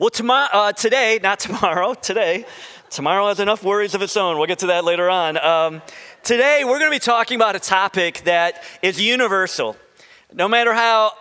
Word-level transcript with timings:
Well, 0.00 0.08
uh, 0.30 0.72
today, 0.72 1.20
not 1.22 1.40
tomorrow, 1.40 1.92
today, 2.02 2.46
tomorrow 2.88 3.28
has 3.28 3.38
enough 3.38 3.62
worries 3.62 3.94
of 3.94 4.00
its 4.00 4.16
own. 4.16 4.38
We'll 4.38 4.46
get 4.46 4.60
to 4.60 4.68
that 4.68 4.82
later 4.82 5.10
on. 5.10 5.36
Um, 5.36 5.82
today, 6.22 6.62
we're 6.64 6.78
going 6.78 6.90
to 6.90 6.96
be 6.96 6.98
talking 6.98 7.36
about 7.36 7.54
a 7.54 7.60
topic 7.60 8.22
that 8.24 8.62
is 8.80 8.98
universal. 8.98 9.76
No 10.32 10.48
matter 10.48 10.72
how 10.72 11.12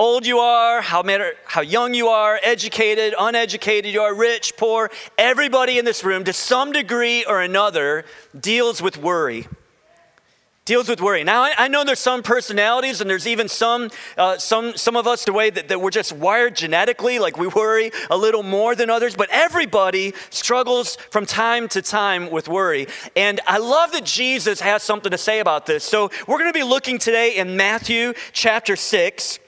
old 0.00 0.26
you 0.26 0.40
are, 0.40 0.82
how, 0.82 1.04
matter, 1.04 1.34
how 1.44 1.60
young 1.60 1.94
you 1.94 2.08
are, 2.08 2.40
educated, 2.42 3.14
uneducated 3.16 3.94
you 3.94 4.00
are, 4.00 4.12
rich, 4.12 4.54
poor, 4.56 4.90
everybody 5.16 5.78
in 5.78 5.84
this 5.84 6.02
room, 6.02 6.24
to 6.24 6.32
some 6.32 6.72
degree 6.72 7.24
or 7.24 7.40
another, 7.40 8.04
deals 8.40 8.82
with 8.82 8.96
worry 8.96 9.46
deals 10.64 10.88
with 10.88 11.00
worry. 11.00 11.24
Now, 11.24 11.42
I, 11.42 11.52
I, 11.58 11.68
know 11.68 11.84
there's 11.84 11.98
some 12.00 12.22
personalities, 12.22 13.02
and 13.02 13.10
there's 13.10 13.26
even 13.26 13.48
some, 13.48 13.90
uh, 14.16 14.38
some, 14.38 14.76
some 14.76 14.96
of 14.96 15.06
us 15.06 15.26
the 15.26 15.32
way 15.32 15.50
that, 15.50 15.68
that 15.68 15.80
we're 15.80 15.90
just 15.90 16.12
wired 16.12 16.56
genetically, 16.56 17.18
like 17.18 17.36
we 17.36 17.46
worry 17.48 17.90
a 18.08 18.16
little 18.16 18.42
more 18.42 18.74
than 18.74 18.88
others, 18.88 19.14
but 19.14 19.28
everybody 19.30 20.14
struggles 20.30 20.96
from 21.10 21.26
time 21.26 21.68
to 21.68 21.82
time 21.82 22.30
with 22.30 22.48
worry. 22.48 22.86
And 23.14 23.40
I 23.46 23.58
love 23.58 23.92
that 23.92 24.06
Jesus 24.06 24.60
has 24.60 24.82
something 24.82 25.10
to 25.10 25.18
say 25.18 25.40
about 25.40 25.66
this. 25.66 25.84
So 25.84 26.10
we're 26.26 26.38
going 26.38 26.52
to 26.52 26.58
be 26.58 26.64
looking 26.64 26.98
today 26.98 27.36
in 27.36 27.58
Matthew 27.58 28.14
chapter 28.32 28.74
6. 28.74 29.40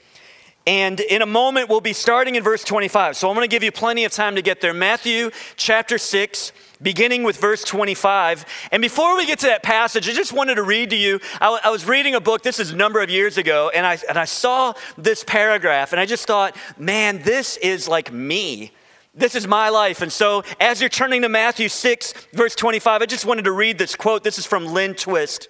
And 0.67 0.99
in 0.99 1.21
a 1.21 1.25
moment, 1.25 1.69
we'll 1.69 1.81
be 1.81 1.93
starting 1.93 2.35
in 2.35 2.43
verse 2.43 2.63
25. 2.63 3.15
So 3.15 3.29
I'm 3.29 3.35
going 3.35 3.47
to 3.47 3.53
give 3.53 3.63
you 3.63 3.71
plenty 3.71 4.03
of 4.03 4.11
time 4.11 4.35
to 4.35 4.41
get 4.41 4.59
there. 4.59 4.73
Matthew 4.73 5.31
chapter 5.55 5.97
6, 5.97 6.51
beginning 6.81 7.23
with 7.23 7.37
verse 7.37 7.63
25. 7.63 8.45
And 8.71 8.81
before 8.81 9.17
we 9.17 9.25
get 9.25 9.39
to 9.39 9.47
that 9.47 9.63
passage, 9.63 10.07
I 10.07 10.13
just 10.13 10.33
wanted 10.33 10.55
to 10.55 10.63
read 10.63 10.89
to 10.91 10.95
you. 10.95 11.19
I, 11.41 11.59
I, 11.65 11.69
was 11.69 11.87
reading 11.87 12.15
a 12.15 12.21
book, 12.21 12.43
this 12.43 12.59
is 12.59 12.71
a 12.71 12.75
number 12.75 13.01
of 13.01 13.09
years 13.09 13.37
ago, 13.37 13.71
and 13.73 13.85
I, 13.85 13.97
and 14.07 14.17
I 14.17 14.25
saw 14.25 14.73
this 14.97 15.23
paragraph, 15.23 15.91
and 15.91 15.99
I 15.99 16.05
just 16.05 16.27
thought, 16.27 16.55
man, 16.77 17.21
this 17.23 17.57
is 17.57 17.87
like 17.87 18.11
me. 18.11 18.71
This 19.13 19.33
is 19.33 19.47
my 19.47 19.69
life. 19.69 20.03
And 20.03 20.11
so, 20.11 20.43
as 20.59 20.79
you're 20.79 20.89
turning 20.89 21.23
to 21.23 21.29
Matthew 21.29 21.69
6, 21.69 22.13
verse 22.33 22.53
25, 22.53 23.01
I 23.01 23.05
just 23.07 23.25
wanted 23.25 23.45
to 23.45 23.51
read 23.51 23.79
this 23.79 23.95
quote. 23.95 24.23
This 24.23 24.37
is 24.37 24.45
from 24.45 24.67
Lynn 24.67 24.93
Twist. 24.93 25.47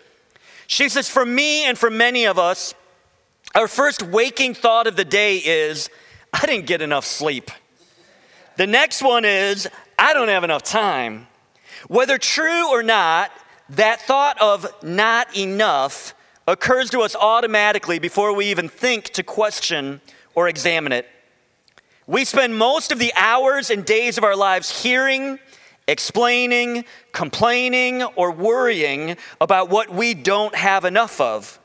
She 0.68 0.88
says, 0.88 1.10
For 1.10 1.26
me 1.26 1.66
and 1.66 1.78
for 1.78 1.90
many 1.90 2.26
of 2.26 2.40
us, 2.40 2.74
our 3.56 3.68
first 3.68 4.04
waking 4.04 4.54
thought 4.54 4.88
of 4.88 4.96
the 4.96 5.04
day 5.04 5.38
is, 5.38 5.90
I 6.32 6.46
didn't 6.46 6.66
get 6.66 6.82
enough 6.82 7.06
sleep. 7.06 7.52
The 8.56 8.68
next 8.68 9.02
one 9.02 9.26
is, 9.26 9.68
I 9.98 10.14
don't 10.14 10.28
have 10.28 10.44
enough 10.44 10.64
time. 10.64 11.28
Whether 11.88 12.18
true 12.18 12.70
or 12.70 12.84
not, 12.84 13.32
that 13.70 14.02
thought 14.02 14.40
of 14.42 14.68
not 14.84 15.36
enough 15.38 16.14
occurs 16.48 16.90
to 16.92 17.02
us 17.02 17.16
automatically 17.16 18.00
before 18.00 18.34
we 18.34 18.46
even 18.48 18.70
think 18.70 19.06
to 19.12 19.24
question 19.24 20.02
or 20.36 20.48
examine 20.48 20.92
it. 20.92 21.08
We 22.06 22.24
spend 22.24 22.58
most 22.58 22.92
of 22.92 23.00
the 23.00 23.12
hours 23.16 23.70
and 23.70 23.84
days 23.84 24.18
of 24.18 24.24
our 24.24 24.36
lives 24.36 24.82
hearing, 24.82 25.40
explaining, 25.88 26.86
complaining, 27.12 28.04
or 28.04 28.32
worrying 28.32 29.18
about 29.42 29.70
what 29.70 29.90
we 29.90 30.14
don't 30.14 30.56
have 30.56 30.86
enough 30.86 31.20
of. 31.20 31.60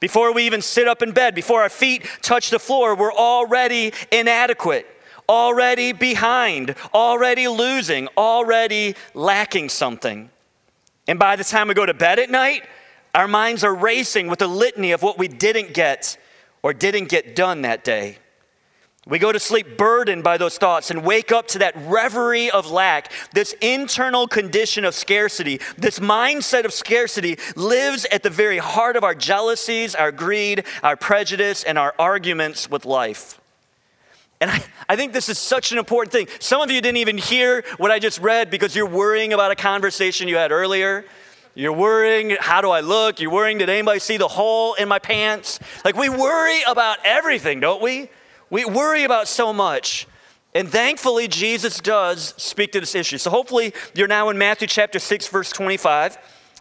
Before 0.00 0.32
we 0.32 0.44
even 0.44 0.62
sit 0.62 0.88
up 0.88 1.02
in 1.02 1.12
bed, 1.12 1.34
before 1.34 1.62
our 1.62 1.68
feet 1.68 2.06
touch 2.22 2.50
the 2.50 2.58
floor, 2.58 2.94
we're 2.94 3.12
already 3.12 3.92
inadequate, 4.10 4.86
already 5.28 5.92
behind, 5.92 6.74
already 6.94 7.48
losing, 7.48 8.08
already 8.16 8.94
lacking 9.14 9.68
something. 9.68 10.30
And 11.08 11.18
by 11.18 11.36
the 11.36 11.44
time 11.44 11.68
we 11.68 11.74
go 11.74 11.86
to 11.86 11.94
bed 11.94 12.18
at 12.18 12.30
night, 12.30 12.64
our 13.14 13.28
minds 13.28 13.64
are 13.64 13.74
racing 13.74 14.28
with 14.28 14.42
a 14.42 14.46
litany 14.46 14.92
of 14.92 15.02
what 15.02 15.18
we 15.18 15.28
didn't 15.28 15.72
get 15.72 16.18
or 16.62 16.72
didn't 16.72 17.08
get 17.08 17.36
done 17.36 17.62
that 17.62 17.84
day. 17.84 18.18
We 19.08 19.20
go 19.20 19.30
to 19.30 19.38
sleep 19.38 19.78
burdened 19.78 20.24
by 20.24 20.36
those 20.36 20.58
thoughts 20.58 20.90
and 20.90 21.04
wake 21.04 21.30
up 21.30 21.46
to 21.48 21.60
that 21.60 21.76
reverie 21.76 22.50
of 22.50 22.68
lack. 22.68 23.12
This 23.32 23.54
internal 23.60 24.26
condition 24.26 24.84
of 24.84 24.96
scarcity, 24.96 25.60
this 25.78 26.00
mindset 26.00 26.64
of 26.64 26.72
scarcity 26.72 27.38
lives 27.54 28.04
at 28.10 28.24
the 28.24 28.30
very 28.30 28.58
heart 28.58 28.96
of 28.96 29.04
our 29.04 29.14
jealousies, 29.14 29.94
our 29.94 30.10
greed, 30.10 30.64
our 30.82 30.96
prejudice, 30.96 31.62
and 31.62 31.78
our 31.78 31.94
arguments 32.00 32.68
with 32.68 32.84
life. 32.84 33.40
And 34.40 34.50
I, 34.50 34.62
I 34.88 34.96
think 34.96 35.12
this 35.12 35.28
is 35.28 35.38
such 35.38 35.72
an 35.72 35.78
important 35.78 36.12
thing. 36.12 36.28
Some 36.40 36.60
of 36.60 36.70
you 36.70 36.80
didn't 36.80 36.98
even 36.98 37.18
hear 37.18 37.64
what 37.78 37.90
I 37.90 37.98
just 37.98 38.20
read 38.20 38.50
because 38.50 38.76
you're 38.76 38.88
worrying 38.88 39.32
about 39.32 39.50
a 39.50 39.56
conversation 39.56 40.28
you 40.28 40.36
had 40.36 40.52
earlier. 40.52 41.04
You're 41.54 41.72
worrying, 41.72 42.36
how 42.38 42.60
do 42.60 42.70
I 42.70 42.80
look? 42.80 43.18
You're 43.18 43.30
worrying, 43.30 43.56
did 43.58 43.70
anybody 43.70 43.98
see 43.98 44.18
the 44.18 44.28
hole 44.28 44.74
in 44.74 44.88
my 44.88 44.98
pants? 44.98 45.58
Like, 45.86 45.96
we 45.96 46.10
worry 46.10 46.60
about 46.68 46.98
everything, 47.02 47.60
don't 47.60 47.80
we? 47.80 48.10
We 48.50 48.66
worry 48.66 49.04
about 49.04 49.26
so 49.26 49.54
much. 49.54 50.06
And 50.54 50.68
thankfully, 50.68 51.28
Jesus 51.28 51.80
does 51.80 52.34
speak 52.36 52.72
to 52.72 52.80
this 52.80 52.94
issue. 52.94 53.16
So 53.16 53.30
hopefully, 53.30 53.72
you're 53.94 54.06
now 54.06 54.28
in 54.28 54.36
Matthew 54.36 54.68
chapter 54.68 54.98
6, 54.98 55.28
verse 55.28 55.50
25. 55.50 56.18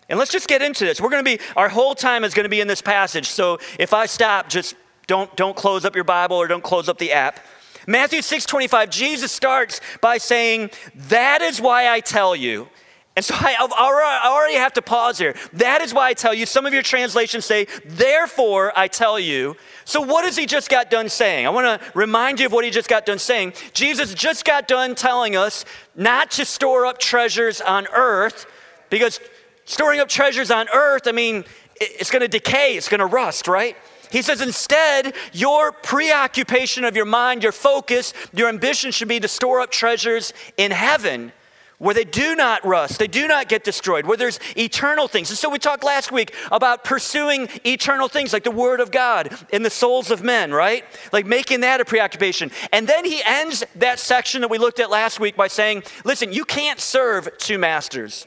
And 0.08 0.20
let's 0.20 0.32
just 0.32 0.48
get 0.48 0.62
into 0.62 0.86
this. 0.86 1.02
We're 1.02 1.10
going 1.10 1.26
to 1.26 1.38
be, 1.38 1.44
our 1.58 1.68
whole 1.68 1.96
time 1.96 2.24
is 2.24 2.34
going 2.34 2.44
to 2.46 2.50
be 2.50 2.62
in 2.62 2.68
this 2.68 2.82
passage. 2.82 3.28
So 3.28 3.60
if 3.78 3.94
I 3.94 4.06
stop, 4.06 4.50
just 4.50 4.76
don't, 5.08 5.34
don't 5.36 5.56
close 5.56 5.84
up 5.84 5.96
your 5.96 6.04
Bible 6.04 6.38
or 6.38 6.48
don't 6.48 6.64
close 6.64 6.88
up 6.88 6.98
the 6.98 7.12
app. 7.12 7.40
Matthew 7.88 8.22
6, 8.22 8.46
25, 8.46 8.90
Jesus 8.90 9.32
starts 9.32 9.82
by 10.02 10.18
saying, 10.18 10.72
That 11.10 11.42
is 11.42 11.62
why 11.62 11.90
I 11.90 12.00
tell 12.00 12.36
you. 12.36 12.68
And 13.16 13.24
so 13.24 13.34
I, 13.38 13.56
I 13.60 14.30
already 14.30 14.56
have 14.56 14.74
to 14.74 14.82
pause 14.82 15.18
here. 15.18 15.36
That 15.54 15.82
is 15.82 15.94
why 15.94 16.10
I 16.10 16.14
tell 16.14 16.34
you. 16.34 16.46
Some 16.46 16.66
of 16.66 16.74
your 16.74 16.82
translations 16.82 17.46
say, 17.46 17.68
Therefore 17.86 18.74
I 18.78 18.88
tell 18.88 19.20
you. 19.20 19.56
So, 19.86 20.02
what 20.02 20.26
has 20.26 20.36
he 20.36 20.46
just 20.46 20.70
got 20.70 20.90
done 20.90 21.08
saying? 21.08 21.46
I 21.46 21.50
want 21.50 21.82
to 21.82 21.92
remind 21.98 22.40
you 22.40 22.48
of 22.48 22.52
what 22.52 22.66
he 22.66 22.72
just 22.72 22.90
got 22.90 23.06
done 23.06 23.20
saying. 23.20 23.54
Jesus 23.74 24.14
just 24.14 24.44
got 24.44 24.68
done 24.68 24.96
telling 24.96 25.36
us 25.36 25.64
not 25.96 26.32
to 26.32 26.46
store 26.46 26.86
up 26.86 27.00
treasures 27.00 27.62
on 27.62 27.88
earth 27.94 28.48
because 28.90 29.20
storing 29.64 30.00
up 30.00 30.10
treasures 30.10 30.52
on 30.52 30.68
earth, 30.74 31.08
I 31.08 31.12
mean, 31.12 31.46
it's 31.80 32.12
going 32.12 32.22
to 32.22 32.28
decay, 32.28 32.76
it's 32.76 32.90
going 32.90 33.00
to 33.00 33.06
rust, 33.06 33.48
right? 33.48 33.78
He 34.12 34.22
says, 34.22 34.42
instead, 34.42 35.16
your 35.34 35.72
preoccupation 35.72 36.84
of 36.84 36.96
your 36.96 37.06
mind, 37.06 37.44
your 37.44 37.52
focus, 37.52 38.14
your 38.34 38.50
ambition 38.50 38.92
should 38.92 39.08
be 39.08 39.20
to 39.20 39.28
store 39.28 39.62
up 39.62 39.72
treasures 39.72 40.34
in 40.58 40.72
heaven 40.72 41.32
where 41.78 41.94
they 41.94 42.04
do 42.04 42.36
not 42.36 42.66
rust, 42.66 43.00
they 43.00 43.08
do 43.08 43.28
not 43.28 43.50
get 43.50 43.64
destroyed, 43.64 44.06
where 44.06 44.18
there's 44.18 44.40
eternal 44.56 45.08
things. 45.08 45.30
And 45.30 45.38
so 45.38 45.50
we 45.50 45.60
talked 45.60 45.84
last 45.84 46.12
week 46.12 46.34
about 46.52 46.84
pursuing 46.84 47.50
eternal 47.66 48.08
things 48.08 48.32
like 48.32 48.44
the 48.44 48.52
Word 48.52 48.80
of 48.80 48.92
God 48.92 49.36
in 49.52 49.64
the 49.64 49.70
souls 49.70 50.12
of 50.12 50.24
men, 50.24 50.52
right? 50.52 50.86
Like 51.12 51.26
making 51.26 51.62
that 51.62 51.82
a 51.82 51.86
preoccupation. 51.86 52.52
And 52.72 52.88
then 52.88 53.06
he 53.06 53.22
ends 53.26 53.64
that 53.76 54.00
section 54.00 54.42
that 54.42 54.50
we 54.50 54.58
looked 54.58 54.80
at 54.80 54.90
last 54.90 55.20
week 55.20 55.36
by 55.36 55.48
saying, 55.48 55.84
listen, 56.04 56.32
you 56.32 56.46
can't 56.46 56.80
serve 56.80 57.30
two 57.38 57.58
masters. 57.58 58.26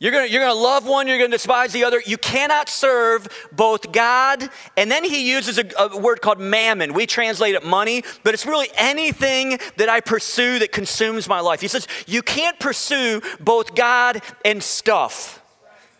You're 0.00 0.12
gonna, 0.12 0.28
you're 0.28 0.40
gonna 0.40 0.58
love 0.58 0.86
one, 0.86 1.06
you're 1.06 1.18
gonna 1.18 1.28
despise 1.28 1.74
the 1.74 1.84
other. 1.84 2.02
You 2.04 2.16
cannot 2.16 2.70
serve 2.70 3.28
both 3.52 3.92
God, 3.92 4.48
and 4.74 4.90
then 4.90 5.04
he 5.04 5.30
uses 5.30 5.58
a, 5.58 5.66
a, 5.78 5.98
word 5.98 6.22
called 6.22 6.40
mammon. 6.40 6.94
We 6.94 7.04
translate 7.04 7.54
it 7.54 7.66
money, 7.66 8.02
but 8.24 8.32
it's 8.32 8.46
really 8.46 8.68
anything 8.78 9.58
that 9.76 9.90
I 9.90 10.00
pursue 10.00 10.58
that 10.60 10.72
consumes 10.72 11.28
my 11.28 11.40
life. 11.40 11.60
He 11.60 11.68
says, 11.68 11.86
You 12.06 12.22
can't 12.22 12.58
pursue 12.58 13.20
both 13.40 13.74
God 13.74 14.22
and 14.42 14.62
stuff, 14.62 15.42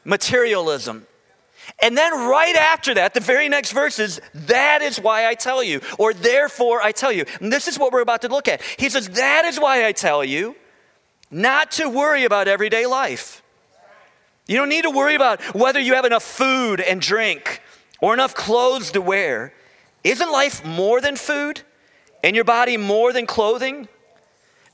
materialism. 0.02 1.06
And 1.82 1.96
then 1.96 2.12
right 2.12 2.56
after 2.56 2.94
that, 2.94 3.12
the 3.12 3.20
very 3.20 3.50
next 3.50 3.72
verse 3.72 3.98
is, 3.98 4.18
That 4.32 4.80
is 4.80 4.98
why 4.98 5.26
I 5.26 5.34
tell 5.34 5.62
you, 5.62 5.82
or 5.98 6.14
therefore 6.14 6.80
I 6.80 6.92
tell 6.92 7.12
you. 7.12 7.26
And 7.42 7.52
this 7.52 7.68
is 7.68 7.78
what 7.78 7.92
we're 7.92 8.00
about 8.00 8.22
to 8.22 8.28
look 8.28 8.48
at. 8.48 8.62
He 8.78 8.88
says, 8.88 9.10
That 9.10 9.44
is 9.44 9.60
why 9.60 9.84
I 9.84 9.92
tell 9.92 10.24
you 10.24 10.56
not 11.30 11.72
to 11.72 11.90
worry 11.90 12.24
about 12.24 12.48
everyday 12.48 12.86
life. 12.86 13.42
You 14.50 14.56
don't 14.56 14.68
need 14.68 14.82
to 14.82 14.90
worry 14.90 15.14
about 15.14 15.40
whether 15.54 15.78
you 15.78 15.94
have 15.94 16.04
enough 16.04 16.24
food 16.24 16.80
and 16.80 17.00
drink 17.00 17.62
or 18.00 18.14
enough 18.14 18.34
clothes 18.34 18.90
to 18.90 19.00
wear. 19.00 19.54
Isn't 20.02 20.32
life 20.32 20.64
more 20.64 21.00
than 21.00 21.14
food 21.14 21.60
and 22.24 22.34
your 22.34 22.44
body 22.44 22.76
more 22.76 23.12
than 23.12 23.26
clothing? 23.26 23.86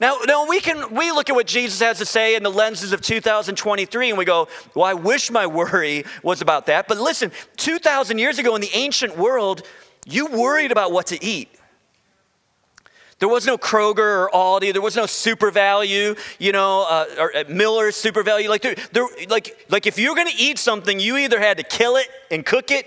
Now, 0.01 0.17
now 0.27 0.47
we 0.47 0.61
can 0.61 0.95
we 0.95 1.13
look 1.13 1.29
at 1.29 1.35
what 1.35 1.47
Jesus 1.47 1.81
has 1.81 1.99
to 1.99 2.07
say 2.07 2.37
in 2.37 2.43
the 2.43 2.51
lenses 2.51 2.95
of 2.95 3.03
2023 3.03 4.09
and 4.09 4.17
we 4.17 4.25
go, 4.25 4.49
well, 4.75 4.87
I 4.87 4.95
wish 4.95 5.31
my 5.31 5.47
worry 5.61 6.07
was 6.23 6.41
about 6.41 6.65
that. 6.67 6.89
But 6.89 6.97
listen, 6.97 7.31
2,000 7.59 8.17
years 8.17 8.39
ago 8.39 8.55
in 8.55 8.63
the 8.63 8.71
ancient 8.73 9.19
world, 9.19 9.61
you 10.07 10.25
worried 10.25 10.73
about 10.73 10.91
what 10.91 11.09
to 11.09 11.23
eat. 11.23 11.51
There 13.19 13.29
was 13.29 13.47
no 13.47 13.57
Kroger 13.57 13.99
or 13.99 14.31
Aldi. 14.35 14.73
There 14.73 14.83
was 14.83 14.95
no 14.95 15.07
Super 15.07 15.51
Value, 15.51 16.15
you 16.39 16.53
know, 16.53 16.87
uh, 16.89 17.07
or 17.19 17.35
uh, 17.35 17.45
Miller's 17.49 17.97
SuperValu. 17.97 18.49
Like, 18.49 18.61
there, 18.61 18.75
there, 18.93 19.07
like, 19.31 19.67
like 19.71 19.87
if 19.87 19.99
you 19.99 20.11
were 20.11 20.15
going 20.15 20.29
to 20.29 20.37
eat 20.37 20.59
something, 20.59 21.01
you 21.01 21.17
either 21.17 21.41
had 21.41 21.57
to 21.57 21.63
kill 21.63 21.97
it 21.97 22.09
and 22.31 22.45
cook 22.45 22.71
it, 22.71 22.87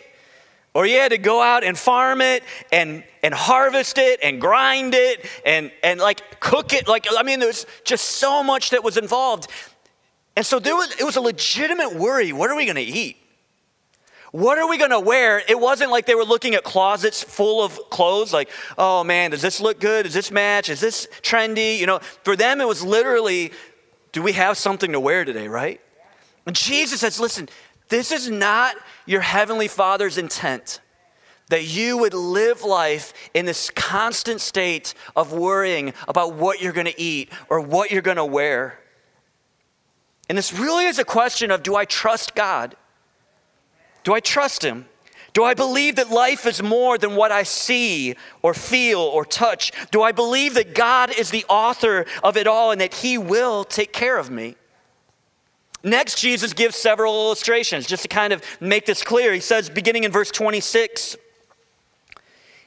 or 0.76 0.86
you 0.86 1.00
had 1.00 1.12
to 1.12 1.18
go 1.18 1.42
out 1.42 1.64
and 1.64 1.76
farm 1.76 2.22
it 2.22 2.44
and, 2.72 3.04
and 3.24 3.34
harvest 3.34 3.98
it 3.98 4.20
and 4.22 4.40
grind 4.40 4.94
it 4.94 5.26
and, 5.44 5.72
and 5.82 6.00
like 6.00 6.40
cook 6.40 6.74
it. 6.74 6.88
Like, 6.88 7.08
I 7.18 7.24
mean, 7.24 7.40
there 7.40 7.48
was 7.48 7.66
just 7.84 8.06
so 8.06 8.44
much 8.44 8.70
that 8.70 8.84
was 8.84 8.98
involved. 8.98 9.50
And 10.36 10.46
so 10.46 10.60
there 10.60 10.76
was, 10.76 10.92
it 11.00 11.04
was 11.04 11.16
a 11.16 11.22
legitimate 11.22 11.96
worry. 11.96 12.32
What 12.34 12.52
are 12.52 12.56
we 12.56 12.66
going 12.66 12.76
to 12.76 12.82
eat? 12.82 13.18
What 14.32 14.58
are 14.58 14.68
we 14.68 14.78
going 14.78 14.92
to 14.92 15.00
wear? 15.00 15.42
It 15.48 15.60
wasn't 15.60 15.92
like 15.92 16.06
they 16.06 16.16
were 16.16 16.24
looking 16.24 16.54
at 16.54 16.64
closets 16.64 17.24
full 17.24 17.64
of 17.64 17.80
clothes, 17.90 18.32
like, 18.32 18.50
oh 18.78 19.04
man, 19.04 19.32
does 19.32 19.42
this 19.42 19.60
look 19.60 19.80
good? 19.80 20.04
Does 20.04 20.14
this 20.14 20.32
match? 20.32 20.70
Is 20.70 20.80
this 20.80 21.08
trendy? 21.22 21.78
You 21.78 21.88
know, 21.88 22.00
for 22.24 22.36
them, 22.36 22.62
it 22.62 22.68
was 22.68 22.84
literally, 22.84 23.52
do 24.12 24.22
we 24.22 24.34
have 24.34 24.58
something 24.58 24.92
to 24.92 25.00
wear 25.00 25.26
today, 25.26 25.48
right? 25.48 25.82
And 26.46 26.56
Jesus 26.56 27.02
says, 27.02 27.20
listen, 27.20 27.50
this 27.90 28.12
is 28.12 28.30
not 28.30 28.76
your 29.06 29.22
heavenly 29.22 29.68
Father's 29.68 30.18
intent 30.18 30.80
that 31.50 31.64
you 31.66 31.98
would 31.98 32.14
live 32.14 32.64
life 32.64 33.14
in 33.34 33.46
this 33.46 33.72
constant 33.72 34.40
state 34.40 34.94
of 35.16 35.34
worrying 35.34 35.94
about 36.08 36.36
what 36.36 36.62
you're 36.62 36.74
going 36.74 36.86
to 36.86 37.02
eat 37.02 37.32
or 37.50 37.60
what 37.60 37.90
you're 37.92 38.04
going 38.04 38.18
to 38.18 38.26
wear. 38.26 38.80
And 40.30 40.38
this 40.38 40.54
really 40.54 40.86
is 40.86 41.00
a 41.00 41.04
question 41.04 41.50
of 41.50 41.64
do 41.64 41.76
I 41.76 41.86
trust 41.86 42.36
God? 42.36 42.76
Do 44.04 44.14
I 44.14 44.20
trust 44.20 44.64
Him? 44.64 44.86
Do 45.34 45.44
I 45.44 45.54
believe 45.54 45.98
that 45.98 46.10
life 46.10 46.46
is 46.46 46.62
more 46.62 46.98
than 46.98 47.16
what 47.16 47.32
I 47.32 47.44
see 47.44 48.16
or 48.42 48.54
feel 48.54 49.00
or 49.00 49.24
touch? 49.24 49.72
Do 49.92 50.02
I 50.02 50.12
believe 50.12 50.56
that 50.56 50.74
God 50.74 51.12
is 51.12 51.30
the 51.30 51.46
author 51.48 52.06
of 52.24 52.36
it 52.36 52.48
all 52.48 52.72
and 52.72 52.82
that 52.82 52.96
He 52.96 53.18
will 53.18 53.64
take 53.64 53.94
care 53.94 54.18
of 54.18 54.30
me? 54.32 54.56
Next, 55.84 56.20
Jesus 56.20 56.54
gives 56.54 56.76
several 56.76 57.14
illustrations 57.14 57.88
just 57.88 58.04
to 58.04 58.10
kind 58.10 58.34
of 58.34 58.44
make 58.60 58.86
this 58.86 59.04
clear. 59.04 59.34
He 59.34 59.40
says, 59.40 59.70
beginning 59.70 60.04
in 60.04 60.12
verse 60.12 60.30
26, 60.32 61.16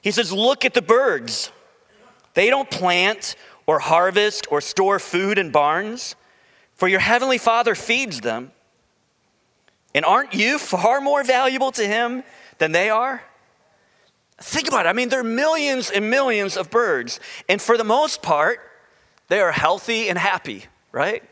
he 0.00 0.10
says, 0.10 0.32
Look 0.32 0.64
at 0.64 0.74
the 0.74 0.82
birds. 0.82 1.50
They 2.34 2.48
don't 2.48 2.70
plant 2.70 3.36
or 3.66 3.78
harvest 3.78 4.46
or 4.50 4.60
store 4.60 4.98
food 4.98 5.38
in 5.38 5.50
barns, 5.50 6.16
for 6.74 6.88
your 6.88 7.00
heavenly 7.00 7.38
Father 7.38 7.74
feeds 7.74 8.20
them. 8.20 8.52
And 9.94 10.04
aren't 10.04 10.34
you 10.34 10.58
far 10.58 11.00
more 11.00 11.22
valuable 11.22 11.72
to 11.72 11.86
him 11.86 12.22
than 12.58 12.72
they 12.72 12.88
are? 12.90 13.22
Think 14.38 14.68
about 14.68 14.86
it. 14.86 14.88
I 14.88 14.92
mean, 14.92 15.08
there 15.08 15.20
are 15.20 15.24
millions 15.24 15.90
and 15.90 16.10
millions 16.10 16.56
of 16.56 16.70
birds, 16.70 17.20
and 17.48 17.60
for 17.60 17.76
the 17.76 17.84
most 17.84 18.22
part, 18.22 18.60
they 19.28 19.40
are 19.40 19.52
healthy 19.52 20.08
and 20.08 20.18
happy, 20.18 20.64
right? 20.90 21.22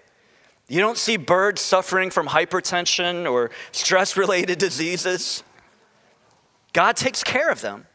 You 0.68 0.80
don't 0.80 0.96
see 0.96 1.16
birds 1.16 1.60
suffering 1.60 2.10
from 2.10 2.28
hypertension 2.28 3.30
or 3.30 3.50
stress 3.72 4.16
related 4.16 4.58
diseases. 4.58 5.42
God 6.72 6.96
takes 6.96 7.24
care 7.24 7.50
of 7.50 7.60
them. 7.60 7.86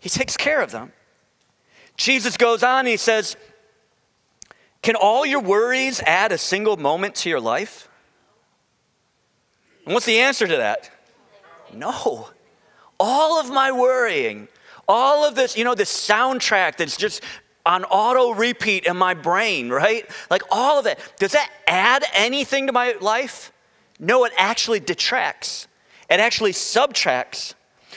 He 0.00 0.08
takes 0.08 0.36
care 0.36 0.60
of 0.60 0.72
them. 0.72 0.92
Jesus 1.96 2.36
goes 2.36 2.64
on 2.64 2.86
he 2.86 2.96
says, 2.96 3.36
Can 4.82 4.96
all 4.96 5.24
your 5.24 5.40
worries 5.40 6.00
add 6.00 6.32
a 6.32 6.38
single 6.38 6.76
moment 6.76 7.14
to 7.16 7.28
your 7.28 7.40
life? 7.40 7.88
And 9.84 9.94
what's 9.94 10.06
the 10.06 10.18
answer 10.18 10.46
to 10.46 10.56
that? 10.56 10.90
No. 11.72 12.28
All 12.98 13.40
of 13.40 13.50
my 13.50 13.72
worrying, 13.72 14.48
all 14.88 15.26
of 15.26 15.34
this, 15.34 15.56
you 15.56 15.64
know, 15.64 15.74
this 15.74 15.92
soundtrack 15.92 16.76
that's 16.76 16.96
just 16.96 17.22
on 17.66 17.84
auto 17.84 18.32
repeat 18.32 18.86
in 18.86 18.96
my 18.96 19.14
brain, 19.14 19.70
right? 19.70 20.08
Like 20.30 20.42
all 20.50 20.78
of 20.78 20.86
it. 20.86 20.98
Does 21.18 21.32
that 21.32 21.50
add 21.66 22.04
anything 22.14 22.66
to 22.66 22.72
my 22.72 22.94
life? 23.00 23.52
No, 23.98 24.24
it 24.24 24.32
actually 24.36 24.80
detracts. 24.80 25.66
It 26.10 26.20
actually 26.20 26.52
subtracts. 26.52 27.54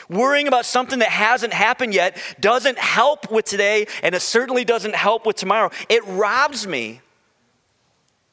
Worrying 0.10 0.48
about 0.48 0.66
something 0.66 1.00
that 1.00 1.10
hasn't 1.10 1.54
happened 1.54 1.94
yet 1.94 2.18
doesn't 2.40 2.78
help 2.78 3.30
with 3.30 3.46
today, 3.46 3.88
and 4.02 4.16
it 4.16 4.22
certainly 4.22 4.64
doesn't 4.64 4.96
help 4.96 5.26
with 5.26 5.36
tomorrow. 5.36 5.70
It 5.90 6.06
robs 6.06 6.66
me. 6.66 7.02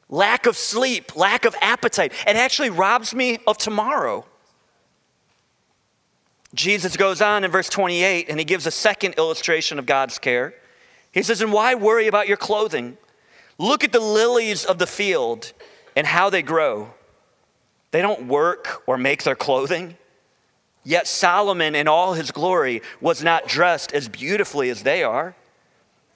Lack 0.09 0.45
of 0.45 0.55
sleep, 0.55 1.15
lack 1.15 1.45
of 1.45 1.55
appetite. 1.61 2.13
It 2.27 2.35
actually 2.35 2.69
robs 2.69 3.13
me 3.15 3.39
of 3.47 3.57
tomorrow. 3.57 4.25
Jesus 6.53 6.95
goes 6.95 7.21
on 7.21 7.43
in 7.43 7.51
verse 7.51 7.69
28 7.69 8.29
and 8.29 8.39
he 8.39 8.45
gives 8.45 8.65
a 8.65 8.71
second 8.71 9.15
illustration 9.15 9.77
of 9.77 9.85
God's 9.85 10.19
care. 10.19 10.53
He 11.11 11.23
says, 11.23 11.41
And 11.41 11.51
why 11.51 11.75
worry 11.75 12.07
about 12.07 12.27
your 12.27 12.37
clothing? 12.37 12.97
Look 13.57 13.83
at 13.83 13.91
the 13.91 13.99
lilies 13.99 14.63
of 14.63 14.79
the 14.79 14.87
field 14.87 15.53
and 15.95 16.05
how 16.05 16.29
they 16.29 16.41
grow. 16.41 16.93
They 17.91 18.01
don't 18.01 18.27
work 18.27 18.83
or 18.85 18.97
make 18.97 19.23
their 19.23 19.35
clothing. 19.35 19.97
Yet 20.83 21.07
Solomon, 21.07 21.73
in 21.73 21.87
all 21.87 22.13
his 22.13 22.31
glory, 22.31 22.81
was 23.01 23.23
not 23.23 23.47
dressed 23.47 23.91
as 23.93 24.07
beautifully 24.07 24.69
as 24.69 24.83
they 24.83 25.03
are. 25.03 25.35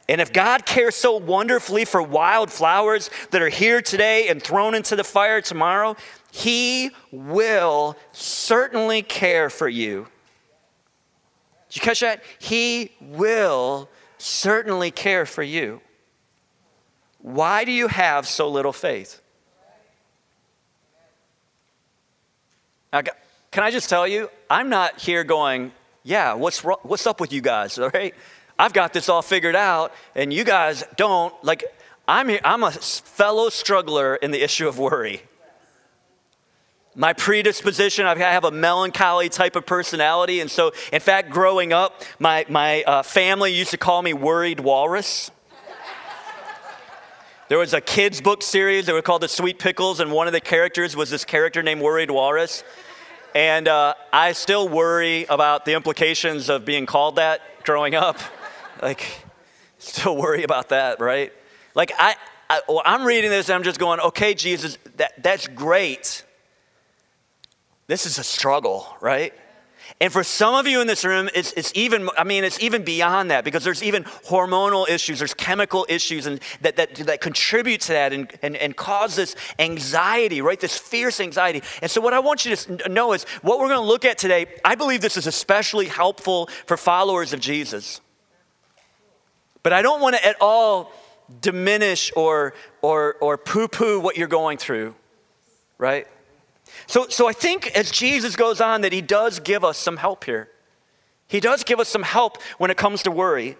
And 0.09 0.19
if 0.19 0.33
God 0.33 0.65
cares 0.65 0.95
so 0.95 1.17
wonderfully 1.17 1.85
for 1.85 2.01
wildflowers 2.01 3.11
that 3.29 3.43
are 3.43 3.49
here 3.49 3.79
today 3.79 4.27
and 4.27 4.41
thrown 4.41 4.73
into 4.73 4.95
the 4.95 5.03
fire 5.03 5.39
tomorrow, 5.39 5.95
He 6.31 6.89
will 7.11 7.95
certainly 8.11 9.03
care 9.03 9.51
for 9.51 9.69
you. 9.69 10.07
Did 11.69 11.75
you 11.75 11.81
catch 11.83 11.99
that? 11.99 12.23
He 12.39 12.91
will 12.99 13.87
certainly 14.17 14.89
care 14.89 15.27
for 15.27 15.43
you. 15.43 15.79
Why 17.19 17.63
do 17.63 17.71
you 17.71 17.87
have 17.87 18.27
so 18.27 18.49
little 18.49 18.73
faith? 18.73 19.21
Now, 22.91 23.03
can 23.51 23.61
I 23.61 23.69
just 23.69 23.89
tell 23.89 24.07
you, 24.07 24.31
I'm 24.49 24.69
not 24.69 24.99
here 24.99 25.23
going, 25.23 25.71
yeah, 26.01 26.33
what's, 26.33 26.61
what's 26.61 27.05
up 27.05 27.21
with 27.21 27.31
you 27.31 27.41
guys, 27.41 27.77
all 27.77 27.89
right? 27.93 28.15
I've 28.59 28.73
got 28.73 28.91
this 28.91 29.07
all 29.07 29.21
figured 29.21 29.55
out, 29.55 29.93
and 30.15 30.33
you 30.33 30.43
guys 30.43 30.83
don't. 30.97 31.33
Like, 31.45 31.63
I'm, 32.09 32.29
I'm 32.43 32.63
a 32.63 32.71
fellow 32.71 33.47
struggler 33.47 34.17
in 34.17 34.31
the 34.31 34.43
issue 34.43 34.67
of 34.67 34.77
worry. 34.77 35.23
My 36.93 37.13
predisposition, 37.13 38.05
I 38.05 38.17
have 38.17 38.43
a 38.43 38.51
melancholy 38.51 39.29
type 39.29 39.55
of 39.55 39.65
personality. 39.65 40.41
And 40.41 40.51
so, 40.51 40.73
in 40.91 40.99
fact, 40.99 41.29
growing 41.29 41.71
up, 41.71 42.03
my, 42.19 42.45
my 42.49 42.83
uh, 42.83 43.03
family 43.03 43.53
used 43.53 43.71
to 43.71 43.77
call 43.77 44.01
me 44.01 44.11
Worried 44.11 44.59
Walrus. 44.59 45.31
There 47.47 47.57
was 47.57 47.73
a 47.73 47.79
kids' 47.79 48.19
book 48.19 48.43
series 48.43 48.87
that 48.87 48.93
were 48.93 49.01
called 49.01 49.21
The 49.21 49.29
Sweet 49.29 49.57
Pickles, 49.57 50.01
and 50.01 50.11
one 50.11 50.27
of 50.27 50.33
the 50.33 50.41
characters 50.41 50.97
was 50.97 51.09
this 51.09 51.23
character 51.23 51.63
named 51.63 51.81
Worried 51.81 52.11
Walrus. 52.11 52.65
And 53.33 53.69
uh, 53.69 53.93
I 54.11 54.33
still 54.33 54.67
worry 54.67 55.25
about 55.29 55.63
the 55.63 55.75
implications 55.75 56.49
of 56.49 56.65
being 56.65 56.85
called 56.85 57.15
that 57.15 57.63
growing 57.63 57.95
up. 57.95 58.17
Like, 58.81 59.25
still 59.77 60.15
worry 60.15 60.43
about 60.43 60.69
that, 60.69 60.99
right? 60.99 61.31
Like, 61.75 61.91
I, 61.97 62.15
I, 62.49 62.61
I'm 62.85 63.05
reading 63.05 63.29
this 63.29 63.49
and 63.49 63.55
I'm 63.55 63.63
just 63.63 63.79
going, 63.79 63.99
okay, 63.99 64.33
Jesus, 64.33 64.77
that, 64.97 65.21
that's 65.21 65.47
great. 65.47 66.23
This 67.87 68.05
is 68.05 68.17
a 68.19 68.23
struggle, 68.23 68.87
right? 69.01 69.33
And 70.01 70.13
for 70.13 70.23
some 70.23 70.55
of 70.55 70.67
you 70.67 70.81
in 70.81 70.87
this 70.87 71.03
room, 71.03 71.29
it's, 71.33 71.51
it's 71.53 71.71
even, 71.75 72.09
I 72.17 72.23
mean, 72.23 72.43
it's 72.43 72.61
even 72.61 72.83
beyond 72.83 73.31
that 73.31 73.43
because 73.43 73.63
there's 73.63 73.83
even 73.83 74.03
hormonal 74.03 74.87
issues, 74.87 75.19
there's 75.19 75.33
chemical 75.33 75.85
issues 75.89 76.25
and 76.25 76.39
that, 76.61 76.75
that, 76.77 76.95
that 76.95 77.21
contribute 77.21 77.81
to 77.81 77.93
that 77.93 78.13
and, 78.13 78.31
and, 78.41 78.55
and 78.55 78.75
cause 78.75 79.15
this 79.15 79.35
anxiety, 79.57 80.41
right? 80.41 80.59
This 80.59 80.77
fierce 80.77 81.19
anxiety. 81.19 81.63
And 81.81 81.89
so, 81.89 82.01
what 82.01 82.13
I 82.13 82.19
want 82.19 82.45
you 82.45 82.55
to 82.55 82.89
know 82.89 83.13
is 83.13 83.23
what 83.41 83.59
we're 83.59 83.67
going 83.67 83.81
to 83.81 83.87
look 83.87 84.05
at 84.05 84.17
today, 84.17 84.45
I 84.63 84.75
believe 84.75 85.01
this 85.01 85.17
is 85.17 85.27
especially 85.27 85.87
helpful 85.87 86.47
for 86.65 86.77
followers 86.77 87.33
of 87.33 87.39
Jesus. 87.39 88.01
But 89.63 89.73
I 89.73 89.81
don't 89.81 90.01
want 90.01 90.15
to 90.15 90.25
at 90.25 90.37
all 90.39 90.91
diminish 91.41 92.11
or, 92.15 92.53
or, 92.81 93.15
or 93.21 93.37
poo 93.37 93.67
poo 93.67 93.99
what 93.99 94.17
you're 94.17 94.27
going 94.27 94.57
through, 94.57 94.95
right? 95.77 96.07
So, 96.87 97.07
so 97.07 97.27
I 97.27 97.33
think 97.33 97.75
as 97.75 97.91
Jesus 97.91 98.35
goes 98.35 98.61
on, 98.61 98.81
that 98.81 98.93
he 98.93 99.01
does 99.01 99.39
give 99.39 99.63
us 99.63 99.77
some 99.77 99.97
help 99.97 100.23
here. 100.23 100.49
He 101.27 101.39
does 101.39 101.63
give 101.63 101.79
us 101.79 101.89
some 101.89 102.03
help 102.03 102.41
when 102.57 102.71
it 102.71 102.77
comes 102.77 103.03
to 103.03 103.11
worry. 103.11 103.57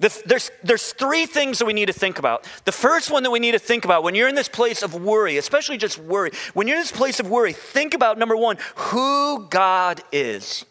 The, 0.00 0.22
there's, 0.26 0.50
there's 0.62 0.92
three 0.92 1.26
things 1.26 1.58
that 1.58 1.66
we 1.66 1.72
need 1.72 1.86
to 1.86 1.92
think 1.92 2.18
about. 2.18 2.48
The 2.64 2.72
first 2.72 3.10
one 3.10 3.24
that 3.24 3.30
we 3.30 3.40
need 3.40 3.52
to 3.52 3.58
think 3.58 3.84
about 3.84 4.04
when 4.04 4.14
you're 4.14 4.28
in 4.28 4.36
this 4.36 4.48
place 4.48 4.82
of 4.82 4.94
worry, 4.94 5.36
especially 5.38 5.76
just 5.76 5.98
worry, 5.98 6.30
when 6.54 6.68
you're 6.68 6.76
in 6.76 6.82
this 6.82 6.92
place 6.92 7.18
of 7.18 7.28
worry, 7.28 7.52
think 7.52 7.94
about 7.94 8.18
number 8.18 8.36
one, 8.36 8.58
who 8.76 9.46
God 9.48 10.02
is. 10.12 10.64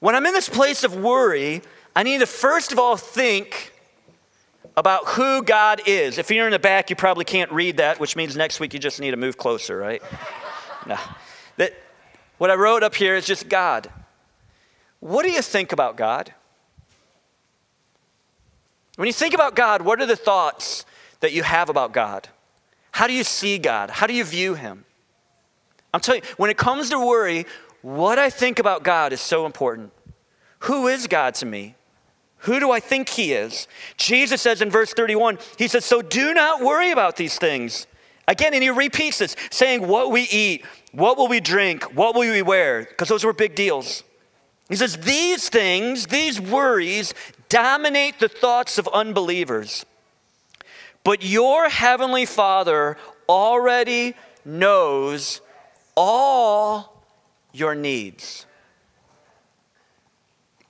When 0.00 0.14
I'm 0.14 0.26
in 0.26 0.32
this 0.32 0.48
place 0.48 0.82
of 0.82 0.96
worry, 0.96 1.62
I 1.94 2.02
need 2.02 2.20
to 2.20 2.26
first 2.26 2.72
of 2.72 2.78
all 2.78 2.96
think 2.96 3.72
about 4.76 5.06
who 5.08 5.42
God 5.42 5.82
is. 5.86 6.18
If 6.18 6.30
you're 6.30 6.46
in 6.46 6.52
the 6.52 6.58
back, 6.58 6.88
you 6.90 6.96
probably 6.96 7.24
can't 7.24 7.52
read 7.52 7.76
that, 7.76 8.00
which 8.00 8.16
means 8.16 8.36
next 8.36 8.60
week 8.60 8.72
you 8.72 8.80
just 8.80 9.00
need 9.00 9.10
to 9.10 9.16
move 9.16 9.36
closer, 9.36 9.76
right? 9.76 10.02
no. 10.86 10.96
That, 11.58 11.74
what 12.38 12.50
I 12.50 12.54
wrote 12.54 12.82
up 12.82 12.94
here 12.94 13.14
is 13.14 13.26
just 13.26 13.48
God. 13.48 13.90
What 15.00 15.24
do 15.24 15.30
you 15.30 15.42
think 15.42 15.72
about 15.72 15.96
God? 15.96 16.32
When 18.96 19.06
you 19.06 19.12
think 19.12 19.34
about 19.34 19.56
God, 19.56 19.82
what 19.82 20.00
are 20.00 20.06
the 20.06 20.16
thoughts 20.16 20.86
that 21.20 21.32
you 21.32 21.42
have 21.42 21.68
about 21.68 21.92
God? 21.92 22.28
How 22.92 23.06
do 23.06 23.12
you 23.12 23.24
see 23.24 23.58
God? 23.58 23.90
How 23.90 24.06
do 24.06 24.14
you 24.14 24.24
view 24.24 24.54
Him? 24.54 24.84
I'm 25.92 26.00
telling 26.00 26.22
you, 26.22 26.28
when 26.36 26.50
it 26.50 26.56
comes 26.56 26.90
to 26.90 26.98
worry, 26.98 27.46
what 27.82 28.18
I 28.18 28.30
think 28.30 28.58
about 28.58 28.82
God 28.82 29.12
is 29.12 29.20
so 29.20 29.44
important. 29.44 29.92
Who 30.60 30.88
is 30.88 31.06
God 31.06 31.34
to 31.36 31.46
me? 31.46 31.74
Who 32.42 32.58
do 32.58 32.70
I 32.70 32.80
think 32.80 33.08
he 33.08 33.32
is? 33.32 33.68
Jesus 33.96 34.42
says 34.42 34.62
in 34.62 34.70
verse 34.70 34.92
31, 34.92 35.38
he 35.58 35.68
says, 35.68 35.84
So 35.84 36.02
do 36.02 36.34
not 36.34 36.60
worry 36.60 36.90
about 36.90 37.16
these 37.16 37.38
things. 37.38 37.86
Again, 38.26 38.54
and 38.54 38.62
he 38.62 38.70
repeats 38.70 39.18
this, 39.18 39.36
saying, 39.50 39.86
What 39.86 40.10
we 40.10 40.22
eat 40.22 40.64
What 40.92 41.16
will 41.16 41.28
we 41.28 41.40
drink? 41.40 41.84
What 41.94 42.14
will 42.14 42.30
we 42.30 42.42
wear? 42.42 42.84
Because 42.84 43.08
those 43.08 43.24
were 43.24 43.32
big 43.32 43.54
deals. 43.54 44.02
He 44.68 44.76
says, 44.76 44.96
These 44.96 45.48
things, 45.50 46.06
these 46.06 46.40
worries, 46.40 47.14
dominate 47.48 48.18
the 48.18 48.28
thoughts 48.28 48.76
of 48.78 48.88
unbelievers. 48.88 49.86
But 51.04 51.24
your 51.24 51.68
heavenly 51.68 52.26
Father 52.26 52.96
already 53.28 54.14
knows 54.44 55.40
all 55.96 57.04
your 57.52 57.74
needs. 57.74 58.46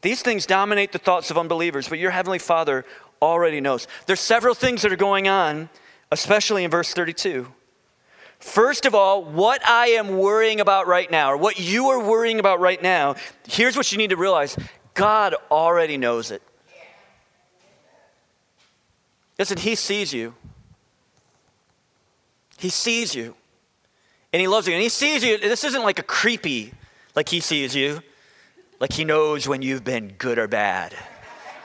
These 0.03 0.23
things 0.23 0.47
dominate 0.47 0.93
the 0.93 0.99
thoughts 0.99 1.31
of 1.31 1.39
unbelievers, 1.39 1.89
but 1.89 1.99
your 1.99 2.11
heavenly 2.11 2.41
Father 2.41 2.85
already 3.23 3.61
knows. 3.61 3.87
There's 4.07 4.21
several 4.21 4.55
things 4.55 4.83
that 4.83 4.93
are 4.93 4.97
going 4.97 5.29
on, 5.29 5.71
especially 6.11 6.65
in 6.65 6.71
verse 6.71 6.93
32. 6.93 7.47
First 8.41 8.85
of 8.85 8.95
all, 8.97 9.23
what 9.25 9.65
I 9.65 9.91
am 9.91 10.19
worrying 10.19 10.59
about 10.61 10.89
right 10.89 11.09
now, 11.09 11.33
or 11.33 11.37
what 11.37 11.61
you 11.61 11.91
are 11.91 12.03
worrying 12.03 12.41
about 12.41 12.59
right 12.59 12.83
now, 12.83 13.15
here's 13.47 13.77
what 13.77 13.93
you 13.93 13.99
need 13.99 14.11
to 14.11 14.17
realize 14.17 14.57
God 14.95 15.37
already 15.49 15.97
knows 15.97 16.33
it. 16.33 16.43
Listen, 19.39 19.57
He 19.57 19.77
sees 19.77 20.13
you. 20.13 20.35
He 22.59 22.69
sees 22.69 23.15
you. 23.15 23.37
And 24.33 24.41
He 24.41 24.49
loves 24.49 24.67
you. 24.67 24.75
And 24.75 24.83
He 24.83 24.89
sees 24.89 25.23
you. 25.23 25.39
This 25.39 25.63
isn't 25.63 25.83
like 25.83 26.01
a 26.01 26.03
creepy, 26.03 26.73
like 27.15 27.29
He 27.29 27.39
sees 27.39 27.77
you, 27.77 28.03
like 28.83 28.95
He 28.95 29.05
knows 29.05 29.47
when 29.47 29.63
you've 29.63 29.85
been 29.85 30.09
good 30.19 30.41
or 30.41 30.49
bad. 30.49 30.93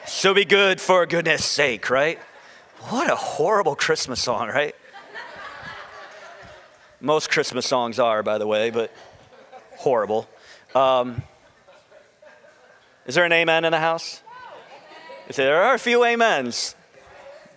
So 0.06 0.36
be 0.36 0.46
good 0.46 0.80
for 0.80 1.04
goodness 1.08 1.44
sake, 1.44 1.90
right? 1.90 2.20
What 2.90 3.10
a 3.10 3.16
horrible 3.16 3.76
Christmas 3.76 4.22
song, 4.22 4.50
right? 4.50 4.76
Most 7.02 7.32
Christmas 7.32 7.66
songs 7.66 7.98
are, 7.98 8.22
by 8.22 8.38
the 8.38 8.46
way, 8.46 8.70
but 8.70 8.94
horrible. 9.78 10.30
Um, 10.76 11.24
is 13.08 13.16
there 13.16 13.26
an 13.26 13.34
amen 13.34 13.66
in 13.66 13.72
the 13.72 13.80
house? 13.80 14.22
There 15.34 15.64
are 15.64 15.74
a 15.74 15.80
few 15.80 16.04
amens. 16.04 16.76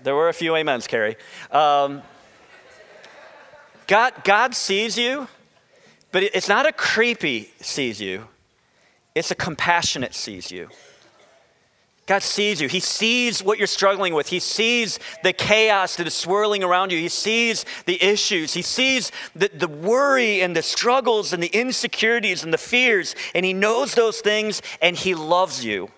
There 0.03 0.15
were 0.15 0.31
a 0.31 0.35
few 0.35 0.57
amens, 0.57 0.87
Carrie. 0.87 1.17
Um, 1.51 2.01
God, 3.87 4.15
God 4.25 4.55
sees 4.55 4.97
you, 4.97 5.29
but 6.13 6.23
it's 6.23 6.49
not 6.49 6.65
a 6.65 6.73
creepy 6.73 7.51
sees 7.61 8.01
you, 8.01 8.27
it's 9.21 9.31
a 9.31 9.37
compassionate 9.37 10.15
sees 10.15 10.51
you. 10.51 10.69
God 12.07 12.23
sees 12.23 12.61
you. 12.61 12.69
He 12.69 12.81
sees 12.81 13.41
what 13.41 13.59
you're 13.59 13.69
struggling 13.69 14.15
with. 14.15 14.27
He 14.27 14.41
sees 14.41 14.99
the 15.23 15.33
chaos 15.33 15.95
that 15.97 16.09
is 16.09 16.15
swirling 16.15 16.65
around 16.65 16.91
you. 16.91 16.99
He 16.99 17.09
sees 17.09 17.65
the 17.87 18.03
issues. 18.03 18.53
He 18.53 18.63
sees 18.63 19.13
the, 19.37 19.49
the 19.55 19.69
worry 19.69 20.41
and 20.41 20.57
the 20.57 20.63
struggles 20.63 21.33
and 21.33 21.41
the 21.41 21.49
insecurities 21.49 22.43
and 22.43 22.53
the 22.53 22.59
fears. 22.59 23.15
And 23.33 23.47
He 23.47 23.53
knows 23.53 23.95
those 23.95 24.21
things 24.21 24.61
and 24.83 24.97
He 24.97 25.15
loves 25.15 25.65
you. 25.65 25.91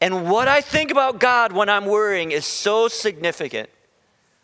And 0.00 0.30
what 0.30 0.48
I 0.48 0.62
think 0.62 0.90
about 0.90 1.20
God 1.20 1.52
when 1.52 1.68
I'm 1.68 1.84
worrying 1.84 2.30
is 2.30 2.46
so 2.46 2.88
significant. 2.88 3.68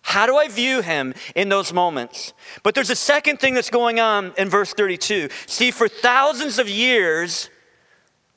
How 0.02 0.26
do 0.26 0.36
I 0.36 0.48
view 0.48 0.80
him 0.80 1.14
in 1.34 1.48
those 1.48 1.72
moments? 1.72 2.32
But 2.62 2.74
there's 2.74 2.90
a 2.90 2.96
second 2.96 3.40
thing 3.40 3.54
that's 3.54 3.70
going 3.70 4.00
on 4.00 4.32
in 4.38 4.48
verse 4.48 4.72
32. 4.72 5.28
See, 5.46 5.70
for 5.70 5.88
thousands 5.88 6.58
of 6.58 6.68
years, 6.68 7.50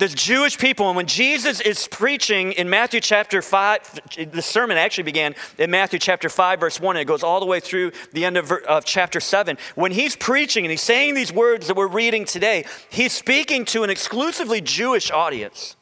the 0.01 0.07
Jewish 0.07 0.57
people, 0.57 0.87
and 0.87 0.95
when 0.95 1.05
Jesus 1.05 1.61
is 1.61 1.87
preaching 1.87 2.53
in 2.53 2.67
Matthew 2.71 2.99
chapter 2.99 3.39
5, 3.39 4.31
the 4.31 4.41
sermon 4.41 4.75
actually 4.75 5.03
began 5.03 5.35
in 5.59 5.69
Matthew 5.69 5.99
chapter 5.99 6.27
5, 6.27 6.59
verse 6.59 6.79
1, 6.79 6.95
and 6.95 7.01
it 7.01 7.05
goes 7.05 7.21
all 7.21 7.39
the 7.39 7.45
way 7.45 7.59
through 7.59 7.91
the 8.11 8.25
end 8.25 8.35
of, 8.35 8.51
of 8.51 8.83
chapter 8.83 9.19
7. 9.19 9.59
When 9.75 9.91
he's 9.91 10.15
preaching 10.15 10.65
and 10.65 10.71
he's 10.71 10.81
saying 10.81 11.13
these 11.13 11.31
words 11.31 11.67
that 11.67 11.77
we're 11.77 11.85
reading 11.85 12.25
today, 12.25 12.65
he's 12.89 13.13
speaking 13.13 13.63
to 13.65 13.83
an 13.83 13.91
exclusively 13.91 14.59
Jewish 14.59 15.11
audience. 15.11 15.75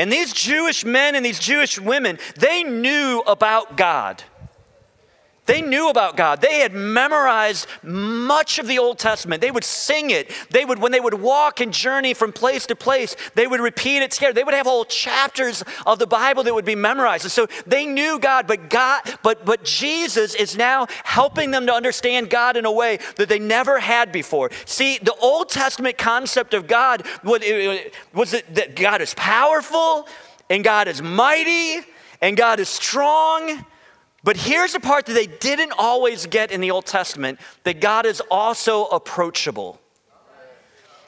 And 0.00 0.10
these 0.10 0.32
Jewish 0.32 0.82
men 0.82 1.14
and 1.14 1.22
these 1.22 1.38
Jewish 1.38 1.78
women, 1.78 2.18
they 2.36 2.62
knew 2.62 3.22
about 3.26 3.76
God. 3.76 4.22
They 5.46 5.62
knew 5.62 5.88
about 5.88 6.16
God. 6.16 6.40
They 6.40 6.60
had 6.60 6.72
memorized 6.72 7.66
much 7.82 8.58
of 8.58 8.66
the 8.68 8.78
Old 8.78 8.98
Testament. 8.98 9.40
They 9.40 9.50
would 9.50 9.64
sing 9.64 10.10
it. 10.10 10.30
They 10.50 10.64
would, 10.64 10.78
when 10.78 10.92
they 10.92 11.00
would 11.00 11.14
walk 11.14 11.60
and 11.60 11.72
journey 11.72 12.14
from 12.14 12.32
place 12.32 12.66
to 12.66 12.76
place, 12.76 13.16
they 13.34 13.46
would 13.46 13.60
repeat 13.60 14.02
it 14.02 14.12
together. 14.12 14.32
They 14.32 14.44
would 14.44 14.54
have 14.54 14.66
whole 14.66 14.84
chapters 14.84 15.64
of 15.86 15.98
the 15.98 16.06
Bible 16.06 16.44
that 16.44 16.54
would 16.54 16.64
be 16.64 16.76
memorized. 16.76 17.24
And 17.24 17.32
so 17.32 17.48
they 17.66 17.84
knew 17.84 18.18
God, 18.20 18.46
but 18.46 18.70
God, 18.70 19.02
but 19.22 19.44
but 19.44 19.64
Jesus 19.64 20.34
is 20.34 20.56
now 20.56 20.86
helping 21.04 21.50
them 21.50 21.66
to 21.66 21.72
understand 21.72 22.30
God 22.30 22.56
in 22.56 22.64
a 22.64 22.72
way 22.72 22.98
that 23.16 23.28
they 23.28 23.38
never 23.38 23.80
had 23.80 24.12
before. 24.12 24.50
See, 24.66 24.98
the 24.98 25.14
Old 25.14 25.48
Testament 25.48 25.98
concept 25.98 26.54
of 26.54 26.66
God 26.66 27.04
was, 27.24 27.42
was 28.12 28.30
that 28.30 28.76
God 28.76 29.00
is 29.00 29.14
powerful 29.14 30.06
and 30.48 30.62
God 30.62 30.86
is 30.86 31.02
mighty 31.02 31.80
and 32.20 32.36
God 32.36 32.60
is 32.60 32.68
strong 32.68 33.64
but 34.22 34.36
here's 34.36 34.72
the 34.72 34.80
part 34.80 35.06
that 35.06 35.14
they 35.14 35.26
didn't 35.26 35.72
always 35.78 36.26
get 36.26 36.50
in 36.50 36.60
the 36.60 36.70
Old 36.70 36.86
Testament 36.86 37.40
that 37.64 37.80
God 37.80 38.04
is 38.04 38.20
also 38.30 38.86
approachable. 38.86 39.80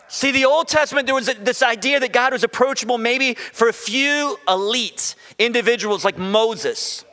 See, 0.09 0.31
the 0.31 0.45
Old 0.45 0.69
Testament, 0.69 1.07
there 1.07 1.14
was 1.14 1.26
this 1.26 1.62
idea 1.62 1.99
that 2.00 2.12
God 2.12 2.33
was 2.33 2.45
approachable 2.45 2.99
maybe 2.99 3.35
for 3.35 3.69
a 3.69 3.73
few 3.73 4.38
elite 4.47 5.14
individuals 5.38 6.04
like 6.04 6.19
Moses 6.19 7.04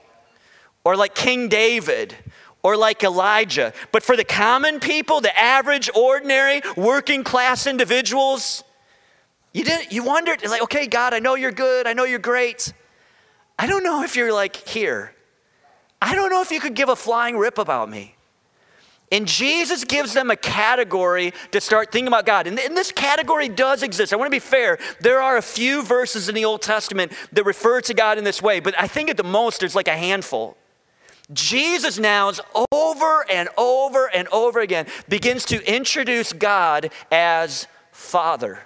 or 0.84 0.98
like 0.98 1.16
King 1.16 1.48
David 1.48 2.16
or 2.62 2.76
like 2.76 3.04
Elijah. 3.04 3.74
But 3.92 4.04
for 4.04 4.18
the 4.18 4.26
common 4.26 4.80
people, 4.80 5.22
the 5.22 5.38
average, 5.38 5.90
ordinary, 5.96 6.62
working 6.76 7.24
class 7.24 7.68
individuals, 7.68 8.64
you, 9.54 9.64
didn't, 9.64 9.92
you 9.92 10.04
wondered, 10.04 10.46
like, 10.48 10.64
okay, 10.64 10.88
God, 10.88 11.14
I 11.14 11.20
know 11.20 11.36
you're 11.36 11.52
good. 11.52 11.88
I 11.88 11.94
know 11.94 12.04
you're 12.04 12.20
great. 12.20 12.74
I 13.58 13.66
don't 13.66 13.84
know 13.84 14.04
if 14.04 14.16
you're 14.16 14.34
like 14.34 14.56
here. 14.56 15.14
I 16.02 16.16
don't 16.16 16.30
know 16.30 16.42
if 16.42 16.52
you 16.52 16.60
could 16.60 16.76
give 16.76 16.90
a 16.90 16.96
flying 16.96 17.38
rip 17.38 17.58
about 17.58 17.90
me. 17.90 18.16
And 19.12 19.28
Jesus 19.28 19.84
gives 19.84 20.14
them 20.14 20.30
a 20.30 20.36
category 20.36 21.34
to 21.52 21.60
start 21.60 21.92
thinking 21.92 22.08
about 22.08 22.26
God. 22.26 22.46
And, 22.46 22.58
this 22.58 22.92
category 22.92 23.50
does 23.50 23.82
exist. 23.82 24.14
I 24.14 24.16
want 24.16 24.28
to 24.28 24.36
be 24.36 24.40
fair. 24.40 24.78
There 25.02 25.22
are 25.22 25.38
a 25.38 25.42
few 25.42 25.82
verses 25.82 26.30
in 26.30 26.36
the 26.36 26.46
Old 26.46 26.62
Testament 26.62 27.12
that 27.34 27.44
refer 27.44 27.82
to 27.82 27.94
God 27.94 28.18
in 28.18 28.24
this 28.24 28.42
way, 28.42 28.60
but 28.60 28.76
I 28.80 28.88
think 28.88 29.10
at 29.10 29.18
the 29.18 29.24
most 29.24 29.62
there's 29.62 29.76
like 29.76 29.88
a 29.88 29.98
handful. 29.98 30.56
Jesus 31.34 32.00
now 32.00 32.32
over 32.72 33.26
and 33.30 33.50
over 33.58 34.10
and 34.14 34.28
over 34.30 34.60
again 34.60 34.88
begins 35.10 35.46
to 35.46 35.64
introduce 35.72 36.34
God 36.34 36.92
as 37.12 37.68
Father. 37.92 38.60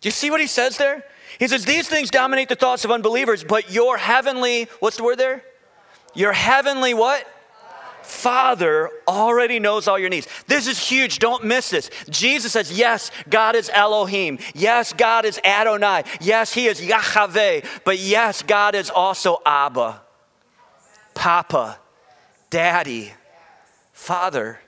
Do 0.00 0.08
you 0.08 0.12
see 0.12 0.30
what 0.30 0.40
he 0.40 0.46
says 0.46 0.76
there? 0.76 1.04
He 1.38 1.48
says, 1.48 1.64
These 1.64 1.88
things 1.88 2.10
dominate 2.10 2.48
the 2.48 2.56
thoughts 2.56 2.84
of 2.84 2.90
unbelievers, 2.90 3.42
but 3.42 3.72
your 3.72 3.96
heavenly, 3.96 4.68
what's 4.80 4.96
the 4.96 5.04
word 5.04 5.18
there? 5.18 5.42
Your 6.16 6.32
heavenly 6.32 6.94
what? 6.94 7.26
Father 8.02 8.90
already 9.08 9.58
knows 9.58 9.88
all 9.88 9.98
your 9.98 10.08
needs. 10.08 10.28
This 10.46 10.68
is 10.68 10.78
huge. 10.78 11.18
Don't 11.18 11.44
miss 11.44 11.70
this. 11.70 11.90
Jesus 12.08 12.52
says, 12.52 12.76
Yes, 12.76 13.10
God 13.28 13.56
is 13.56 13.68
Elohim. 13.72 14.38
Yes, 14.54 14.92
God 14.92 15.24
is 15.24 15.40
Adonai. 15.44 16.04
Yes, 16.20 16.54
He 16.54 16.66
is 16.66 16.82
Yahweh. 16.82 17.62
But 17.84 17.98
yes, 17.98 18.42
God 18.42 18.74
is 18.76 18.90
also 18.90 19.42
Abba, 19.44 20.02
Papa, 21.14 21.78
Daddy, 22.48 23.12
Father. 23.92 24.60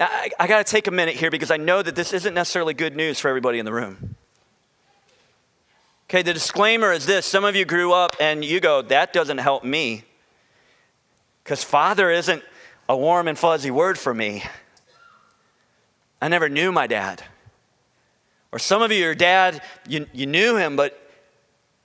I, 0.00 0.30
I 0.38 0.48
got 0.48 0.66
to 0.66 0.70
take 0.70 0.88
a 0.88 0.92
minute 0.92 1.14
here 1.14 1.30
because 1.30 1.52
I 1.52 1.58
know 1.58 1.80
that 1.80 1.94
this 1.94 2.12
isn't 2.12 2.34
necessarily 2.34 2.74
good 2.74 2.96
news 2.96 3.20
for 3.20 3.28
everybody 3.28 3.60
in 3.60 3.64
the 3.64 3.72
room. 3.72 4.16
Okay, 6.10 6.22
the 6.22 6.34
disclaimer 6.34 6.92
is 6.92 7.06
this 7.06 7.24
some 7.24 7.44
of 7.44 7.54
you 7.54 7.64
grew 7.64 7.92
up 7.92 8.16
and 8.18 8.44
you 8.44 8.58
go, 8.58 8.82
That 8.82 9.12
doesn't 9.12 9.38
help 9.38 9.62
me. 9.62 10.04
Because 11.42 11.64
father 11.64 12.10
isn't 12.10 12.42
a 12.88 12.96
warm 12.96 13.28
and 13.28 13.38
fuzzy 13.38 13.70
word 13.70 13.98
for 13.98 14.14
me. 14.14 14.44
I 16.20 16.28
never 16.28 16.48
knew 16.48 16.70
my 16.72 16.86
dad. 16.86 17.22
Or 18.52 18.58
some 18.58 18.82
of 18.82 18.92
you, 18.92 18.98
your 18.98 19.14
dad, 19.14 19.62
you, 19.88 20.06
you 20.12 20.26
knew 20.26 20.56
him, 20.56 20.76
but, 20.76 20.98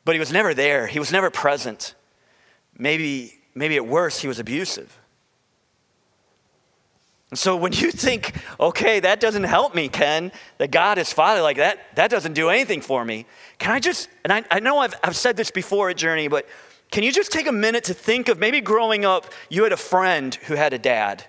but 0.06 0.14
he 0.14 0.20
was 0.20 0.32
never 0.32 0.54
there. 0.54 0.86
He 0.86 1.00
was 1.00 1.12
never 1.12 1.30
present. 1.30 1.96
Maybe, 2.78 3.40
maybe 3.56 3.78
at 3.78 3.88
worst, 3.88 4.22
he 4.22 4.28
was 4.28 4.38
abusive. 4.38 5.00
And 7.30 7.40
so 7.40 7.58
when 7.58 7.74
you 7.74 7.92
think, 7.92 8.36
okay, 8.60 9.00
that 9.00 9.20
doesn't 9.20 9.44
help 9.44 9.76
me, 9.76 9.90
Ken, 9.90 10.32
that 10.60 10.72
God 10.72 10.98
is 10.98 11.12
Father, 11.12 11.42
like 11.42 11.58
that, 11.58 11.96
that 11.96 12.10
doesn't 12.10 12.34
do 12.34 12.50
anything 12.50 12.82
for 12.82 13.04
me. 13.04 13.26
Can 13.60 13.72
I 13.72 13.80
just, 13.80 14.08
and 14.24 14.32
I, 14.32 14.44
I 14.50 14.60
know 14.60 14.78
I've, 14.78 14.96
I've 15.04 15.16
said 15.16 15.36
this 15.36 15.52
before 15.52 15.90
at 15.90 15.98
Journey, 15.98 16.28
but 16.28 16.48
can 16.92 17.04
you 17.04 17.12
just 17.12 17.32
take 17.32 17.48
a 17.48 17.52
minute 17.52 17.86
to 17.86 17.94
think 17.94 18.30
of 18.30 18.40
maybe 18.40 18.62
growing 18.62 19.06
up, 19.06 19.32
you 19.50 19.64
had 19.64 19.74
a 19.74 19.78
friend 19.78 20.34
who 20.36 20.56
had 20.56 20.74
a 20.74 20.80
dad 20.80 21.24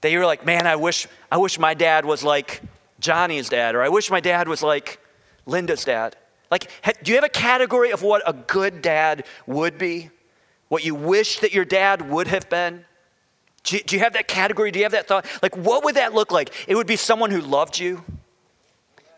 that 0.00 0.10
you 0.10 0.18
were 0.18 0.26
like, 0.26 0.44
man, 0.44 0.66
I 0.66 0.76
wish, 0.76 1.08
I 1.32 1.38
wish 1.38 1.58
my 1.58 1.74
dad 1.74 2.04
was 2.04 2.22
like 2.22 2.62
Johnny's 3.00 3.48
dad, 3.48 3.74
or 3.74 3.82
I 3.82 3.88
wish 3.88 4.10
my 4.10 4.20
dad 4.20 4.48
was 4.48 4.62
like 4.62 5.00
Linda's 5.46 5.84
dad. 5.84 6.16
Like, 6.50 6.70
do 7.02 7.10
you 7.10 7.16
have 7.16 7.24
a 7.24 7.28
category 7.28 7.90
of 7.90 8.02
what 8.02 8.22
a 8.26 8.32
good 8.32 8.82
dad 8.82 9.24
would 9.46 9.78
be? 9.78 10.10
What 10.68 10.84
you 10.84 10.94
wish 10.94 11.40
that 11.40 11.52
your 11.52 11.64
dad 11.64 12.08
would 12.08 12.28
have 12.28 12.48
been? 12.48 12.84
Do 13.64 13.76
you, 13.76 13.82
do 13.82 13.96
you 13.96 14.02
have 14.02 14.12
that 14.12 14.28
category? 14.28 14.70
Do 14.70 14.78
you 14.78 14.84
have 14.84 14.92
that 14.92 15.08
thought? 15.08 15.26
Like, 15.42 15.56
what 15.56 15.84
would 15.84 15.94
that 15.96 16.14
look 16.14 16.30
like? 16.30 16.52
It 16.68 16.74
would 16.74 16.86
be 16.86 16.96
someone 16.96 17.30
who 17.30 17.40
loved 17.40 17.78
you. 17.78 18.04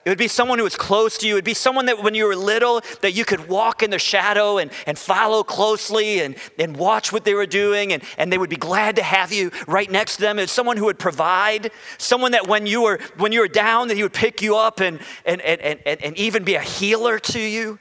It 0.06 0.08
would 0.08 0.18
be 0.18 0.28
someone 0.28 0.58
who 0.58 0.64
was 0.64 0.76
close 0.76 1.18
to 1.18 1.26
you. 1.26 1.34
It 1.34 1.38
would 1.38 1.44
be 1.44 1.52
someone 1.52 1.86
that 1.86 2.00
when 2.00 2.14
you 2.14 2.26
were 2.26 2.36
little, 2.36 2.80
that 3.00 3.14
you 3.14 3.24
could 3.24 3.48
walk 3.48 3.82
in 3.82 3.90
the 3.90 3.98
shadow 3.98 4.58
and, 4.58 4.70
and 4.86 4.96
follow 4.96 5.42
closely 5.42 6.20
and, 6.20 6.36
and 6.60 6.76
watch 6.76 7.12
what 7.12 7.24
they 7.24 7.34
were 7.34 7.44
doing, 7.44 7.92
and, 7.92 8.04
and 8.16 8.32
they 8.32 8.38
would 8.38 8.48
be 8.48 8.54
glad 8.54 8.94
to 8.96 9.02
have 9.02 9.32
you 9.32 9.50
right 9.66 9.90
next 9.90 10.14
to 10.16 10.22
them. 10.22 10.38
It's 10.38 10.52
someone 10.52 10.76
who 10.76 10.84
would 10.84 11.00
provide, 11.00 11.72
someone 11.98 12.30
that 12.32 12.46
when 12.46 12.66
you 12.66 12.82
were 12.82 13.00
when 13.16 13.32
you 13.32 13.40
were 13.40 13.48
down, 13.48 13.88
that 13.88 13.96
he 13.96 14.04
would 14.04 14.12
pick 14.12 14.40
you 14.42 14.56
up 14.56 14.78
and, 14.78 15.00
and, 15.24 15.40
and, 15.40 15.80
and, 15.84 16.00
and 16.00 16.16
even 16.16 16.44
be 16.44 16.54
a 16.54 16.62
healer 16.62 17.18
to 17.18 17.40
you. 17.40 17.80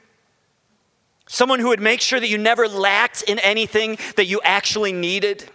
Someone 1.28 1.60
who 1.60 1.68
would 1.68 1.80
make 1.80 2.00
sure 2.00 2.18
that 2.18 2.28
you 2.28 2.38
never 2.38 2.66
lacked 2.66 3.22
in 3.22 3.38
anything 3.38 3.98
that 4.16 4.26
you 4.26 4.40
actually 4.42 4.92
needed. 4.92 5.48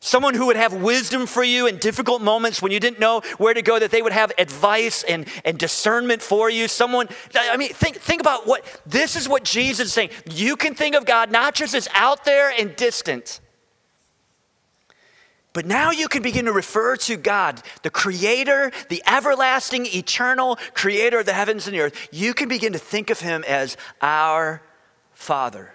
Someone 0.00 0.34
who 0.34 0.46
would 0.46 0.56
have 0.56 0.72
wisdom 0.72 1.26
for 1.26 1.42
you 1.42 1.66
in 1.66 1.78
difficult 1.78 2.22
moments 2.22 2.62
when 2.62 2.70
you 2.70 2.78
didn't 2.78 3.00
know 3.00 3.20
where 3.36 3.52
to 3.52 3.62
go, 3.62 3.78
that 3.78 3.90
they 3.90 4.00
would 4.00 4.12
have 4.12 4.30
advice 4.38 5.02
and, 5.02 5.26
and 5.44 5.58
discernment 5.58 6.22
for 6.22 6.48
you. 6.48 6.68
Someone, 6.68 7.08
I 7.34 7.56
mean, 7.56 7.70
think, 7.70 7.96
think 7.96 8.20
about 8.20 8.46
what 8.46 8.64
this 8.86 9.16
is 9.16 9.28
what 9.28 9.42
Jesus 9.42 9.88
is 9.88 9.92
saying. 9.92 10.10
You 10.30 10.54
can 10.54 10.74
think 10.74 10.94
of 10.94 11.04
God 11.04 11.32
not 11.32 11.54
just 11.54 11.74
as 11.74 11.88
out 11.94 12.24
there 12.24 12.52
and 12.56 12.76
distant, 12.76 13.40
but 15.52 15.66
now 15.66 15.90
you 15.90 16.06
can 16.06 16.22
begin 16.22 16.44
to 16.44 16.52
refer 16.52 16.94
to 16.96 17.16
God, 17.16 17.60
the 17.82 17.90
creator, 17.90 18.70
the 18.90 19.02
everlasting, 19.04 19.86
eternal 19.86 20.56
creator 20.74 21.18
of 21.18 21.26
the 21.26 21.32
heavens 21.32 21.66
and 21.66 21.74
the 21.74 21.80
earth. 21.80 22.08
You 22.12 22.34
can 22.34 22.48
begin 22.48 22.74
to 22.74 22.78
think 22.78 23.10
of 23.10 23.18
him 23.18 23.42
as 23.48 23.76
our 24.00 24.62
Father. 25.12 25.74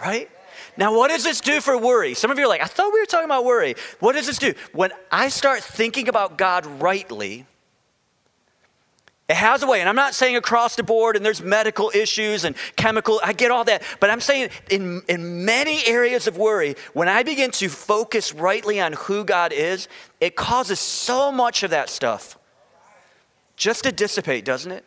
Right? 0.00 0.28
Now, 0.76 0.96
what 0.96 1.08
does 1.08 1.24
this 1.24 1.40
do 1.40 1.60
for 1.60 1.78
worry? 1.78 2.14
Some 2.14 2.30
of 2.30 2.38
you 2.38 2.44
are 2.44 2.48
like, 2.48 2.62
I 2.62 2.66
thought 2.66 2.92
we 2.92 3.00
were 3.00 3.06
talking 3.06 3.26
about 3.26 3.44
worry. 3.44 3.74
What 4.00 4.12
does 4.12 4.26
this 4.26 4.38
do? 4.38 4.54
When 4.72 4.92
I 5.10 5.28
start 5.28 5.62
thinking 5.62 6.08
about 6.08 6.38
God 6.38 6.66
rightly, 6.80 7.46
it 9.28 9.34
has 9.34 9.64
a 9.64 9.66
way, 9.66 9.80
and 9.80 9.88
I'm 9.88 9.96
not 9.96 10.14
saying 10.14 10.36
across 10.36 10.76
the 10.76 10.84
board, 10.84 11.16
and 11.16 11.26
there's 11.26 11.42
medical 11.42 11.90
issues 11.92 12.44
and 12.44 12.54
chemical, 12.76 13.20
I 13.24 13.32
get 13.32 13.50
all 13.50 13.64
that, 13.64 13.82
but 13.98 14.08
I'm 14.08 14.20
saying 14.20 14.50
in, 14.70 15.02
in 15.08 15.44
many 15.44 15.84
areas 15.84 16.28
of 16.28 16.36
worry, 16.36 16.76
when 16.92 17.08
I 17.08 17.24
begin 17.24 17.50
to 17.52 17.68
focus 17.68 18.32
rightly 18.32 18.80
on 18.80 18.92
who 18.92 19.24
God 19.24 19.52
is, 19.52 19.88
it 20.20 20.36
causes 20.36 20.78
so 20.78 21.32
much 21.32 21.64
of 21.64 21.70
that 21.70 21.90
stuff 21.90 22.38
just 23.56 23.82
to 23.82 23.90
dissipate, 23.90 24.44
doesn't 24.44 24.70
it? 24.70 24.84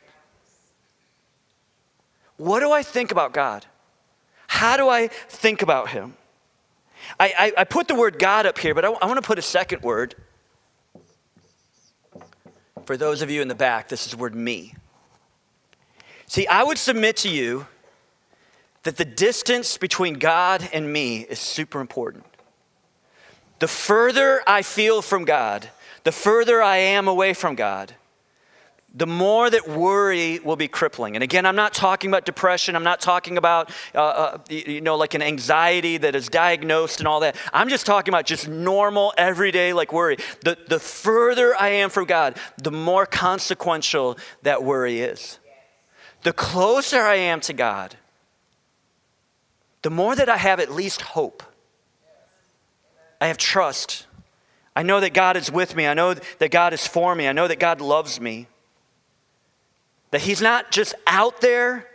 What 2.38 2.62
do 2.62 2.72
I 2.72 2.82
think 2.82 3.12
about 3.12 3.34
God? 3.34 3.66
How 4.50 4.78
do 4.78 4.90
I 4.90 5.08
think 5.08 5.62
about 5.62 5.90
him? 5.90 6.16
I, 7.20 7.34
I, 7.38 7.54
I 7.60 7.64
put 7.66 7.88
the 7.88 7.94
word 7.94 8.18
God 8.18 8.48
up 8.48 8.58
here, 8.58 8.74
but 8.74 8.84
I, 8.84 8.90
I 8.90 9.06
want 9.06 9.18
to 9.18 9.26
put 9.26 9.38
a 9.38 9.44
second 9.44 9.84
word. 9.84 10.16
For 12.84 12.98
those 12.98 13.22
of 13.22 13.30
you 13.30 13.44
in 13.44 13.48
the 13.48 13.54
back, 13.54 13.90
this 13.90 14.08
is 14.08 14.14
the 14.14 14.18
word 14.18 14.34
me. 14.34 14.74
See, 16.26 16.48
I 16.48 16.64
would 16.64 16.80
submit 16.80 17.16
to 17.18 17.30
you 17.30 17.68
that 18.84 18.98
the 18.98 19.06
distance 19.06 19.78
between 19.78 20.16
God 20.16 20.68
and 20.74 20.92
me 20.92 21.20
is 21.20 21.40
super 21.40 21.80
important. 21.80 22.26
The 23.60 23.68
further 23.68 24.42
I 24.48 24.64
feel 24.64 25.04
from 25.04 25.26
God, 25.26 25.70
the 26.04 26.12
further 26.12 26.62
I 26.64 26.78
am 26.78 27.08
away 27.08 27.36
from 27.36 27.54
God, 27.54 27.94
the 28.94 29.06
more 29.06 29.50
that 29.50 29.68
worry 29.68 30.40
will 30.40 30.56
be 30.56 30.68
crippling. 30.68 31.16
And 31.16 31.24
again, 31.24 31.46
I'm 31.46 31.56
not 31.56 31.74
talking 31.74 32.10
about 32.10 32.26
depression. 32.26 32.76
I'm 32.76 32.84
not 32.84 33.00
talking 33.00 33.38
about, 33.38 33.70
uh, 33.94 34.00
uh, 34.00 34.38
you 34.50 34.82
know, 34.82 34.96
like 34.96 35.14
an 35.14 35.22
anxiety 35.22 35.98
that 35.98 36.16
is 36.16 36.28
diagnosed 36.28 37.00
and 37.00 37.08
all 37.08 37.20
that. 37.20 37.36
I'm 37.54 37.70
just 37.70 37.86
talking 37.86 38.12
about 38.12 38.26
just 38.26 38.48
normal, 38.48 39.14
everyday, 39.18 39.74
like 39.74 39.94
worry. 39.94 40.18
The, 40.44 40.58
the 40.68 40.80
further 40.80 41.56
I 41.56 41.70
am 41.70 41.92
from 41.92 42.06
God, 42.06 42.38
the 42.58 42.72
more 42.72 43.06
consequential 43.06 44.18
that 44.42 44.64
worry 44.64 45.02
is. 45.02 45.38
The 46.24 46.34
closer 46.34 47.02
I 47.02 47.16
am 47.16 47.42
to 47.42 47.54
God, 47.54 47.96
the 49.84 49.92
more 49.92 50.16
that 50.16 50.30
I 50.30 50.38
have 50.38 50.60
at 50.60 50.72
least 50.72 51.02
hope. 51.02 51.44
I 53.22 53.28
have 53.28 53.38
trust. 53.38 54.08
I 54.76 54.82
know 54.82 55.00
that 55.00 55.14
God 55.14 55.38
is 55.38 55.52
with 55.52 55.76
me. 55.76 55.86
I 55.86 55.94
know 55.94 56.16
that 56.16 56.52
God 56.52 56.74
is 56.74 56.88
for 56.88 57.14
me. 57.14 57.28
I 57.28 57.34
know 57.34 57.48
that 57.48 57.60
God 57.60 57.82
loves 57.82 58.20
me. 58.20 58.48
That 60.12 60.22
He's 60.22 60.42
not 60.42 60.72
just 60.72 60.96
out 61.08 61.42
there, 61.42 61.88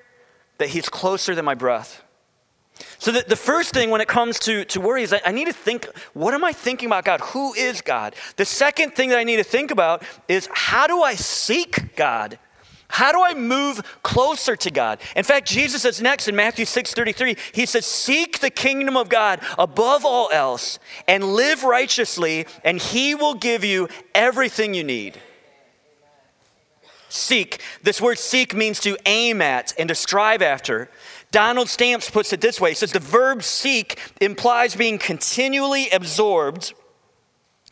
that 0.58 0.68
He's 0.68 0.88
closer 0.88 1.34
than 1.34 1.44
my 1.44 1.54
breath. 1.54 2.02
So, 2.98 3.12
the, 3.12 3.24
the 3.26 3.36
first 3.36 3.72
thing 3.72 3.90
when 3.90 4.00
it 4.00 4.08
comes 4.08 4.38
to, 4.40 4.64
to 4.66 4.80
worry 4.80 5.02
is 5.02 5.12
I, 5.12 5.20
I 5.26 5.32
need 5.32 5.46
to 5.46 5.52
think 5.52 5.86
what 6.12 6.34
am 6.34 6.44
I 6.44 6.52
thinking 6.52 6.86
about 6.86 7.04
God? 7.04 7.20
Who 7.20 7.54
is 7.54 7.80
God? 7.80 8.14
The 8.36 8.44
second 8.44 8.94
thing 8.94 9.10
that 9.10 9.18
I 9.18 9.24
need 9.24 9.36
to 9.36 9.44
think 9.44 9.70
about 9.70 10.02
is 10.26 10.48
how 10.52 10.86
do 10.86 11.02
I 11.02 11.14
seek 11.14 11.94
God? 11.96 12.38
How 12.88 13.12
do 13.12 13.22
I 13.24 13.34
move 13.34 13.80
closer 14.02 14.54
to 14.56 14.70
God? 14.70 15.00
In 15.16 15.24
fact, 15.24 15.48
Jesus 15.48 15.82
says 15.82 16.00
next 16.00 16.28
in 16.28 16.36
Matthew 16.36 16.64
6 16.64 16.92
33, 16.94 17.36
he 17.52 17.66
says, 17.66 17.86
Seek 17.86 18.40
the 18.40 18.50
kingdom 18.50 18.96
of 18.96 19.08
God 19.08 19.40
above 19.58 20.04
all 20.04 20.30
else 20.30 20.78
and 21.08 21.24
live 21.24 21.64
righteously, 21.64 22.46
and 22.62 22.78
he 22.78 23.14
will 23.14 23.34
give 23.34 23.64
you 23.64 23.88
everything 24.14 24.74
you 24.74 24.84
need. 24.84 25.20
Seek. 27.14 27.60
This 27.82 28.00
word 28.00 28.18
seek 28.18 28.54
means 28.54 28.80
to 28.80 28.96
aim 29.06 29.40
at 29.40 29.72
and 29.78 29.88
to 29.88 29.94
strive 29.94 30.42
after. 30.42 30.90
Donald 31.30 31.68
Stamps 31.68 32.10
puts 32.10 32.32
it 32.32 32.40
this 32.40 32.60
way 32.60 32.70
He 32.70 32.74
says, 32.74 32.90
The 32.90 32.98
verb 32.98 33.44
seek 33.44 34.00
implies 34.20 34.74
being 34.74 34.98
continually 34.98 35.88
absorbed 35.90 36.74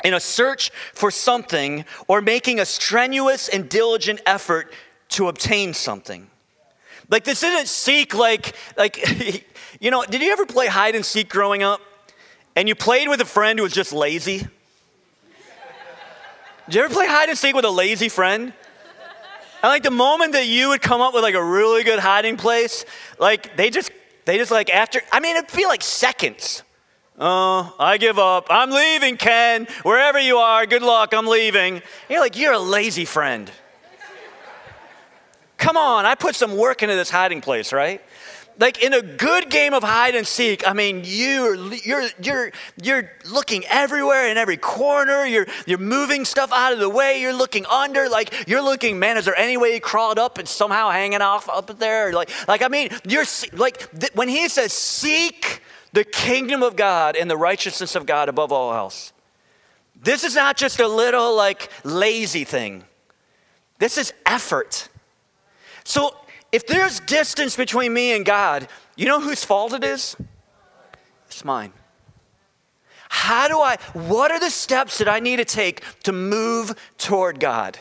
in 0.05 0.15
a 0.15 0.21
search 0.21 0.71
for 0.95 1.11
something 1.11 1.85
or 2.07 2.21
making 2.21 2.61
a 2.61 2.65
strenuous 2.65 3.49
and 3.49 3.69
diligent 3.69 4.21
effort 4.27 4.73
to 5.11 5.27
obtain 5.27 5.75
something. 5.75 6.29
Like 7.09 7.25
this 7.25 7.43
isn't 7.43 7.67
seek 7.67 8.15
like 8.15 8.55
like 8.77 9.45
you 9.81 9.91
know, 9.91 10.05
did 10.05 10.23
you 10.23 10.31
ever 10.31 10.47
play 10.47 10.69
hide 10.69 10.95
and 10.95 11.05
seek 11.05 11.29
growing 11.29 11.65
up? 11.65 11.81
And 12.55 12.69
you 12.69 12.77
played 12.77 13.09
with 13.09 13.21
a 13.21 13.25
friend 13.25 13.59
who 13.59 13.65
was 13.65 13.73
just 13.73 13.93
lazy? 13.93 14.47
Did 16.67 16.77
you 16.77 16.85
ever 16.85 16.95
play 16.95 17.09
hide 17.09 17.29
and 17.29 17.37
seek 17.37 17.57
with 17.57 17.65
a 17.65 17.71
lazy 17.71 18.09
friend? 18.09 18.53
And 19.63 19.71
like 19.71 19.85
the 19.85 19.91
moment 19.93 20.33
that 20.33 20.47
you 20.47 20.71
would 20.71 20.83
come 20.83 21.01
up 21.01 21.15
with 21.15 21.23
like 21.23 21.37
a 21.37 21.45
really 21.45 21.85
good 21.85 22.01
hiding 22.01 22.37
place, 22.37 22.85
like 23.19 23.57
they 23.57 23.71
just, 23.71 23.93
they 24.25 24.37
just 24.37 24.51
like 24.51 24.71
after, 24.71 25.01
I 25.13 25.21
mean, 25.21 25.37
it'd 25.37 25.55
be 25.55 25.67
like 25.67 25.83
seconds. 25.83 26.63
Oh, 27.19 27.73
I 27.79 27.99
give 27.99 28.19
up. 28.19 28.49
I'm 28.51 28.71
leaving, 28.71 29.17
Ken. 29.17 29.69
Wherever 29.85 30.19
you 30.19 30.39
are, 30.39 30.67
good 30.67 30.83
luck. 30.83 31.15
I'm 31.15 31.27
leaving. 31.27 31.81
You're 32.11 32.21
like, 32.21 32.37
you're 32.37 32.55
a 32.55 32.59
lazy 32.59 33.05
friend. 33.05 33.51
Come 35.59 35.77
on, 35.77 36.07
I 36.07 36.17
put 36.17 36.35
some 36.35 36.57
work 36.57 36.83
into 36.83 36.97
this 36.97 37.09
hiding 37.09 37.41
place, 37.41 37.73
right? 37.73 38.03
Like 38.63 38.81
in 38.81 38.95
a 38.95 39.03
good 39.03 39.51
game 39.51 39.75
of 39.75 39.83
hide 39.83 40.15
and 40.15 40.25
seek, 40.25 40.67
I 40.67 40.73
mean, 40.73 41.03
you're, 41.05 41.57
you're, 41.57 42.05
you're, 42.23 42.53
you're 42.81 43.11
looking 43.29 43.65
everywhere 43.67 44.29
in 44.29 44.37
every 44.37 44.57
corner. 44.57 45.27
You're, 45.27 45.49
you're 45.67 45.79
moving 45.79 46.25
stuff 46.25 46.53
out 46.53 46.73
of 46.73 46.79
the 46.79 46.89
way. 46.89 47.21
You're 47.21 47.33
looking 47.33 47.67
under. 47.67 48.09
Like, 48.09 48.47
you're 48.47 48.63
looking, 48.63 49.01
man, 49.01 49.17
is 49.17 49.25
there 49.25 49.37
any 49.37 49.57
way 49.57 49.73
he 49.73 49.81
crawled 49.81 50.17
up 50.17 50.39
and 50.39 50.47
somehow 50.47 50.91
hanging 50.91 51.23
off 51.23 51.49
up 51.49 51.77
there? 51.81 52.13
Like, 52.13 52.31
like 52.47 52.63
I 52.63 52.69
mean, 52.69 52.91
you're 53.05 53.25
like, 53.53 53.91
th- 53.99 54.15
when 54.15 54.29
he 54.29 54.49
says, 54.49 54.73
seek 54.73 55.61
the 55.93 56.05
kingdom 56.05 56.63
of 56.63 56.77
God 56.77 57.17
and 57.17 57.29
the 57.29 57.37
righteousness 57.37 57.97
of 57.97 58.07
God 58.07 58.29
above 58.29 58.53
all 58.53 58.73
else, 58.73 59.13
this 60.01 60.23
is 60.23 60.37
not 60.37 60.57
just 60.57 60.79
a 60.79 60.87
little 60.87 61.35
like 61.35 61.69
lazy 61.83 62.45
thing, 62.45 62.85
this 63.81 63.99
is 63.99 64.13
effort. 64.25 64.89
So 65.83 66.15
if 66.53 66.67
there's 66.67 67.01
distance 67.01 67.57
between 67.57 67.93
me 67.93 68.15
and 68.15 68.25
God, 68.25 68.69
you 68.95 69.07
know 69.07 69.21
whose 69.21 69.45
fault 69.45 69.73
it 69.73 69.83
is? 69.83 70.17
It's 71.27 71.45
mine. 71.45 71.73
How 73.09 73.49
do 73.49 73.59
I, 73.59 73.77
what 73.95 74.31
are 74.31 74.41
the 74.41 74.51
steps 74.51 74.99
that 74.99 75.09
I 75.09 75.21
need 75.21 75.37
to 75.37 75.45
take 75.45 75.83
to 76.05 76.13
move 76.13 76.75
toward 76.99 77.41
God? 77.41 77.79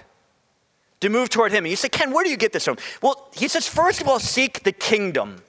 To 1.02 1.10
move 1.10 1.30
toward 1.30 1.52
Him. 1.52 1.64
And 1.64 1.70
you 1.70 1.76
say, 1.76 1.90
Ken, 1.90 2.12
where 2.12 2.24
do 2.24 2.30
you 2.30 2.38
get 2.38 2.54
this 2.54 2.66
from? 2.66 2.78
Well, 3.02 3.30
he 3.34 3.48
says, 3.48 3.68
first 3.68 4.02
of 4.02 4.08
all, 4.08 4.20
seek 4.20 4.64
the 4.64 4.72
kingdom. 4.72 5.42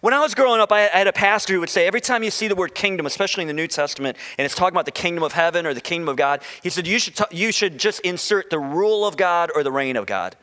When 0.00 0.14
I 0.14 0.20
was 0.20 0.34
growing 0.34 0.60
up, 0.60 0.72
I 0.72 0.80
had 0.80 1.06
a 1.06 1.12
pastor 1.12 1.52
who 1.52 1.60
would 1.60 1.68
say, 1.68 1.86
every 1.86 2.00
time 2.00 2.22
you 2.22 2.30
see 2.30 2.48
the 2.48 2.54
word 2.54 2.74
kingdom, 2.74 3.04
especially 3.04 3.42
in 3.42 3.48
the 3.48 3.54
New 3.54 3.68
Testament, 3.68 4.16
and 4.38 4.46
it's 4.46 4.54
talking 4.54 4.74
about 4.74 4.86
the 4.86 4.90
kingdom 4.90 5.22
of 5.22 5.32
heaven 5.32 5.66
or 5.66 5.74
the 5.74 5.80
kingdom 5.82 6.08
of 6.08 6.16
God, 6.16 6.42
he 6.62 6.70
said, 6.70 6.86
you 6.86 6.98
should, 6.98 7.16
t- 7.16 7.24
you 7.30 7.52
should 7.52 7.78
just 7.78 8.00
insert 8.00 8.48
the 8.48 8.58
rule 8.58 9.06
of 9.06 9.18
God 9.18 9.50
or 9.54 9.62
the 9.62 9.72
reign 9.72 9.96
of 9.96 10.06
God. 10.06 10.36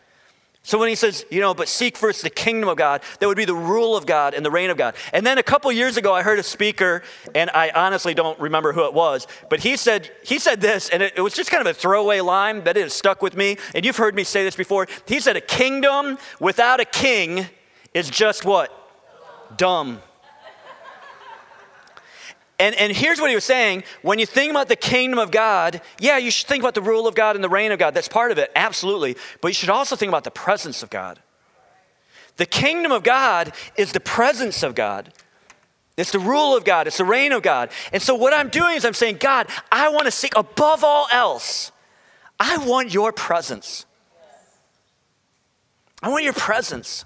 So 0.68 0.78
when 0.78 0.90
he 0.90 0.96
says, 0.96 1.26
you 1.30 1.40
know, 1.40 1.54
but 1.54 1.70
seek 1.70 1.96
first 1.96 2.24
the 2.24 2.30
kingdom 2.30 2.68
of 2.68 2.76
God, 2.76 3.02
that 3.22 3.28
would 3.28 3.38
be 3.38 3.46
the 3.46 3.56
rule 3.56 3.96
of 3.96 4.06
God 4.06 4.34
and 4.34 4.46
the 4.46 4.52
reign 4.52 4.70
of 4.70 4.76
God. 4.76 4.96
And 5.14 5.26
then 5.26 5.38
a 5.38 5.44
couple 5.44 5.72
years 5.72 5.96
ago, 5.96 6.14
I 6.14 6.24
heard 6.24 6.40
a 6.40 6.44
speaker, 6.44 7.04
and 7.34 7.50
I 7.52 7.70
honestly 7.70 8.14
don't 8.14 8.38
remember 8.38 8.74
who 8.74 8.84
it 8.84 8.94
was, 8.94 9.28
but 9.50 9.62
he 9.62 9.78
said 9.78 10.12
he 10.26 10.40
said 10.40 10.60
this, 10.60 10.90
and 10.90 11.02
it, 11.02 11.14
it 11.16 11.22
was 11.22 11.34
just 11.34 11.50
kind 11.52 11.66
of 11.66 11.68
a 11.68 11.74
throwaway 11.74 12.20
line, 12.20 12.60
but 12.60 12.76
it 12.76 12.82
has 12.82 12.92
stuck 12.92 13.22
with 13.22 13.38
me. 13.38 13.56
And 13.74 13.86
you've 13.86 13.96
heard 13.96 14.14
me 14.14 14.26
say 14.26 14.44
this 14.44 14.58
before. 14.58 14.88
He 15.06 15.22
said, 15.22 15.38
"A 15.38 15.42
kingdom 15.42 16.18
without 16.42 16.82
a 16.82 16.86
king 16.86 17.46
is 17.94 18.10
just 18.10 18.44
what 18.44 18.70
dumb." 19.56 20.02
And, 22.60 22.74
and 22.76 22.92
here's 22.92 23.22
what 23.22 23.30
he 23.30 23.36
was 23.36 23.46
saying 23.46 23.84
when 24.02 24.18
you 24.18 24.26
think 24.26 24.50
about 24.50 24.68
the 24.68 24.76
kingdom 24.76 25.20
of 25.20 25.30
God, 25.30 25.82
yeah, 26.00 26.18
you 26.18 26.32
should 26.32 26.48
think 26.48 26.64
about 26.64 26.74
the 26.74 26.82
rule 26.82 27.08
of 27.08 27.14
God 27.14 27.36
and 27.36 27.44
the 27.44 27.50
reign 27.50 27.72
of 27.72 27.78
God. 27.78 27.94
That's 27.94 28.08
part 28.08 28.32
of 28.32 28.38
it, 28.38 28.52
absolutely. 28.56 29.16
But 29.42 29.50
you 29.50 29.54
should 29.54 29.70
also 29.70 29.96
think 29.96 30.10
about 30.10 30.24
the 30.24 30.32
presence 30.32 30.82
of 30.82 30.90
God. 30.90 31.20
The 32.38 32.46
kingdom 32.46 32.92
of 32.92 33.04
God 33.04 33.54
is 33.76 33.92
the 33.92 34.00
presence 34.00 34.64
of 34.64 34.76
God. 34.76 35.14
It's 35.98 36.12
the 36.12 36.20
rule 36.20 36.56
of 36.56 36.64
God, 36.64 36.86
it's 36.86 36.98
the 36.98 37.06
reign 37.06 37.32
of 37.32 37.42
God. 37.42 37.72
And 37.92 38.02
so, 38.02 38.14
what 38.14 38.32
I'm 38.32 38.50
doing 38.50 38.76
is 38.76 38.86
I'm 38.86 38.94
saying, 38.94 39.18
God, 39.20 39.48
I 39.72 39.90
want 39.90 40.06
to 40.06 40.12
seek 40.12 40.36
above 40.36 40.84
all 40.84 41.08
else, 41.12 41.72
I 42.40 42.58
want 42.60 42.94
your 42.94 43.12
presence. 43.12 43.86
I 46.02 46.10
want 46.10 46.24
your 46.24 46.34
presence. 46.34 47.06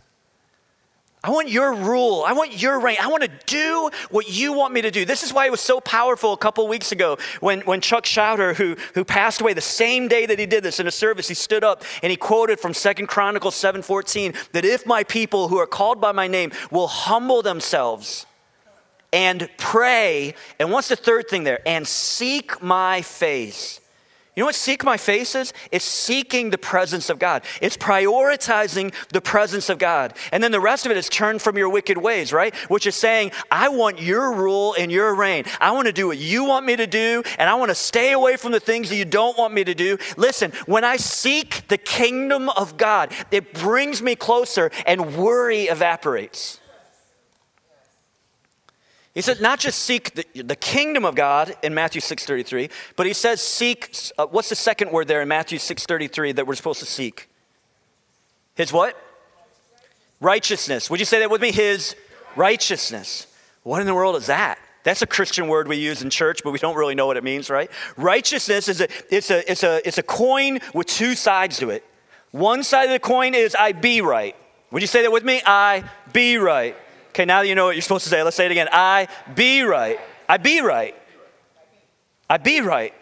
I 1.23 1.29
want 1.29 1.49
your 1.49 1.73
rule. 1.73 2.23
I 2.25 2.34
want 2.34 2.60
your 2.60 2.79
reign. 2.79 2.97
I 2.99 3.07
want 3.07 3.21
to 3.21 3.29
do 3.45 3.91
what 4.10 4.27
you 4.27 4.53
want 4.53 4.73
me 4.73 4.81
to 4.81 4.89
do. 4.89 5.05
This 5.05 5.21
is 5.21 5.31
why 5.31 5.45
it 5.45 5.51
was 5.51 5.62
so 5.62 5.79
powerful 5.79 6.34
a 6.34 6.38
couple 6.38 6.67
weeks 6.67 6.91
ago 6.91 7.19
when, 7.41 7.62
when 7.62 7.79
Chuck 7.79 8.05
Schauder, 8.05 8.55
who, 8.55 8.75
who 8.95 9.05
passed 9.05 9.39
away 9.39 9.53
the 9.53 9.62
same 9.62 10.07
day 10.07 10.25
that 10.25 10.39
he 10.39 10.47
did 10.47 10.63
this 10.63 10.79
in 10.79 10.88
a 10.88 10.91
service, 10.91 11.27
he 11.27 11.36
stood 11.36 11.63
up 11.63 11.84
and 12.01 12.10
he 12.10 12.17
quoted 12.17 12.60
from 12.60 12.73
Second 12.73 13.07
Chronicles 13.07 13.53
7:14 13.55 14.36
that 14.53 14.65
if 14.65 14.88
my 14.88 15.03
people 15.03 15.47
who 15.47 15.60
are 15.60 15.67
called 15.67 16.01
by 16.01 16.12
my 16.12 16.27
name 16.27 16.51
will 16.71 16.88
humble 16.88 17.43
themselves 17.43 18.25
and 19.13 19.47
pray, 19.57 20.34
and 20.57 20.71
what's 20.71 20.88
the 20.88 20.95
third 20.95 21.27
thing 21.27 21.43
there? 21.43 21.60
And 21.67 21.88
seek 21.88 22.63
my 22.63 23.01
face 23.03 23.81
you 24.41 24.43
know 24.43 24.47
what 24.47 24.56
seek 24.56 24.84
my 24.84 24.97
face 24.97 25.36
is? 25.36 25.54
It's 25.71 25.86
seeking 25.86 26.49
the 26.49 26.58
presence 26.58 27.12
of 27.12 27.19
God. 27.19 27.43
It's 27.62 27.77
prioritizing 27.77 28.91
the 29.10 29.21
presence 29.21 29.69
of 29.69 29.77
God. 29.77 30.15
And 30.32 30.43
then 30.43 30.51
the 30.51 30.60
rest 30.60 30.88
of 30.88 30.91
it 30.91 30.97
is 30.97 31.10
turn 31.10 31.38
from 31.38 31.60
your 31.60 31.69
wicked 31.69 31.95
ways, 31.95 32.34
right? 32.34 32.56
Which 32.67 32.88
is 32.88 32.95
saying, 32.95 33.34
I 33.51 33.69
want 33.69 34.01
your 34.01 34.34
rule 34.34 34.73
and 34.80 34.91
your 34.91 35.13
reign. 35.13 35.43
I 35.60 35.69
want 35.73 35.86
to 35.86 35.93
do 35.93 36.08
what 36.08 36.17
you 36.17 36.43
want 36.43 36.65
me 36.65 36.75
to 36.75 36.88
do, 36.88 37.21
and 37.38 37.51
I 37.51 37.54
want 37.54 37.69
to 37.69 37.75
stay 37.75 38.13
away 38.13 38.36
from 38.36 38.51
the 38.51 38.60
things 38.60 38.89
that 38.89 38.95
you 38.95 39.06
don't 39.06 39.38
want 39.38 39.54
me 39.54 39.63
to 39.63 39.75
do. 39.75 39.99
Listen, 40.17 40.51
when 40.65 40.84
I 40.84 40.97
seek 40.97 41.67
the 41.67 41.77
kingdom 41.77 42.49
of 42.49 42.77
God, 42.77 43.13
it 43.30 43.54
brings 43.54 44.01
me 44.01 44.15
closer, 44.15 44.71
and 44.88 45.17
worry 45.17 45.65
evaporates. 45.65 46.61
He 49.13 49.21
said, 49.21 49.41
not 49.41 49.60
just 49.60 49.80
seek 49.80 50.13
the, 50.15 50.43
the 50.43 50.56
kingdom 50.56 51.04
of 51.04 51.15
God 51.15 51.56
in 51.63 51.74
Matthew 51.74 52.00
6.33, 52.00 52.71
but 52.95 53.06
he 53.06 53.13
says 53.13 53.41
seek, 53.41 53.93
uh, 54.17 54.26
what's 54.28 54.50
the 54.50 54.56
second 54.56 54.91
word 54.91 55.08
there 55.08 55.21
in 55.21 55.28
Matthew 55.28 55.58
6.33 55.58 56.36
that 56.36 56.47
we're 56.47 56.56
supposed 56.56 56.80
to 56.80 56.86
seek? 56.86 57.28
His 58.56 58.71
what? 58.71 58.95
Righteousness. 60.21 60.89
Would 60.89 61.00
you 61.00 61.06
say 61.06 61.19
that 61.19 61.30
with 61.30 61.41
me? 61.41 61.52
His 61.52 61.95
righteousness. 62.36 63.28
What 63.63 63.82
in 63.82 63.88
the 63.88 63.95
world 63.95 64.15
is 64.15 64.28
that? 64.28 64.60
That's 64.84 65.02
a 65.02 65.08
Christian 65.08 65.47
word 65.47 65.67
we 65.67 65.78
use 65.78 66.02
in 66.02 66.10
church, 66.10 66.41
but 66.43 66.52
we 66.52 66.60
don't 66.60 66.76
really 66.76 66.95
know 66.95 67.06
what 67.06 67.17
it 67.17 67.24
means, 67.24 67.50
right? 67.50 67.69
Righteousness 67.97 68.67
is 68.67 68.82
a, 68.82 68.88
it's 69.13 69.30
a, 69.30 69.52
it's 69.52 69.63
a, 69.63 69.88
it's 69.88 69.97
a 69.97 70.04
coin 70.04 70.60
with 70.74 70.88
two 70.88 71.15
sides 71.15 71.58
to 71.58 71.69
it. 71.69 71.86
One 72.32 72.63
side 72.63 72.86
of 72.86 72.91
the 72.91 73.00
coin 73.00 73.36
is 73.36 73.56
I 73.56 73.74
be 73.74 74.02
right. 74.02 74.36
Would 74.71 74.82
you 74.82 74.88
say 74.88 75.02
that 75.02 75.12
with 75.12 75.24
me? 75.24 75.41
I 75.45 75.84
be 76.13 76.38
right. 76.38 76.76
Okay, 77.12 77.26
now 77.26 77.41
that 77.41 77.47
you 77.47 77.56
know 77.56 77.65
what 77.65 77.76
you're 77.76 77.82
supposed 77.82 78.06
to 78.06 78.10
say. 78.10 78.24
Let's 78.24 78.38
say 78.38 78.45
it 78.45 78.52
again. 78.52 78.69
I 78.71 79.08
be 79.36 79.63
right. 79.63 80.00
I 80.30 80.38
be 80.38 80.62
right. 80.62 80.95
I 82.30 82.38
be 82.38 82.62
right. 82.62 82.93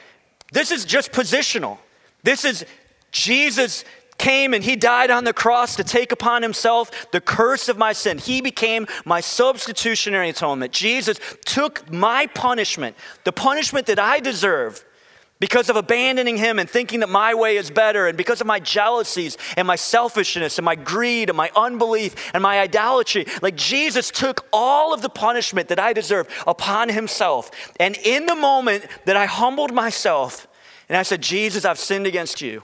This 0.51 0.71
is 0.71 0.83
just 0.83 1.11
positional. 1.11 1.77
This 2.23 2.43
is 2.43 2.65
Jesus 3.11 3.85
came 4.17 4.53
and 4.53 4.63
he 4.63 4.75
died 4.75 5.11
on 5.11 5.23
the 5.23 5.33
cross 5.33 5.75
to 5.75 5.83
take 5.83 6.11
upon 6.11 6.41
himself 6.41 7.11
the 7.11 7.21
curse 7.21 7.69
of 7.69 7.77
my 7.77 7.93
sin. 7.93 8.17
He 8.17 8.41
became 8.41 8.87
my 9.05 9.21
substitutionary 9.21 10.29
atonement. 10.29 10.73
Jesus 10.73 11.19
took 11.45 11.91
my 11.91 12.25
punishment, 12.27 12.95
the 13.23 13.31
punishment 13.31 13.85
that 13.85 13.99
I 13.99 14.19
deserve 14.19 14.83
because 15.39 15.69
of 15.69 15.75
abandoning 15.75 16.37
him 16.37 16.59
and 16.59 16.69
thinking 16.69 16.99
that 16.99 17.09
my 17.09 17.33
way 17.33 17.55
is 17.55 17.71
better, 17.71 18.07
and 18.07 18.17
because 18.17 18.41
of 18.41 18.47
my 18.47 18.59
jealousies 18.59 19.37
and 19.55 19.65
my 19.65 19.75
selfishness 19.75 20.57
and 20.57 20.65
my 20.65 20.75
greed 20.75 21.29
and 21.29 21.37
my 21.37 21.49
unbelief 21.55 22.31
and 22.33 22.43
my 22.43 22.59
idolatry. 22.59 23.25
Like 23.41 23.55
Jesus 23.55 24.11
took 24.11 24.47
all 24.51 24.93
of 24.93 25.01
the 25.01 25.09
punishment 25.09 25.69
that 25.69 25.79
I 25.79 25.93
deserve 25.93 26.27
upon 26.45 26.89
himself. 26.89 27.51
And 27.79 27.97
in 27.97 28.25
the 28.25 28.35
moment 28.35 28.85
that 29.05 29.15
I 29.15 29.25
humbled 29.25 29.73
myself 29.73 30.47
and 30.89 30.97
I 30.97 31.03
said, 31.03 31.21
Jesus, 31.21 31.65
I've 31.65 31.79
sinned 31.79 32.07
against 32.07 32.41
you. 32.41 32.63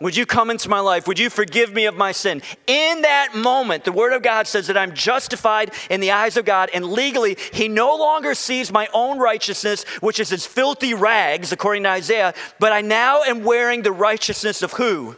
Would 0.00 0.16
you 0.16 0.26
come 0.26 0.50
into 0.50 0.68
my 0.68 0.80
life? 0.80 1.06
Would 1.06 1.20
you 1.20 1.30
forgive 1.30 1.72
me 1.72 1.86
of 1.86 1.96
my 1.96 2.10
sin? 2.10 2.42
In 2.66 3.02
that 3.02 3.34
moment, 3.34 3.84
the 3.84 3.92
Word 3.92 4.12
of 4.12 4.22
God 4.22 4.48
says 4.48 4.66
that 4.66 4.76
I'm 4.76 4.92
justified 4.92 5.72
in 5.88 6.00
the 6.00 6.10
eyes 6.10 6.36
of 6.36 6.44
God, 6.44 6.68
and 6.74 6.84
legally, 6.84 7.36
He 7.52 7.68
no 7.68 7.94
longer 7.96 8.34
sees 8.34 8.72
my 8.72 8.88
own 8.92 9.20
righteousness, 9.20 9.84
which 10.00 10.18
is 10.18 10.30
His 10.30 10.44
filthy 10.46 10.94
rags, 10.94 11.52
according 11.52 11.84
to 11.84 11.90
Isaiah, 11.90 12.34
but 12.58 12.72
I 12.72 12.80
now 12.80 13.22
am 13.22 13.44
wearing 13.44 13.82
the 13.82 13.92
righteousness 13.92 14.62
of 14.62 14.72
who? 14.72 15.16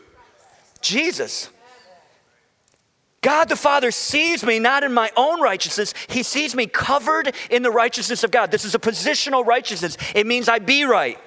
Jesus. 0.83 1.49
God 3.23 3.49
the 3.49 3.57
Father 3.57 3.91
sees 3.91 4.45
me 4.45 4.59
not 4.59 4.85
in 4.85 4.93
my 4.93 5.11
own 5.17 5.41
righteousness, 5.41 5.95
He 6.09 6.23
sees 6.23 6.55
me 6.55 6.67
covered 6.67 7.35
in 7.51 7.63
the 7.63 7.71
righteousness 7.71 8.25
of 8.25 8.31
God. 8.31 8.51
This 8.51 8.67
is 8.67 8.75
a 8.75 8.79
positional 8.79 9.45
righteousness. 9.45 9.97
It 10.15 10.27
means 10.27 10.51
I 10.51 10.59
be 10.59 10.85
right. 10.85 11.19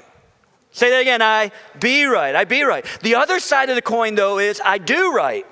Say 0.72 0.90
that 0.92 1.02
again. 1.02 1.22
I 1.22 1.52
be 1.80 2.06
right. 2.06 2.36
I 2.36 2.46
be 2.46 2.64
right. 2.64 2.86
The 3.02 3.16
other 3.16 3.40
side 3.40 3.70
of 3.70 3.76
the 3.76 3.82
coin, 3.82 4.16
though, 4.16 4.40
is 4.40 4.62
I 4.64 4.78
do 4.78 5.14
right. 5.14 5.46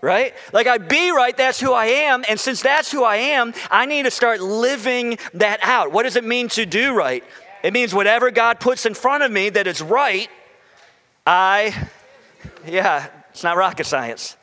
Right? 0.00 0.34
Like 0.52 0.66
I 0.66 0.78
be 0.78 1.12
right, 1.12 1.36
that's 1.36 1.60
who 1.60 1.72
I 1.72 1.86
am. 1.86 2.24
And 2.28 2.38
since 2.40 2.60
that's 2.60 2.90
who 2.90 3.04
I 3.04 3.16
am, 3.16 3.54
I 3.70 3.86
need 3.86 4.02
to 4.02 4.10
start 4.10 4.40
living 4.40 5.16
that 5.34 5.60
out. 5.62 5.92
What 5.92 6.02
does 6.02 6.16
it 6.16 6.24
mean 6.24 6.48
to 6.48 6.66
do 6.66 6.92
right? 6.92 7.22
It 7.62 7.72
means 7.72 7.94
whatever 7.94 8.32
God 8.32 8.58
puts 8.58 8.84
in 8.84 8.94
front 8.94 9.22
of 9.22 9.30
me 9.30 9.48
that 9.50 9.68
is 9.68 9.80
right, 9.80 10.28
I, 11.24 11.88
yeah, 12.66 13.06
it's 13.30 13.44
not 13.44 13.56
rocket 13.56 13.86
science. 13.86 14.36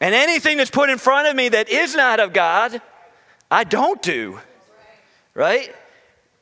And 0.00 0.12
anything 0.12 0.56
that's 0.58 0.70
put 0.70 0.90
in 0.90 0.98
front 0.98 1.28
of 1.28 1.36
me 1.36 1.50
that 1.50 1.68
is 1.68 1.94
not 1.94 2.18
of 2.18 2.32
God, 2.32 2.82
I 3.50 3.62
don't 3.62 4.02
do. 4.02 4.40
Right? 5.34 5.72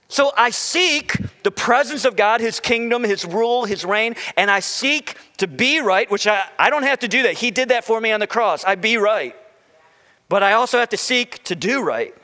So 0.09 0.33
I 0.37 0.51
seek 0.51 1.17
the 1.43 1.51
presence 1.51 2.05
of 2.05 2.17
God, 2.17 2.41
His 2.41 2.61
kingdom, 2.61 3.03
His 3.03 3.25
rule, 3.25 3.65
His 3.65 3.85
reign, 3.85 4.15
and 4.37 4.51
I 4.51 4.61
seek 4.61 5.17
to 5.39 5.47
be 5.47 5.81
right, 5.81 6.11
which 6.11 6.27
I, 6.27 6.45
I 6.59 6.71
don't 6.71 6.85
have 6.85 7.01
to 7.01 7.09
do 7.09 7.25
that. 7.25 7.35
He 7.35 7.51
did 7.51 7.71
that 7.71 7.85
for 7.85 8.01
me 8.01 8.13
on 8.13 8.21
the 8.21 8.27
cross. 8.27 8.65
I 8.65 8.77
be 8.77 8.97
right. 8.97 9.35
But 10.29 10.43
I 10.43 10.53
also 10.53 10.79
have 10.79 10.91
to 10.91 10.97
seek 10.97 11.43
to 11.45 11.57
do 11.57 11.83
right. 11.83 12.15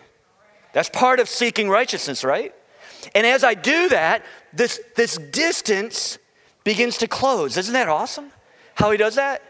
That's 0.73 0.88
part 0.88 1.21
of 1.21 1.29
seeking 1.29 1.68
righteousness, 1.68 2.25
right? 2.25 2.55
And 3.14 3.27
as 3.27 3.42
I 3.42 3.55
do 3.55 3.88
that, 3.88 4.25
this, 4.53 4.81
this 4.97 5.18
distance 5.18 6.18
begins 6.64 6.99
to 6.99 7.09
close. 7.09 7.57
Isn't 7.57 7.75
that 7.75 7.88
awesome? 7.88 8.31
How 8.75 8.90
He 8.90 8.97
does 8.97 9.16
that? 9.16 9.42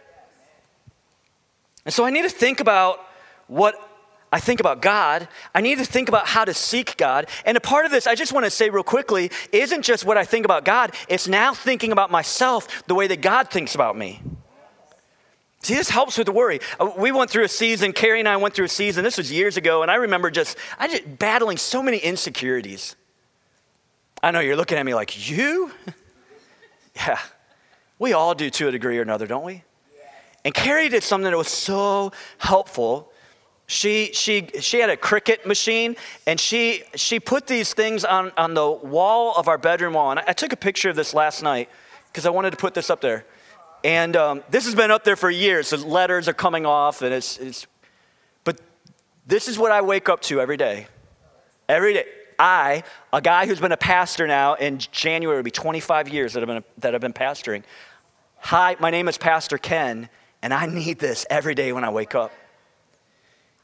And 1.84 1.92
so 1.92 2.04
I 2.04 2.10
need 2.10 2.22
to 2.22 2.30
think 2.30 2.60
about 2.60 3.00
what 3.46 3.91
I 4.32 4.40
think 4.40 4.60
about 4.60 4.80
God, 4.80 5.28
I 5.54 5.60
need 5.60 5.76
to 5.76 5.84
think 5.84 6.08
about 6.08 6.26
how 6.26 6.46
to 6.46 6.54
seek 6.54 6.96
God. 6.96 7.26
And 7.44 7.54
a 7.54 7.60
part 7.60 7.84
of 7.84 7.92
this, 7.92 8.06
I 8.06 8.14
just 8.14 8.32
want 8.32 8.46
to 8.46 8.50
say 8.50 8.70
real 8.70 8.82
quickly, 8.82 9.30
isn't 9.52 9.82
just 9.82 10.06
what 10.06 10.16
I 10.16 10.24
think 10.24 10.46
about 10.46 10.64
God, 10.64 10.94
it's 11.06 11.28
now 11.28 11.52
thinking 11.52 11.92
about 11.92 12.10
myself 12.10 12.86
the 12.86 12.94
way 12.94 13.06
that 13.08 13.20
God 13.20 13.50
thinks 13.50 13.74
about 13.74 13.96
me. 13.96 14.22
See, 15.62 15.74
this 15.74 15.90
helps 15.90 16.16
with 16.16 16.26
the 16.26 16.32
worry. 16.32 16.60
Uh, 16.80 16.90
we 16.96 17.12
went 17.12 17.30
through 17.30 17.44
a 17.44 17.48
season, 17.48 17.92
Carrie 17.92 18.20
and 18.20 18.28
I 18.28 18.38
went 18.38 18.54
through 18.54 18.64
a 18.64 18.70
season, 18.70 19.04
this 19.04 19.18
was 19.18 19.30
years 19.30 19.58
ago, 19.58 19.82
and 19.82 19.90
I 19.90 19.96
remember 19.96 20.30
just, 20.30 20.56
I 20.78 20.88
just 20.88 21.18
battling 21.18 21.58
so 21.58 21.82
many 21.82 21.98
insecurities. 21.98 22.96
I 24.22 24.30
know 24.30 24.40
you're 24.40 24.56
looking 24.56 24.78
at 24.78 24.86
me 24.86 24.94
like, 24.94 25.30
you? 25.30 25.70
yeah. 26.96 27.18
We 27.98 28.14
all 28.14 28.34
do 28.34 28.48
to 28.48 28.68
a 28.68 28.72
degree 28.72 28.98
or 28.98 29.02
another, 29.02 29.26
don't 29.26 29.44
we? 29.44 29.62
And 30.44 30.54
Carrie 30.54 30.88
did 30.88 31.02
something 31.02 31.30
that 31.30 31.36
was 31.36 31.48
so 31.48 32.12
helpful 32.38 33.11
she, 33.72 34.10
she, 34.12 34.48
she 34.60 34.80
had 34.80 34.90
a 34.90 34.98
Cricut 34.98 35.46
machine 35.46 35.96
and 36.26 36.38
she, 36.38 36.82
she 36.94 37.18
put 37.18 37.46
these 37.46 37.72
things 37.72 38.04
on, 38.04 38.30
on 38.36 38.52
the 38.52 38.70
wall 38.70 39.34
of 39.34 39.48
our 39.48 39.56
bedroom 39.56 39.94
wall. 39.94 40.10
And 40.10 40.20
I, 40.20 40.34
took 40.34 40.52
a 40.52 40.56
picture 40.56 40.90
of 40.90 40.96
this 40.96 41.14
last 41.14 41.42
night 41.42 41.70
because 42.08 42.26
I 42.26 42.30
wanted 42.30 42.50
to 42.50 42.58
put 42.58 42.74
this 42.74 42.90
up 42.90 43.00
there. 43.00 43.24
And 43.82 44.14
um, 44.14 44.42
this 44.50 44.66
has 44.66 44.74
been 44.74 44.90
up 44.90 45.04
there 45.04 45.16
for 45.16 45.30
years. 45.30 45.70
The 45.70 45.78
letters 45.78 46.28
are 46.28 46.34
coming 46.34 46.66
off, 46.66 47.00
and 47.00 47.14
it's, 47.14 47.38
it's, 47.38 47.66
but 48.44 48.60
this 49.26 49.48
is 49.48 49.58
what 49.58 49.72
I 49.72 49.80
wake 49.80 50.10
up 50.10 50.20
to 50.22 50.40
every 50.40 50.58
day. 50.58 50.86
Every 51.66 51.94
day. 51.94 52.04
I, 52.38 52.84
a 53.12 53.22
guy 53.22 53.46
who's 53.46 53.58
been 53.58 53.72
a 53.72 53.76
pastor 53.78 54.26
now 54.26 54.54
in 54.54 54.78
January, 54.78 55.38
will 55.38 55.42
be 55.42 55.50
25 55.50 56.10
years 56.10 56.34
that 56.34 56.42
I've, 56.42 56.46
been, 56.46 56.64
that 56.78 56.94
I've 56.94 57.00
been 57.00 57.12
pastoring. 57.14 57.62
Hi, 58.38 58.76
my 58.80 58.90
name 58.90 59.08
is 59.08 59.16
Pastor 59.16 59.56
Ken, 59.56 60.10
and 60.42 60.52
I 60.52 60.66
need 60.66 60.98
this 60.98 61.24
every 61.30 61.54
day 61.54 61.72
when 61.72 61.84
I 61.84 61.90
wake 61.90 62.14
up. 62.14 62.32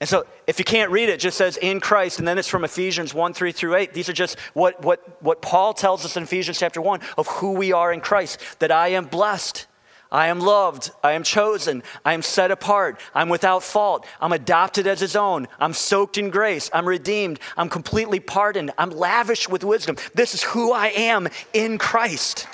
And 0.01 0.09
so 0.09 0.27
if 0.47 0.61
you 0.61 0.65
can't 0.65 0.93
read 0.93 1.09
it, 1.09 1.15
it 1.15 1.21
just 1.21 1.37
says 1.37 1.57
in 1.57 1.81
Christ, 1.81 2.21
and 2.21 2.29
then 2.29 2.39
it's 2.39 2.47
from 2.47 2.65
Ephesians 2.65 3.13
1, 3.13 3.35
3 3.35 3.51
through 3.51 3.75
8. 3.75 3.93
These 3.93 4.09
are 4.09 4.13
just 4.13 4.39
what, 4.55 4.83
what, 4.85 5.23
what 5.23 5.43
Paul 5.43 5.75
tells 5.75 6.05
us 6.05 6.17
in 6.17 6.23
Ephesians 6.23 6.59
chapter 6.59 6.81
1 6.81 7.01
of 7.17 7.27
who 7.27 7.53
we 7.53 7.73
are 7.73 7.93
in 7.93 8.01
Christ, 8.01 8.41
that 8.61 8.71
I 8.71 8.89
am 8.89 9.07
blessed. 9.07 9.67
I 10.11 10.29
am 10.29 10.41
loved. 10.41 10.91
I 11.03 11.13
am 11.13 11.23
chosen. 11.23 11.83
I 12.05 12.15
am 12.15 12.23
set 12.23 12.51
apart. 12.51 12.99
I'm 13.15 13.29
without 13.29 13.63
fault. 13.63 14.07
I'm 14.21 14.33
adopted 14.33 14.87
as 14.87 15.01
his 15.01 15.17
own. 15.17 15.49
I'm 15.59 15.75
soaked 15.75 16.17
in 16.17 16.31
grace. 16.31 16.71
I'm 16.73 16.89
redeemed. 16.89 17.41
I'm 17.57 17.69
completely 17.69 18.21
pardoned. 18.21 18.71
I'm 18.79 18.91
lavish 18.91 19.49
with 19.49 19.65
wisdom. 19.65 19.97
This 20.15 20.33
is 20.33 20.43
who 20.43 20.73
I 20.73 20.89
am 20.89 21.29
in 21.53 21.77
Christ. 21.77 22.47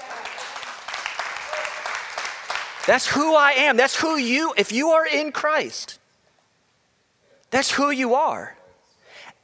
That's 2.86 3.06
who 3.06 3.34
I 3.34 3.52
am. 3.52 3.76
That's 3.76 3.96
who 3.96 4.16
you, 4.16 4.52
if 4.56 4.72
you 4.72 4.90
are 4.90 5.06
in 5.06 5.30
Christ, 5.30 5.98
that's 7.54 7.70
who 7.70 7.90
you 7.90 8.14
are. 8.14 8.56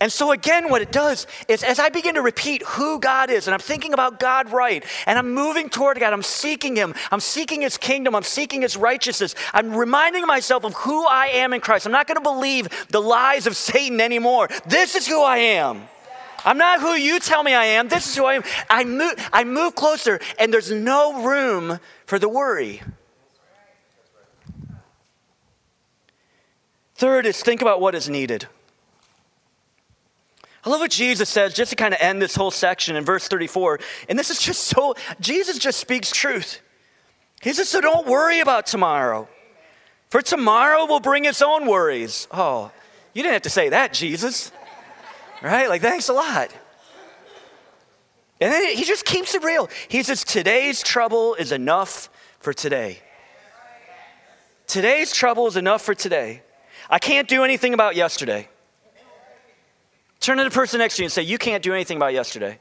And 0.02 0.10
so, 0.10 0.32
again, 0.32 0.70
what 0.70 0.80
it 0.80 0.92
does 0.92 1.26
is 1.46 1.62
as 1.62 1.78
I 1.78 1.90
begin 1.90 2.14
to 2.14 2.22
repeat 2.22 2.62
who 2.62 2.98
God 2.98 3.28
is, 3.28 3.46
and 3.46 3.52
I'm 3.52 3.60
thinking 3.60 3.92
about 3.92 4.18
God 4.18 4.50
right, 4.50 4.82
and 5.04 5.18
I'm 5.18 5.34
moving 5.34 5.68
toward 5.68 6.00
God, 6.00 6.14
I'm 6.14 6.22
seeking 6.22 6.74
Him, 6.74 6.94
I'm 7.10 7.20
seeking 7.20 7.60
His 7.60 7.76
kingdom, 7.76 8.14
I'm 8.14 8.22
seeking 8.22 8.62
His 8.62 8.78
righteousness, 8.78 9.34
I'm 9.52 9.76
reminding 9.76 10.26
myself 10.26 10.64
of 10.64 10.72
who 10.72 11.06
I 11.06 11.26
am 11.26 11.52
in 11.52 11.60
Christ. 11.60 11.84
I'm 11.84 11.92
not 11.92 12.06
going 12.06 12.16
to 12.16 12.22
believe 12.22 12.86
the 12.88 13.02
lies 13.02 13.46
of 13.46 13.56
Satan 13.56 14.00
anymore. 14.00 14.48
This 14.66 14.94
is 14.94 15.06
who 15.06 15.22
I 15.22 15.36
am. 15.36 15.82
I'm 16.46 16.56
not 16.56 16.80
who 16.80 16.94
you 16.94 17.20
tell 17.20 17.42
me 17.42 17.52
I 17.52 17.66
am. 17.66 17.88
This 17.88 18.08
is 18.08 18.16
who 18.16 18.24
I 18.24 18.36
am. 18.36 18.42
I 18.70 18.84
move, 18.84 19.28
I 19.34 19.44
move 19.44 19.74
closer, 19.74 20.18
and 20.38 20.50
there's 20.50 20.72
no 20.72 21.22
room 21.22 21.78
for 22.06 22.18
the 22.18 22.28
worry. 22.30 22.80
Third 27.00 27.24
is 27.24 27.42
think 27.42 27.62
about 27.62 27.80
what 27.80 27.94
is 27.94 28.10
needed. 28.10 28.46
I 30.62 30.68
love 30.68 30.80
what 30.80 30.90
Jesus 30.90 31.30
says, 31.30 31.54
just 31.54 31.70
to 31.70 31.76
kind 31.76 31.94
of 31.94 32.00
end 32.02 32.20
this 32.20 32.36
whole 32.36 32.50
section 32.50 32.94
in 32.94 33.06
verse 33.06 33.26
34. 33.26 33.80
And 34.10 34.18
this 34.18 34.28
is 34.28 34.38
just 34.38 34.64
so, 34.64 34.94
Jesus 35.18 35.58
just 35.58 35.80
speaks 35.80 36.10
truth. 36.10 36.60
He 37.40 37.54
says, 37.54 37.70
So 37.70 37.80
don't 37.80 38.06
worry 38.06 38.40
about 38.40 38.66
tomorrow, 38.66 39.30
for 40.10 40.20
tomorrow 40.20 40.84
will 40.84 41.00
bring 41.00 41.24
its 41.24 41.40
own 41.40 41.66
worries. 41.66 42.28
Oh, 42.30 42.70
you 43.14 43.22
didn't 43.22 43.32
have 43.32 43.42
to 43.42 43.50
say 43.50 43.70
that, 43.70 43.94
Jesus. 43.94 44.52
Right? 45.40 45.70
Like, 45.70 45.80
thanks 45.80 46.10
a 46.10 46.12
lot. 46.12 46.54
And 48.42 48.52
then 48.52 48.76
he 48.76 48.84
just 48.84 49.06
keeps 49.06 49.34
it 49.34 49.42
real. 49.42 49.70
He 49.88 50.02
says, 50.02 50.22
Today's 50.22 50.82
trouble 50.82 51.34
is 51.34 51.50
enough 51.50 52.10
for 52.40 52.52
today. 52.52 52.98
Today's 54.66 55.14
trouble 55.14 55.46
is 55.46 55.56
enough 55.56 55.80
for 55.80 55.94
today. 55.94 56.42
I 56.90 56.98
can't 56.98 57.28
do 57.28 57.44
anything 57.44 57.72
about 57.72 57.94
yesterday. 57.94 58.48
Turn 60.18 60.38
to 60.38 60.44
the 60.44 60.50
person 60.50 60.78
next 60.78 60.96
to 60.96 61.02
you 61.02 61.06
and 61.06 61.12
say, 61.12 61.22
You 61.22 61.38
can't 61.38 61.62
do 61.62 61.72
anything 61.72 61.96
about 61.96 62.12
yesterday. 62.12 62.58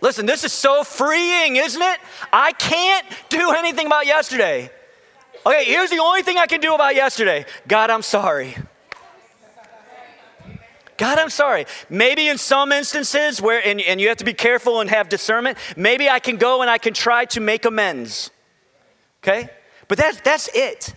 Listen, 0.00 0.26
this 0.26 0.44
is 0.44 0.52
so 0.52 0.84
freeing, 0.84 1.56
isn't 1.56 1.80
it? 1.80 1.98
I 2.32 2.52
can't 2.52 3.06
do 3.28 3.52
anything 3.52 3.86
about 3.86 4.06
yesterday. 4.06 4.70
Okay, 5.46 5.64
here's 5.64 5.90
the 5.90 5.98
only 5.98 6.22
thing 6.22 6.38
I 6.38 6.46
can 6.46 6.60
do 6.60 6.74
about 6.74 6.94
yesterday 6.94 7.46
God, 7.68 7.90
I'm 7.90 8.02
sorry. 8.02 8.56
God, 10.96 11.18
I'm 11.18 11.30
sorry. 11.30 11.66
Maybe 11.90 12.28
in 12.28 12.38
some 12.38 12.70
instances 12.70 13.42
where, 13.42 13.66
and, 13.66 13.80
and 13.80 14.00
you 14.00 14.08
have 14.08 14.18
to 14.18 14.24
be 14.24 14.34
careful 14.34 14.80
and 14.80 14.88
have 14.90 15.08
discernment, 15.08 15.58
maybe 15.76 16.08
I 16.08 16.20
can 16.20 16.36
go 16.36 16.60
and 16.62 16.70
I 16.70 16.78
can 16.78 16.94
try 16.94 17.24
to 17.26 17.40
make 17.40 17.64
amends. 17.64 18.30
Okay? 19.22 19.48
But 19.88 19.98
that, 19.98 20.22
that's 20.22 20.48
it. 20.54 20.94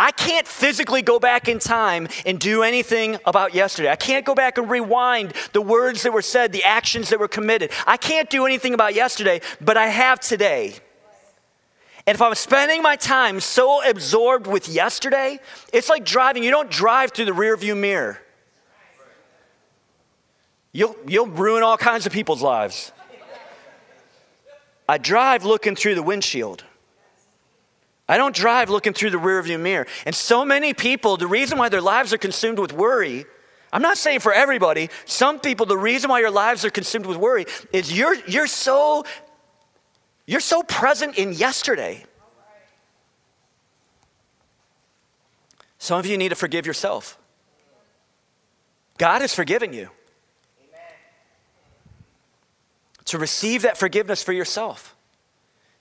I 0.00 0.12
can't 0.12 0.48
physically 0.48 1.02
go 1.02 1.18
back 1.18 1.46
in 1.46 1.58
time 1.58 2.08
and 2.24 2.40
do 2.40 2.62
anything 2.62 3.18
about 3.26 3.54
yesterday. 3.54 3.90
I 3.90 3.96
can't 3.96 4.24
go 4.24 4.34
back 4.34 4.56
and 4.56 4.70
rewind 4.70 5.34
the 5.52 5.60
words 5.60 6.04
that 6.04 6.12
were 6.14 6.22
said, 6.22 6.52
the 6.52 6.64
actions 6.64 7.10
that 7.10 7.20
were 7.20 7.28
committed. 7.28 7.70
I 7.86 7.98
can't 7.98 8.30
do 8.30 8.46
anything 8.46 8.72
about 8.72 8.94
yesterday, 8.94 9.42
but 9.60 9.76
I 9.76 9.88
have 9.88 10.18
today. 10.18 10.72
And 12.06 12.14
if 12.14 12.22
I'm 12.22 12.34
spending 12.34 12.80
my 12.80 12.96
time 12.96 13.40
so 13.40 13.86
absorbed 13.86 14.46
with 14.46 14.70
yesterday, 14.70 15.38
it's 15.70 15.90
like 15.90 16.06
driving. 16.06 16.44
You 16.44 16.50
don't 16.50 16.70
drive 16.70 17.10
through 17.10 17.26
the 17.26 17.32
rearview 17.32 17.76
mirror. 17.76 18.22
You'll, 20.72 20.96
you'll 21.06 21.26
ruin 21.26 21.62
all 21.62 21.76
kinds 21.76 22.06
of 22.06 22.12
people's 22.12 22.40
lives. 22.40 22.90
I 24.88 24.96
drive 24.96 25.44
looking 25.44 25.76
through 25.76 25.96
the 25.96 26.02
windshield. 26.02 26.64
I 28.10 28.16
don't 28.16 28.34
drive 28.34 28.70
looking 28.70 28.92
through 28.92 29.10
the 29.10 29.18
rearview 29.18 29.60
mirror. 29.60 29.86
And 30.04 30.16
so 30.16 30.44
many 30.44 30.74
people, 30.74 31.16
the 31.16 31.28
reason 31.28 31.58
why 31.58 31.68
their 31.68 31.80
lives 31.80 32.12
are 32.12 32.18
consumed 32.18 32.58
with 32.58 32.72
worry, 32.72 33.24
I'm 33.72 33.82
not 33.82 33.98
saying 33.98 34.18
for 34.18 34.32
everybody, 34.32 34.90
some 35.04 35.38
people, 35.38 35.64
the 35.64 35.78
reason 35.78 36.10
why 36.10 36.18
your 36.18 36.32
lives 36.32 36.64
are 36.64 36.70
consumed 36.70 37.06
with 37.06 37.16
worry 37.16 37.46
is 37.72 37.96
you're, 37.96 38.16
you're 38.26 38.48
so 38.48 39.04
you're 40.26 40.40
so 40.40 40.64
present 40.64 41.18
in 41.18 41.32
yesterday. 41.32 42.04
Some 45.78 46.00
of 46.00 46.06
you 46.06 46.18
need 46.18 46.30
to 46.30 46.34
forgive 46.34 46.66
yourself. 46.66 47.16
God 48.98 49.20
has 49.22 49.32
forgiven 49.32 49.72
you. 49.72 49.88
To 53.04 53.18
receive 53.18 53.62
that 53.62 53.78
forgiveness 53.78 54.22
for 54.22 54.32
yourself. 54.32 54.96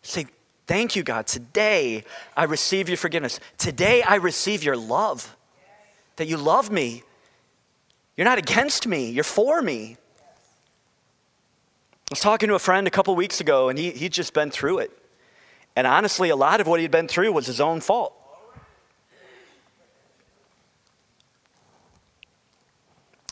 Say, 0.03 0.27
Thank 0.69 0.95
you, 0.95 1.01
God. 1.01 1.25
Today 1.25 2.03
I 2.37 2.43
receive 2.43 2.89
your 2.89 2.97
forgiveness. 2.97 3.39
Today 3.57 4.03
I 4.03 4.17
receive 4.17 4.63
your 4.63 4.77
love. 4.77 5.35
That 6.17 6.27
you 6.27 6.37
love 6.37 6.69
me. 6.69 7.01
You're 8.15 8.25
not 8.25 8.37
against 8.37 8.85
me, 8.85 9.09
you're 9.09 9.23
for 9.23 9.63
me. 9.63 9.97
I 11.81 12.11
was 12.11 12.19
talking 12.19 12.49
to 12.49 12.53
a 12.53 12.59
friend 12.59 12.85
a 12.85 12.91
couple 12.91 13.15
weeks 13.15 13.41
ago, 13.41 13.69
and 13.69 13.79
he, 13.79 13.89
he'd 13.89 14.13
just 14.13 14.35
been 14.35 14.51
through 14.51 14.77
it. 14.79 14.91
And 15.75 15.87
honestly, 15.87 16.29
a 16.29 16.35
lot 16.35 16.61
of 16.61 16.67
what 16.67 16.79
he'd 16.79 16.91
been 16.91 17.07
through 17.07 17.31
was 17.31 17.47
his 17.47 17.59
own 17.59 17.81
fault. 17.81 18.13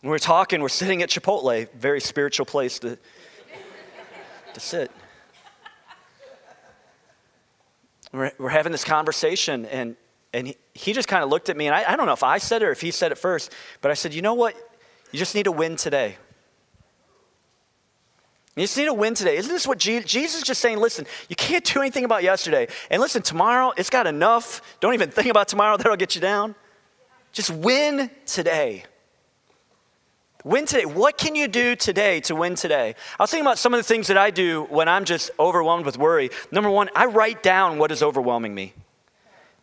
We 0.02 0.10
were 0.10 0.18
talking, 0.18 0.60
we're 0.60 0.70
sitting 0.70 1.04
at 1.04 1.10
Chipotle, 1.10 1.72
very 1.74 2.02
spiritual 2.02 2.48
place 2.48 2.80
to, 2.80 2.98
to 4.56 4.60
sit. 4.60 4.90
We're, 8.12 8.32
we're 8.38 8.50
having 8.50 8.72
this 8.72 8.84
conversation, 8.84 9.66
and, 9.66 9.96
and 10.34 10.48
he, 10.48 10.58
he 10.74 10.94
just 10.94 11.08
kind 11.08 11.24
of 11.24 11.30
looked 11.30 11.50
at 11.50 11.58
me, 11.58 11.68
and 11.68 11.76
I, 11.76 11.94
I 11.94 11.96
don't 11.96 12.06
know 12.06 12.14
if 12.14 12.24
I 12.24 12.38
said 12.38 12.62
it 12.62 12.66
or 12.66 12.72
if 12.72 12.82
he 12.82 12.92
said 12.92 13.12
it 13.12 13.18
first, 13.18 13.52
but 13.82 13.92
I 13.92 13.94
said, 13.94 14.14
You 14.14 14.22
know 14.22 14.34
what? 14.34 14.56
You 15.12 15.20
just 15.20 15.36
need 15.36 15.44
to 15.44 15.52
win 15.52 15.76
today. 15.76 16.18
You 18.56 18.64
just 18.64 18.76
need 18.76 18.86
to 18.86 18.94
win 18.94 19.14
today. 19.14 19.38
Isn't 19.38 19.54
this 19.54 19.68
what 19.68 19.78
Jesus, 19.78 20.10
Jesus 20.10 20.38
is 20.42 20.44
just 20.44 20.62
saying? 20.62 20.80
Listen, 20.80 21.06
you 21.30 21.36
can't 21.36 21.64
do 21.64 21.80
anything 21.80 22.06
about 22.06 22.24
yesterday. 22.24 22.68
And 22.90 23.00
listen, 23.00 23.22
tomorrow, 23.22 23.72
it's 23.78 23.92
got 23.92 24.08
enough. 24.08 24.62
Don't 24.80 24.96
even 24.96 25.12
think 25.12 25.28
about 25.28 25.48
tomorrow, 25.48 25.78
that'll 25.78 25.96
get 25.96 26.16
you 26.16 26.22
down. 26.22 26.56
Just 27.34 27.52
win 27.52 28.10
today. 28.26 28.84
Win 30.48 30.66
today. 30.66 30.86
What 30.86 31.18
can 31.18 31.36
you 31.36 31.50
do 31.50 31.76
today 31.76 32.22
to 32.22 32.34
win 32.34 32.56
today? 32.56 32.96
I 33.20 33.24
was 33.24 33.30
thinking 33.30 33.46
about 33.46 33.58
some 33.58 33.74
of 33.74 33.80
the 33.80 33.84
things 33.84 34.08
that 34.08 34.18
I 34.18 34.32
do 34.32 34.64
when 34.70 34.88
I'm 34.88 35.04
just 35.04 35.30
overwhelmed 35.38 35.86
with 35.86 35.98
worry. 35.98 36.30
Number 36.54 36.70
one, 36.70 36.90
I 36.96 37.08
write 37.08 37.44
down 37.44 37.80
what 37.80 37.92
is 37.92 38.02
overwhelming 38.02 38.56
me. 38.56 38.74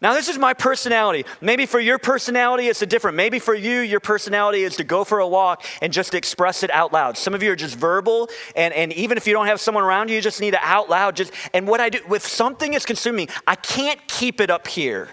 Now, 0.03 0.12
this 0.12 0.29
is 0.29 0.37
my 0.37 0.53
personality. 0.53 1.25
Maybe 1.40 1.64
for 1.64 1.81
your 1.81 1.99
personality, 1.99 2.66
it's 2.68 2.83
a 2.83 2.87
different. 2.87 3.16
Maybe 3.16 3.38
for 3.38 3.55
you, 3.55 3.81
your 3.81 4.01
personality 4.01 4.62
is 4.62 4.77
to 4.77 4.85
go 4.85 5.05
for 5.05 5.20
a 5.20 5.27
walk 5.27 5.64
and 5.81 5.90
just 5.90 6.12
express 6.12 6.62
it 6.62 6.70
out 6.70 6.92
loud. 6.92 7.16
Some 7.16 7.33
of 7.33 7.42
you 7.42 7.51
are 7.53 7.57
just 7.57 7.77
verbal, 7.77 8.29
and, 8.55 8.75
and 8.75 8.92
even 8.92 9.16
if 9.16 9.27
you 9.27 9.33
don't 9.33 9.47
have 9.47 9.62
someone 9.62 9.85
around 9.85 10.11
you, 10.11 10.16
you 10.16 10.20
just 10.20 10.42
need 10.42 10.51
to 10.51 10.61
out 10.62 10.90
loud. 10.90 11.16
Just 11.16 11.33
and 11.55 11.66
what 11.66 11.81
I 11.81 11.88
do, 11.88 12.01
if 12.11 12.27
something 12.27 12.75
is 12.75 12.85
consuming, 12.85 13.29
I 13.47 13.55
can't 13.55 14.07
keep 14.07 14.42
it 14.42 14.51
up 14.51 14.68
here. 14.68 15.09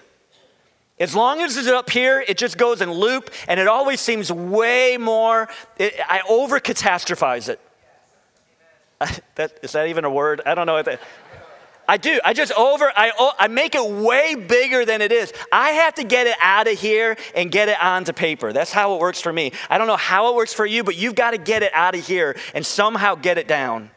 As 1.01 1.15
long 1.15 1.41
as 1.41 1.57
it's 1.57 1.67
up 1.67 1.89
here, 1.89 2.23
it 2.27 2.37
just 2.37 2.59
goes 2.59 2.79
in 2.79 2.91
loop, 2.91 3.31
and 3.47 3.59
it 3.59 3.67
always 3.67 3.99
seems 3.99 4.31
way 4.31 4.97
more. 4.97 5.49
It, 5.79 5.95
I 6.07 6.21
over 6.29 6.59
catastrophize 6.59 7.49
it. 7.49 7.59
that, 9.35 9.57
is 9.63 9.71
that 9.71 9.87
even 9.87 10.05
a 10.05 10.11
word? 10.11 10.41
I 10.45 10.53
don't 10.53 10.67
know 10.67 10.81
that. 10.81 11.01
I 11.87 11.97
do. 11.97 12.19
I 12.23 12.33
just 12.33 12.51
over. 12.53 12.93
I 12.95 13.33
I 13.39 13.47
make 13.47 13.73
it 13.73 13.83
way 13.83 14.35
bigger 14.35 14.85
than 14.85 15.01
it 15.01 15.11
is. 15.11 15.33
I 15.51 15.71
have 15.71 15.95
to 15.95 16.03
get 16.03 16.27
it 16.27 16.37
out 16.39 16.67
of 16.67 16.79
here 16.79 17.17
and 17.35 17.51
get 17.51 17.67
it 17.67 17.83
onto 17.83 18.13
paper. 18.13 18.53
That's 18.53 18.71
how 18.71 18.93
it 18.93 19.01
works 19.01 19.19
for 19.19 19.33
me. 19.33 19.53
I 19.71 19.79
don't 19.79 19.87
know 19.87 19.97
how 19.97 20.31
it 20.31 20.35
works 20.35 20.53
for 20.53 20.67
you, 20.67 20.83
but 20.83 20.95
you've 20.95 21.15
got 21.15 21.31
to 21.31 21.39
get 21.39 21.63
it 21.63 21.73
out 21.73 21.95
of 21.95 22.05
here 22.05 22.37
and 22.53 22.63
somehow 22.63 23.15
get 23.15 23.39
it 23.39 23.47
down. 23.47 23.89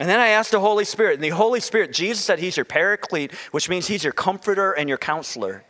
And 0.00 0.08
then 0.08 0.20
I 0.20 0.28
asked 0.28 0.52
the 0.52 0.60
Holy 0.60 0.84
Spirit, 0.84 1.14
and 1.14 1.24
the 1.24 1.30
Holy 1.30 1.60
Spirit, 1.60 1.92
Jesus 1.92 2.24
said 2.24 2.38
He's 2.38 2.56
your 2.56 2.64
paraclete, 2.64 3.32
which 3.50 3.68
means 3.68 3.88
He's 3.88 4.04
your 4.04 4.12
comforter 4.12 4.72
and 4.72 4.88
your 4.88 4.98
counselor. 4.98 5.64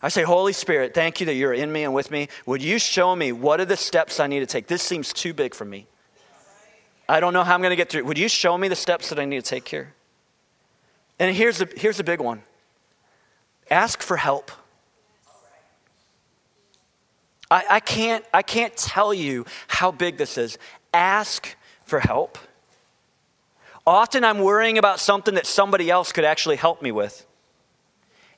I 0.00 0.08
say, 0.08 0.22
Holy 0.22 0.52
Spirit, 0.52 0.94
thank 0.94 1.20
you 1.20 1.26
that 1.26 1.34
you're 1.34 1.54
in 1.54 1.72
me 1.72 1.84
and 1.84 1.94
with 1.94 2.10
me. 2.10 2.28
Would 2.46 2.62
you 2.62 2.78
show 2.78 3.14
me 3.16 3.32
what 3.32 3.60
are 3.60 3.64
the 3.64 3.76
steps 3.76 4.20
I 4.20 4.26
need 4.26 4.40
to 4.40 4.46
take? 4.46 4.66
This 4.66 4.82
seems 4.82 5.12
too 5.12 5.32
big 5.32 5.54
for 5.54 5.64
me. 5.64 5.86
I 7.08 7.20
don't 7.20 7.32
know 7.32 7.42
how 7.42 7.54
I'm 7.54 7.60
going 7.60 7.70
to 7.70 7.76
get 7.76 7.90
through. 7.90 8.04
Would 8.04 8.18
you 8.18 8.28
show 8.28 8.56
me 8.56 8.68
the 8.68 8.76
steps 8.76 9.10
that 9.10 9.18
I 9.18 9.24
need 9.24 9.42
to 9.42 9.48
take 9.48 9.68
here? 9.68 9.94
And 11.18 11.34
here's 11.34 11.58
the, 11.58 11.70
here's 11.76 11.96
the 11.96 12.04
big 12.04 12.20
one 12.20 12.42
ask 13.70 14.02
for 14.02 14.16
help. 14.16 14.50
I, 17.50 17.64
I, 17.70 17.80
can't, 17.80 18.24
I 18.32 18.42
can't 18.42 18.76
tell 18.76 19.14
you 19.14 19.44
how 19.68 19.90
big 19.90 20.16
this 20.16 20.38
is. 20.38 20.58
Ask 20.92 21.56
for 21.84 22.00
help. 22.00 22.38
Often 23.86 24.24
I'm 24.24 24.38
worrying 24.38 24.78
about 24.78 24.98
something 25.00 25.34
that 25.34 25.46
somebody 25.46 25.90
else 25.90 26.12
could 26.12 26.24
actually 26.24 26.56
help 26.56 26.80
me 26.80 26.90
with. 26.90 27.26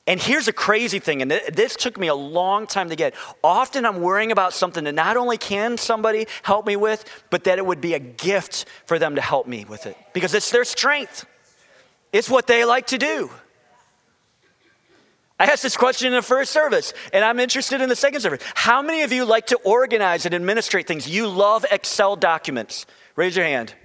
And 0.05 0.21
here's 0.21 0.47
a 0.47 0.53
crazy 0.53 0.99
thing, 0.99 1.21
and 1.21 1.29
this 1.29 1.75
took 1.75 1.97
me 1.97 2.07
a 2.07 2.15
long 2.15 2.65
time 2.65 2.89
to 2.89 2.95
get. 2.95 3.13
Often 3.43 3.85
I'm 3.85 3.99
worrying 3.99 4.31
about 4.31 4.53
something 4.53 4.85
that 4.85 4.95
not 4.95 5.17
only 5.17 5.37
can 5.37 5.77
somebody 5.77 6.27
help 6.43 6.65
me 6.65 6.77
with, 6.77 7.03
but 7.29 7.43
that 7.43 7.57
it 7.57 7.65
would 7.65 7.81
be 7.81 7.93
a 7.93 7.99
gift 7.99 8.65
for 8.85 8.97
them 8.97 9.15
to 9.15 9.21
help 9.21 9.47
me 9.47 9.65
with 9.65 9.85
it 9.85 9.97
because 10.13 10.33
it's 10.33 10.49
their 10.49 10.63
strength, 10.63 11.25
it's 12.13 12.29
what 12.29 12.47
they 12.47 12.63
like 12.63 12.87
to 12.87 12.97
do. 12.97 13.29
I 15.39 15.45
asked 15.45 15.61
this 15.61 15.77
question 15.77 16.07
in 16.07 16.13
the 16.13 16.21
first 16.21 16.51
service, 16.51 16.93
and 17.11 17.23
I'm 17.23 17.39
interested 17.39 17.81
in 17.81 17.89
the 17.89 17.95
second 17.95 18.21
service. 18.21 18.41
How 18.55 18.81
many 18.81 19.03
of 19.03 19.11
you 19.11 19.25
like 19.25 19.47
to 19.47 19.57
organize 19.57 20.25
and 20.25 20.33
administrate 20.33 20.87
things? 20.87 21.07
You 21.07 21.27
love 21.27 21.65
Excel 21.69 22.15
documents. 22.15 22.85
Raise 23.15 23.35
your 23.35 23.45
hand. 23.45 23.75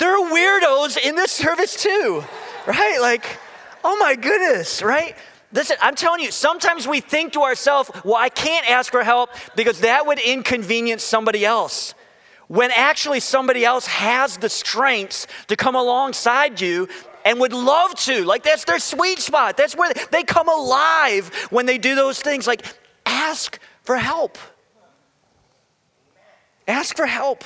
There 0.00 0.16
are 0.16 0.30
weirdos 0.30 0.96
in 0.96 1.14
this 1.14 1.30
service 1.30 1.76
too, 1.76 2.24
right? 2.66 2.98
Like, 3.02 3.38
oh 3.84 3.98
my 3.98 4.16
goodness, 4.16 4.82
right? 4.82 5.14
Listen, 5.52 5.76
I'm 5.82 5.94
telling 5.94 6.20
you, 6.20 6.30
sometimes 6.30 6.88
we 6.88 7.00
think 7.00 7.34
to 7.34 7.42
ourselves, 7.42 7.90
well, 8.02 8.16
I 8.16 8.30
can't 8.30 8.68
ask 8.70 8.90
for 8.90 9.04
help 9.04 9.28
because 9.56 9.80
that 9.80 10.06
would 10.06 10.18
inconvenience 10.18 11.02
somebody 11.02 11.44
else. 11.44 11.94
When 12.48 12.70
actually 12.70 13.20
somebody 13.20 13.62
else 13.62 13.86
has 13.88 14.38
the 14.38 14.48
strengths 14.48 15.26
to 15.48 15.56
come 15.56 15.74
alongside 15.74 16.62
you 16.62 16.88
and 17.26 17.38
would 17.38 17.52
love 17.52 17.94
to. 17.96 18.24
Like, 18.24 18.42
that's 18.42 18.64
their 18.64 18.78
sweet 18.78 19.18
spot. 19.18 19.58
That's 19.58 19.76
where 19.76 19.92
they 20.10 20.22
come 20.22 20.48
alive 20.48 21.28
when 21.50 21.66
they 21.66 21.76
do 21.76 21.94
those 21.94 22.22
things. 22.22 22.46
Like, 22.46 22.64
ask 23.04 23.58
for 23.82 23.96
help. 23.96 24.38
Ask 26.66 26.96
for 26.96 27.06
help. 27.06 27.44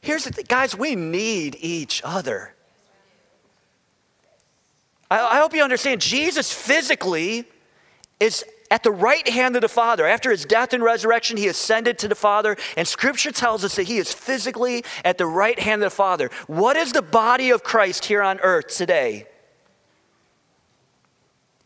Here's 0.00 0.24
the 0.24 0.32
thing, 0.32 0.46
guys, 0.48 0.76
we 0.76 0.94
need 0.94 1.56
each 1.60 2.00
other. 2.04 2.54
I, 5.10 5.20
I 5.20 5.40
hope 5.40 5.54
you 5.54 5.62
understand, 5.62 6.00
Jesus 6.00 6.52
physically 6.52 7.44
is 8.18 8.44
at 8.70 8.82
the 8.82 8.90
right 8.90 9.28
hand 9.28 9.56
of 9.56 9.62
the 9.62 9.68
Father. 9.68 10.06
After 10.06 10.30
his 10.30 10.44
death 10.44 10.72
and 10.72 10.82
resurrection, 10.82 11.36
he 11.36 11.48
ascended 11.48 11.98
to 11.98 12.08
the 12.08 12.14
Father, 12.14 12.56
and 12.76 12.86
scripture 12.86 13.32
tells 13.32 13.64
us 13.64 13.76
that 13.76 13.88
he 13.88 13.98
is 13.98 14.12
physically 14.12 14.84
at 15.04 15.18
the 15.18 15.26
right 15.26 15.58
hand 15.58 15.82
of 15.82 15.90
the 15.90 15.96
Father. 15.96 16.30
What 16.46 16.76
is 16.76 16.92
the 16.92 17.02
body 17.02 17.50
of 17.50 17.64
Christ 17.64 18.04
here 18.04 18.22
on 18.22 18.38
earth 18.40 18.68
today? 18.68 19.26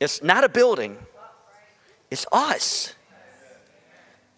It's 0.00 0.22
not 0.22 0.44
a 0.44 0.48
building, 0.48 0.98
it's 2.10 2.26
us. 2.32 2.94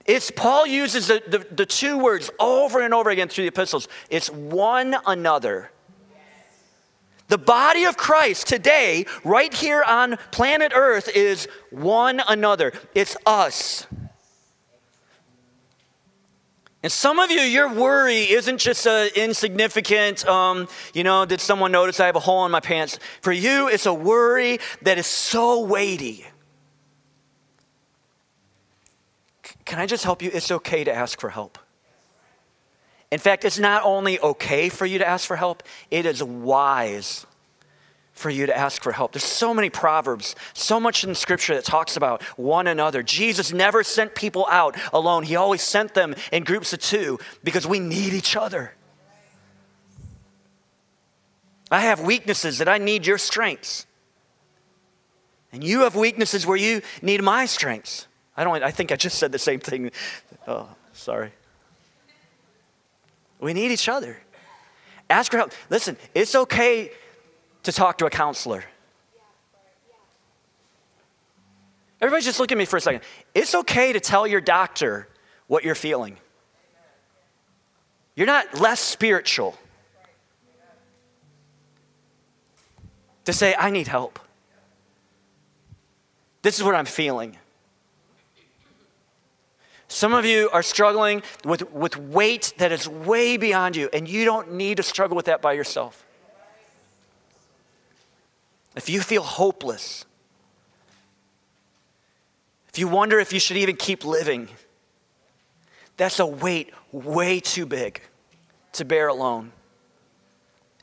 It's 0.06 0.30
Paul 0.30 0.66
uses 0.66 1.08
the, 1.08 1.22
the, 1.26 1.38
the, 1.38 1.66
two 1.66 1.98
words 1.98 2.30
over 2.38 2.80
and 2.80 2.94
over 2.94 3.10
again 3.10 3.28
through 3.28 3.44
the 3.44 3.48
epistles. 3.48 3.88
It's 4.08 4.30
one 4.30 4.94
another. 5.04 5.70
The 7.28 7.38
body 7.38 7.84
of 7.84 7.96
Christ 7.96 8.46
today, 8.46 9.06
right 9.24 9.52
here 9.52 9.82
on 9.82 10.16
planet 10.30 10.72
Earth, 10.74 11.08
is 11.08 11.48
one 11.70 12.22
another. 12.28 12.72
It's 12.94 13.16
us. 13.26 13.86
And 16.84 16.92
some 16.92 17.18
of 17.18 17.32
you, 17.32 17.40
your 17.40 17.72
worry 17.74 18.30
isn't 18.30 18.58
just 18.58 18.86
an 18.86 19.08
insignificant, 19.16 20.24
um, 20.24 20.68
you 20.94 21.02
know, 21.02 21.24
did 21.24 21.40
someone 21.40 21.72
notice 21.72 21.98
I 21.98 22.06
have 22.06 22.14
a 22.14 22.20
hole 22.20 22.46
in 22.46 22.52
my 22.52 22.60
pants? 22.60 23.00
For 23.22 23.32
you, 23.32 23.66
it's 23.68 23.86
a 23.86 23.94
worry 23.94 24.60
that 24.82 24.96
is 24.96 25.06
so 25.08 25.64
weighty 25.64 26.24
Can 29.66 29.78
I 29.78 29.86
just 29.86 30.04
help 30.04 30.22
you? 30.22 30.30
It's 30.32 30.50
okay 30.50 30.84
to 30.84 30.94
ask 30.94 31.20
for 31.20 31.28
help. 31.28 31.58
In 33.10 33.18
fact, 33.18 33.44
it's 33.44 33.58
not 33.58 33.82
only 33.84 34.18
okay 34.20 34.68
for 34.68 34.86
you 34.86 34.98
to 34.98 35.06
ask 35.06 35.26
for 35.26 35.36
help, 35.36 35.62
it 35.90 36.06
is 36.06 36.22
wise 36.22 37.26
for 38.12 38.30
you 38.30 38.46
to 38.46 38.56
ask 38.56 38.82
for 38.82 38.92
help. 38.92 39.12
There's 39.12 39.24
so 39.24 39.52
many 39.52 39.68
proverbs, 39.68 40.34
so 40.54 40.80
much 40.80 41.04
in 41.04 41.14
scripture 41.14 41.54
that 41.54 41.64
talks 41.64 41.96
about 41.96 42.22
one 42.38 42.66
another. 42.66 43.02
Jesus 43.02 43.52
never 43.52 43.84
sent 43.84 44.14
people 44.14 44.46
out 44.48 44.76
alone. 44.92 45.22
He 45.24 45.36
always 45.36 45.62
sent 45.62 45.94
them 45.94 46.14
in 46.32 46.44
groups 46.44 46.72
of 46.72 46.80
two 46.80 47.18
because 47.44 47.66
we 47.66 47.78
need 47.78 48.14
each 48.14 48.34
other. 48.34 48.72
I 51.70 51.80
have 51.80 52.00
weaknesses 52.00 52.58
that 52.58 52.68
I 52.68 52.78
need 52.78 53.06
your 53.06 53.18
strengths. 53.18 53.86
And 55.52 55.62
you 55.62 55.80
have 55.80 55.94
weaknesses 55.94 56.46
where 56.46 56.56
you 56.56 56.80
need 57.02 57.22
my 57.22 57.44
strengths. 57.44 58.06
I 58.36 58.44
don't 58.44 58.62
I 58.62 58.70
think 58.70 58.92
I 58.92 58.96
just 58.96 59.18
said 59.18 59.32
the 59.32 59.38
same 59.38 59.60
thing. 59.60 59.90
Oh, 60.46 60.68
sorry. 60.92 61.32
We 63.40 63.52
need 63.52 63.70
each 63.70 63.88
other. 63.88 64.18
Ask 65.08 65.30
for 65.30 65.38
help. 65.38 65.52
Listen, 65.70 65.96
it's 66.14 66.34
okay 66.34 66.90
to 67.62 67.72
talk 67.72 67.98
to 67.98 68.06
a 68.06 68.10
counselor. 68.10 68.64
Everybody 72.00 72.24
just 72.24 72.40
look 72.40 72.52
at 72.52 72.58
me 72.58 72.64
for 72.66 72.76
a 72.76 72.80
second. 72.80 73.02
It's 73.34 73.54
okay 73.54 73.92
to 73.92 74.00
tell 74.00 74.26
your 74.26 74.40
doctor 74.40 75.08
what 75.46 75.64
you're 75.64 75.74
feeling. 75.74 76.18
You're 78.14 78.26
not 78.26 78.60
less 78.60 78.80
spiritual 78.80 79.56
to 83.24 83.32
say, 83.32 83.54
I 83.58 83.70
need 83.70 83.88
help. 83.88 84.18
This 86.42 86.58
is 86.58 86.64
what 86.64 86.74
I'm 86.74 86.86
feeling. 86.86 87.36
Some 89.88 90.14
of 90.14 90.24
you 90.24 90.50
are 90.52 90.62
struggling 90.62 91.22
with, 91.44 91.72
with 91.72 91.96
weight 91.96 92.54
that 92.58 92.72
is 92.72 92.88
way 92.88 93.36
beyond 93.36 93.76
you, 93.76 93.88
and 93.92 94.08
you 94.08 94.24
don't 94.24 94.54
need 94.54 94.78
to 94.78 94.82
struggle 94.82 95.16
with 95.16 95.26
that 95.26 95.40
by 95.40 95.52
yourself. 95.52 96.04
If 98.74 98.88
you 98.88 99.00
feel 99.00 99.22
hopeless, 99.22 100.04
if 102.68 102.78
you 102.78 102.88
wonder 102.88 103.18
if 103.18 103.32
you 103.32 103.40
should 103.40 103.56
even 103.56 103.76
keep 103.76 104.04
living, 104.04 104.48
that's 105.96 106.20
a 106.20 106.26
weight 106.26 106.74
way 106.92 107.40
too 107.40 107.64
big 107.64 108.02
to 108.72 108.84
bear 108.84 109.08
alone. 109.08 109.52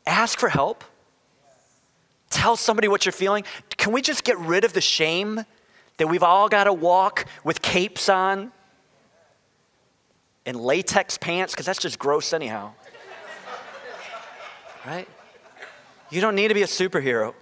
Ask 0.07 0.39
for 0.39 0.49
help. 0.49 0.83
Tell 2.29 2.55
somebody 2.55 2.87
what 2.87 3.05
you're 3.05 3.13
feeling. 3.13 3.43
Can 3.77 3.93
we 3.93 4.01
just 4.01 4.23
get 4.23 4.39
rid 4.39 4.63
of 4.63 4.73
the 4.73 4.81
shame 4.81 5.45
that 5.97 6.07
we've 6.07 6.23
all 6.23 6.49
got 6.49 6.63
to 6.63 6.73
walk 6.73 7.25
with 7.43 7.61
capes 7.61 8.09
on? 8.09 8.51
In 10.45 10.56
latex 10.56 11.17
pants 11.17 11.53
because 11.53 11.65
that's 11.65 11.79
just 11.79 11.97
gross 11.97 12.34
anyhow. 12.34 12.71
right? 14.86 15.08
You 16.10 16.21
don't 16.21 16.36
need 16.36 16.49
to 16.49 16.53
be 16.53 16.63
a 16.63 16.67
superhero. 16.67 17.34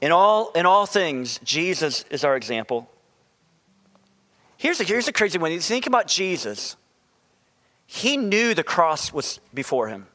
In 0.00 0.12
all, 0.12 0.52
in 0.52 0.66
all 0.66 0.86
things, 0.86 1.40
Jesus 1.42 2.04
is 2.10 2.22
our 2.22 2.36
example. 2.36 2.88
Here's 4.58 4.80
a, 4.80 4.84
here's 4.84 5.08
a 5.08 5.12
crazy 5.12 5.38
one. 5.38 5.52
You 5.52 5.60
think 5.60 5.86
about 5.86 6.06
Jesus, 6.06 6.76
he 7.86 8.16
knew 8.16 8.54
the 8.54 8.64
cross 8.64 9.12
was 9.12 9.40
before 9.54 9.88
him. 9.88 10.06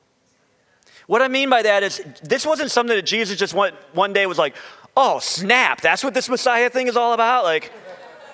What 1.08 1.22
I 1.22 1.28
mean 1.28 1.50
by 1.50 1.64
that 1.64 1.84
is, 1.84 2.02
this 2.24 2.46
wasn't 2.46 2.72
something 2.72 2.96
that 2.96 3.06
Jesus 3.06 3.38
just 3.38 3.54
went, 3.54 3.76
one 3.94 4.14
day 4.14 4.26
was 4.28 4.38
like, 4.38 4.56
oh, 4.96 5.20
snap, 5.20 5.82
that's 5.82 6.04
what 6.04 6.14
this 6.14 6.30
Messiah 6.30 6.70
thing 6.70 6.88
is 6.88 6.96
all 6.96 7.14
about? 7.14 7.44
Like, 7.44 7.72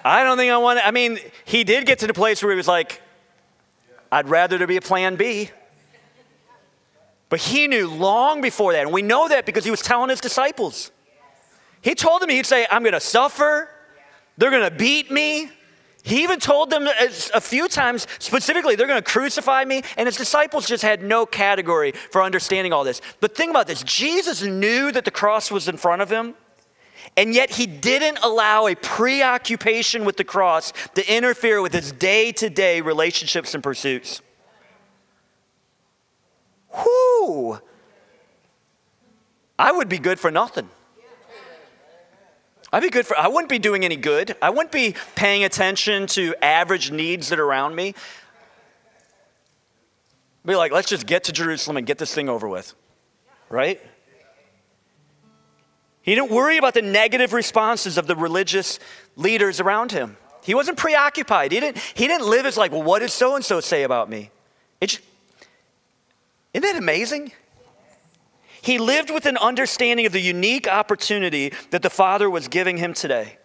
I 0.04 0.24
don't 0.24 0.38
think 0.38 0.52
I 0.52 0.58
want 0.58 0.80
to. 0.80 0.88
I 0.88 0.92
mean, 0.92 1.20
he 1.46 1.64
did 1.64 1.86
get 1.86 2.00
to 2.00 2.08
the 2.08 2.14
place 2.14 2.42
where 2.42 2.52
he 2.52 2.58
was 2.58 2.68
like, 2.68 3.02
I'd 4.12 4.30
rather 4.30 4.58
there 4.58 4.68
be 4.68 4.78
a 4.78 4.82
plan 4.82 5.16
B. 5.16 5.52
But 7.30 7.40
he 7.42 7.68
knew 7.68 7.90
long 7.90 8.42
before 8.42 8.72
that, 8.74 8.84
and 8.84 8.94
we 8.94 9.02
know 9.02 9.28
that 9.28 9.46
because 9.46 9.66
he 9.66 9.72
was 9.72 9.82
telling 9.82 10.10
his 10.10 10.22
disciples. 10.22 10.92
He 11.82 11.94
told 11.94 12.22
them, 12.22 12.30
he'd 12.30 12.46
say, 12.46 12.66
I'm 12.72 12.84
going 12.84 12.94
to 12.94 13.02
suffer, 13.02 13.70
they're 14.38 14.52
going 14.52 14.70
to 14.70 14.76
beat 14.76 15.12
me, 15.12 15.52
he 16.08 16.24
even 16.24 16.40
told 16.40 16.70
them 16.70 16.88
a 17.34 17.42
few 17.42 17.68
times 17.68 18.08
specifically, 18.20 18.76
they're 18.76 18.88
going 18.88 19.04
to 19.04 19.12
crucify 19.12 19.66
me. 19.66 19.82
And 19.98 20.08
his 20.08 20.16
disciples 20.16 20.66
just 20.66 20.82
had 20.82 21.04
no 21.04 21.26
category 21.26 21.92
for 21.92 22.24
understanding 22.24 22.72
all 22.72 22.86
this. 22.86 23.02
But 23.20 23.36
think 23.36 23.50
about 23.50 23.68
this 23.68 23.84
Jesus 23.84 24.42
knew 24.42 24.90
that 24.94 25.04
the 25.04 25.12
cross 25.12 25.52
was 25.52 25.68
in 25.68 25.76
front 25.76 26.02
of 26.02 26.10
him. 26.10 26.34
And 27.18 27.34
yet, 27.34 27.50
he 27.50 27.66
didn't 27.66 28.20
allow 28.22 28.68
a 28.68 28.76
preoccupation 28.76 30.06
with 30.06 30.18
the 30.18 30.24
cross 30.24 30.72
to 30.94 31.14
interfere 31.14 31.62
with 31.62 31.74
his 31.74 31.92
day 31.92 32.32
to 32.34 32.50
day 32.50 32.80
relationships 32.80 33.56
and 33.56 33.64
pursuits. 33.64 34.22
Whoo! 36.72 37.60
I 39.58 39.72
would 39.72 39.90
be 39.90 39.98
good 39.98 40.20
for 40.20 40.30
nothing. 40.30 40.70
I'd 42.72 42.84
be 42.84 42.90
good 42.90 43.08
for, 43.08 43.18
I 43.18 43.28
wouldn't 43.28 43.50
be 43.50 43.60
doing 43.60 43.86
any 43.86 43.96
good. 43.96 44.36
I 44.42 44.50
wouldn't 44.50 44.72
be 44.72 44.94
paying 45.16 45.44
attention 45.44 46.06
to 46.08 46.36
average 46.44 46.92
needs 46.92 47.30
that 47.30 47.40
are 47.40 47.46
around 47.46 47.76
me. 47.76 47.96
Be 50.46 50.56
like, 50.56 50.72
let's 50.72 50.88
just 50.88 51.08
get 51.08 51.24
to 51.26 51.32
Jerusalem 51.32 51.78
and 51.78 51.88
get 51.88 51.98
this 51.98 52.14
thing 52.14 52.30
over 52.30 52.48
with. 52.48 52.74
Right? 53.50 53.82
He 56.08 56.16
didn't 56.16 56.32
worry 56.32 56.56
about 56.56 56.74
the 56.74 56.82
negative 56.82 57.34
responses 57.34 57.98
of 57.98 58.08
the 58.08 58.16
religious 58.16 58.80
leaders 59.18 59.60
around 59.60 59.92
him. 59.92 60.16
He 60.42 60.56
wasn't 60.56 60.78
preoccupied. 60.78 61.52
He 61.52 61.60
didn't, 61.60 61.80
he 61.96 62.08
didn't 62.08 62.30
live 62.30 62.46
as 62.46 62.56
like, 62.56 62.72
well, 62.72 62.82
what 62.82 63.00
did 63.00 63.12
so 63.12 63.36
and 63.36 63.44
so 63.44 63.60
say 63.60 63.84
about 63.84 64.10
me? 64.10 64.32
It's, 64.80 65.00
isn't 66.54 66.64
that 66.64 66.78
amazing? 66.78 67.34
He 68.62 68.78
lived 68.78 69.10
with 69.10 69.26
an 69.26 69.36
understanding 69.36 70.06
of 70.06 70.14
the 70.14 70.22
unique 70.22 70.66
opportunity 70.66 71.52
that 71.72 71.82
the 71.82 71.90
Father 71.90 72.30
was 72.30 72.48
giving 72.48 72.78
him 72.78 72.94
today. 72.94 73.38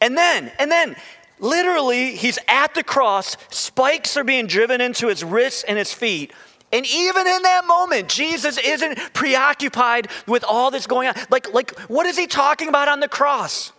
And 0.00 0.16
then, 0.16 0.52
and 0.60 0.70
then, 0.70 0.94
literally, 1.40 2.14
he's 2.14 2.38
at 2.46 2.74
the 2.74 2.84
cross, 2.84 3.36
spikes 3.50 4.16
are 4.16 4.22
being 4.22 4.46
driven 4.46 4.80
into 4.80 5.08
his 5.08 5.24
wrists 5.24 5.64
and 5.64 5.76
his 5.76 5.92
feet. 5.92 6.32
And 6.72 6.86
even 6.86 7.26
in 7.26 7.42
that 7.42 7.64
moment, 7.66 8.08
Jesus 8.08 8.56
isn't 8.58 9.12
preoccupied 9.12 10.08
with 10.26 10.44
all 10.44 10.70
this 10.70 10.86
going 10.86 11.08
on. 11.08 11.14
Like, 11.28 11.52
like 11.52 11.78
what 11.80 12.06
is 12.06 12.16
he 12.16 12.26
talking 12.26 12.68
about 12.68 12.88
on 12.88 13.00
the 13.00 13.08
cross? 13.08 13.72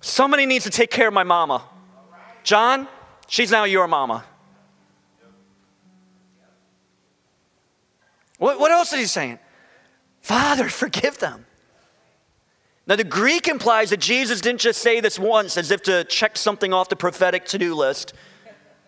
Somebody 0.00 0.46
needs 0.46 0.64
to 0.64 0.70
take 0.70 0.90
care 0.90 1.08
of 1.08 1.14
my 1.14 1.24
mama. 1.24 1.64
John, 2.44 2.86
she's 3.26 3.50
now 3.50 3.64
your 3.64 3.88
mama. 3.88 4.24
What, 8.38 8.60
what 8.60 8.70
else 8.70 8.92
is 8.92 9.00
he 9.00 9.06
saying? 9.06 9.38
Father, 10.20 10.68
forgive 10.68 11.18
them. 11.18 11.46
Now, 12.86 12.96
the 12.96 13.04
Greek 13.04 13.48
implies 13.48 13.90
that 13.90 14.00
Jesus 14.00 14.42
didn't 14.42 14.60
just 14.60 14.82
say 14.82 15.00
this 15.00 15.18
once 15.18 15.56
as 15.56 15.70
if 15.70 15.82
to 15.84 16.04
check 16.04 16.36
something 16.36 16.72
off 16.72 16.90
the 16.90 16.96
prophetic 16.96 17.46
to 17.46 17.58
do 17.58 17.74
list. 17.74 18.12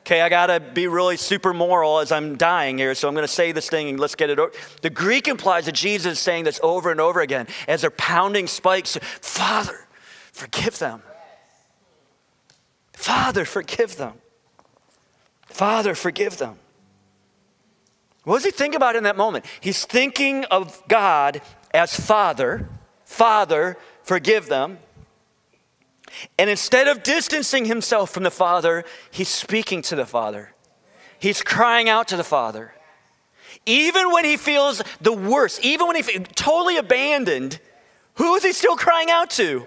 Okay, 0.07 0.20
I 0.20 0.28
gotta 0.28 0.61
be 0.61 0.86
really 0.86 1.16
super 1.16 1.52
moral 1.52 1.98
as 1.98 2.12
I'm 2.12 2.36
dying 2.36 2.78
here, 2.78 2.94
so 2.94 3.09
I'm 3.09 3.14
gonna 3.16 3.26
say 3.26 3.50
this 3.50 3.68
thing 3.68 3.88
and 3.88 3.98
let's 3.98 4.14
get 4.14 4.30
it 4.30 4.38
over. 4.38 4.52
The 4.80 4.88
Greek 4.88 5.26
implies 5.26 5.66
that 5.66 5.74
Jesus 5.74 6.12
is 6.12 6.18
saying 6.20 6.44
this 6.44 6.61
over 6.62 6.92
and 6.92 7.00
over 7.00 7.20
again 7.20 7.48
as 7.66 7.80
they're 7.80 7.90
pounding 7.90 8.46
spikes 8.46 8.96
Father, 9.20 9.88
forgive 10.30 10.78
them. 10.78 11.02
Father, 12.92 13.44
forgive 13.44 13.96
them. 13.96 14.12
Father, 15.46 15.96
forgive 15.96 16.38
them. 16.38 16.57
What 18.22 18.36
does 18.36 18.44
he 18.44 18.52
think 18.52 18.76
about 18.76 18.94
in 18.94 19.02
that 19.02 19.16
moment? 19.16 19.44
He's 19.61 19.84
thinking 19.84 20.44
of 20.44 20.80
God 20.86 21.42
as 21.74 21.98
Father. 21.98 22.68
Father, 23.04 23.76
forgive 24.04 24.46
them. 24.46 24.78
And 26.38 26.50
instead 26.50 26.88
of 26.88 27.02
distancing 27.02 27.64
himself 27.64 28.10
from 28.10 28.22
the 28.22 28.30
Father, 28.30 28.84
he's 29.10 29.28
speaking 29.28 29.82
to 29.82 29.96
the 29.96 30.06
Father. 30.06 30.54
He's 31.18 31.42
crying 31.42 31.88
out 31.88 32.08
to 32.08 32.16
the 32.16 32.24
Father. 32.24 32.74
Even 33.64 34.12
when 34.12 34.24
he 34.24 34.36
feels 34.36 34.82
the 35.00 35.12
worst, 35.12 35.64
even 35.64 35.86
when 35.86 35.96
he 35.96 36.02
feels 36.02 36.26
totally 36.34 36.76
abandoned, 36.76 37.58
who 38.14 38.34
is 38.36 38.42
he 38.42 38.52
still 38.52 38.76
crying 38.76 39.10
out 39.10 39.30
to? 39.30 39.66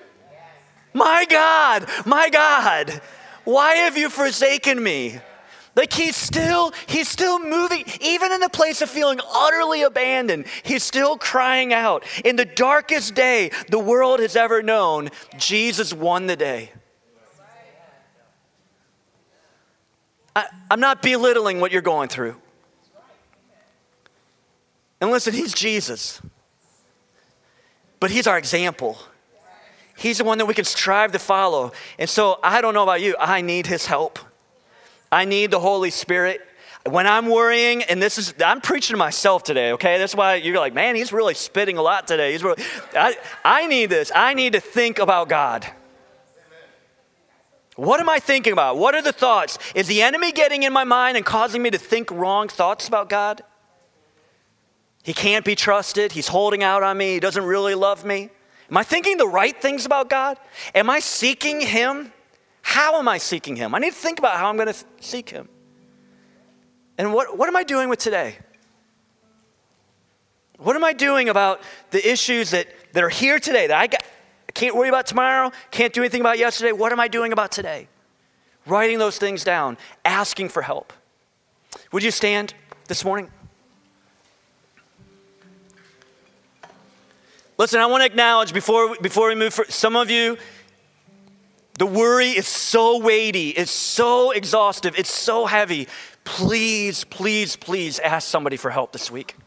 My 0.94 1.26
God, 1.30 1.88
my 2.06 2.30
God, 2.30 3.02
why 3.44 3.76
have 3.76 3.98
you 3.98 4.10
forsaken 4.10 4.82
me? 4.82 5.20
Like 5.80 5.94
he's 5.94 6.18
still, 6.18 6.74
he's 6.88 7.08
still 7.08 7.40
moving, 7.40 7.86
even 8.02 8.34
in 8.34 8.42
the 8.42 8.50
place 8.50 8.82
of 8.82 8.90
feeling 8.90 9.22
utterly 9.34 9.84
abandoned, 9.84 10.46
he's 10.62 10.84
still 10.84 11.18
crying 11.18 11.72
out. 11.72 12.04
In 12.26 12.36
the 12.36 12.44
darkest 12.44 13.16
day 13.16 13.52
the 13.70 13.80
world 13.80 14.20
has 14.20 14.36
ever 14.36 14.62
known, 14.62 15.08
Jesus 15.38 15.94
won 15.94 16.28
the 16.28 16.36
day. 16.36 16.74
I, 20.36 20.48
I'm 20.70 20.82
not 20.82 21.02
belittling 21.02 21.62
what 21.62 21.72
you're 21.72 21.82
going 21.82 22.10
through. 22.10 22.36
And 25.00 25.12
listen, 25.12 25.34
he's 25.34 25.54
Jesus. 25.54 26.22
But 28.02 28.12
he's 28.12 28.28
our 28.28 28.38
example. 28.38 28.98
He's 29.96 30.18
the 30.18 30.26
one 30.26 30.40
that 30.40 30.46
we 30.46 30.54
can 30.54 30.66
strive 30.66 31.14
to 31.14 31.20
follow. 31.20 31.72
And 31.98 32.10
so 32.10 32.38
I 32.44 32.60
don't 32.60 32.74
know 32.74 32.84
about 32.84 33.00
you, 33.00 33.16
I 33.18 33.40
need 33.40 33.66
his 33.66 33.86
help. 33.86 34.20
I 35.12 35.26
need 35.26 35.52
the 35.52 35.60
Holy 35.60 35.90
Spirit. 35.90 36.42
When 36.86 37.06
I'm 37.08 37.28
worrying, 37.28 37.84
and 37.84 38.02
this 38.02 38.18
is, 38.18 38.34
I'm 38.44 38.62
preaching 38.62 38.94
to 38.94 38.98
myself 38.98 39.44
today, 39.44 39.74
okay? 39.74 39.98
That's 39.98 40.16
why 40.16 40.36
you're 40.36 40.58
like, 40.58 40.74
man, 40.74 40.96
he's 40.96 41.12
really 41.12 41.34
spitting 41.34 41.78
a 41.78 41.82
lot 41.82 42.08
today. 42.08 42.32
He's 42.32 42.44
really, 42.44 42.64
I, 42.94 43.16
I 43.44 43.68
need 43.68 43.88
this. 43.88 44.12
I 44.16 44.34
need 44.34 44.54
to 44.54 44.60
think 44.60 44.98
about 44.98 45.30
God. 45.30 45.68
What 47.76 48.00
am 48.00 48.10
I 48.10 48.20
thinking 48.20 48.54
about? 48.54 48.78
What 48.78 48.94
are 48.96 49.02
the 49.02 49.14
thoughts? 49.14 49.58
Is 49.74 49.88
the 49.88 50.02
enemy 50.02 50.32
getting 50.32 50.64
in 50.64 50.74
my 50.74 50.84
mind 50.84 51.16
and 51.16 51.26
causing 51.26 51.62
me 51.62 51.70
to 51.70 51.78
think 51.78 52.12
wrong 52.12 52.50
thoughts 52.50 52.88
about 52.88 53.08
God? 53.10 53.42
He 55.04 55.14
can't 55.14 55.46
be 55.46 55.56
trusted. 55.56 56.12
He's 56.12 56.28
holding 56.28 56.62
out 56.62 56.84
on 56.84 56.98
me. 56.98 57.14
He 57.14 57.20
doesn't 57.20 57.44
really 57.44 57.76
love 57.76 58.04
me. 58.04 58.30
Am 58.70 58.78
I 58.78 58.84
thinking 58.84 59.18
the 59.18 59.28
right 59.28 59.60
things 59.60 59.86
about 59.86 60.10
God? 60.10 60.38
Am 60.76 60.90
I 60.90 61.00
seeking 61.00 61.62
Him? 61.62 62.12
How 62.70 63.00
am 63.00 63.08
I 63.08 63.18
seeking 63.18 63.56
Him? 63.56 63.74
I 63.74 63.80
need 63.80 63.94
to 63.94 64.00
think 64.00 64.20
about 64.20 64.38
how 64.38 64.48
I'm 64.48 64.56
going 64.56 64.72
to 64.72 64.86
seek 65.00 65.32
Him. 65.32 65.50
And 67.00 67.16
what, 67.16 67.36
what 67.36 67.50
am 67.50 67.56
I 67.56 67.64
doing 67.64 67.90
with 67.90 67.98
today? 67.98 68.38
What 70.60 70.76
am 70.76 70.84
I 70.84 70.94
doing 70.94 71.30
about 71.30 71.62
the 71.90 72.08
issues 72.08 72.52
that, 72.52 72.68
that 72.94 73.04
are 73.04 73.10
here 73.10 73.40
today 73.40 73.66
that 73.66 73.76
I, 73.76 73.88
got, 73.88 74.04
I 74.48 74.52
can't 74.52 74.76
worry 74.76 74.88
about 74.88 75.08
tomorrow, 75.08 75.52
can't 75.72 75.92
do 75.92 76.02
anything 76.02 76.22
about 76.22 76.38
yesterday? 76.38 76.72
What 76.72 76.92
am 76.92 77.00
I 77.00 77.08
doing 77.08 77.34
about 77.34 77.52
today? 77.52 77.88
Writing 78.68 79.00
those 79.00 79.18
things 79.18 79.44
down, 79.44 79.76
asking 80.06 80.50
for 80.50 80.62
help. 80.62 80.94
Would 81.92 82.04
you 82.04 82.12
stand 82.12 82.54
this 82.88 83.04
morning? 83.04 83.32
Listen, 87.58 87.82
I 87.82 87.88
want 87.88 88.02
to 88.02 88.06
acknowledge 88.06 88.54
before, 88.54 88.96
before 89.02 89.30
we 89.30 89.34
move, 89.34 89.56
for, 89.56 89.66
some 89.70 89.96
of 89.96 90.12
you, 90.12 90.38
the 91.80 91.86
worry 91.86 92.32
is 92.32 92.46
so 92.46 93.00
weighty, 93.00 93.52
it's 93.52 93.72
so 93.72 94.32
exhaustive, 94.32 95.00
it's 95.00 95.12
so 95.12 95.46
heavy. 95.46 95.88
Please, 96.26 97.06
please, 97.06 97.56
please 97.56 98.00
ask 98.00 98.28
somebody 98.28 98.58
for 98.58 98.70
help 98.70 98.92
this 98.92 99.10
week. 99.10 99.38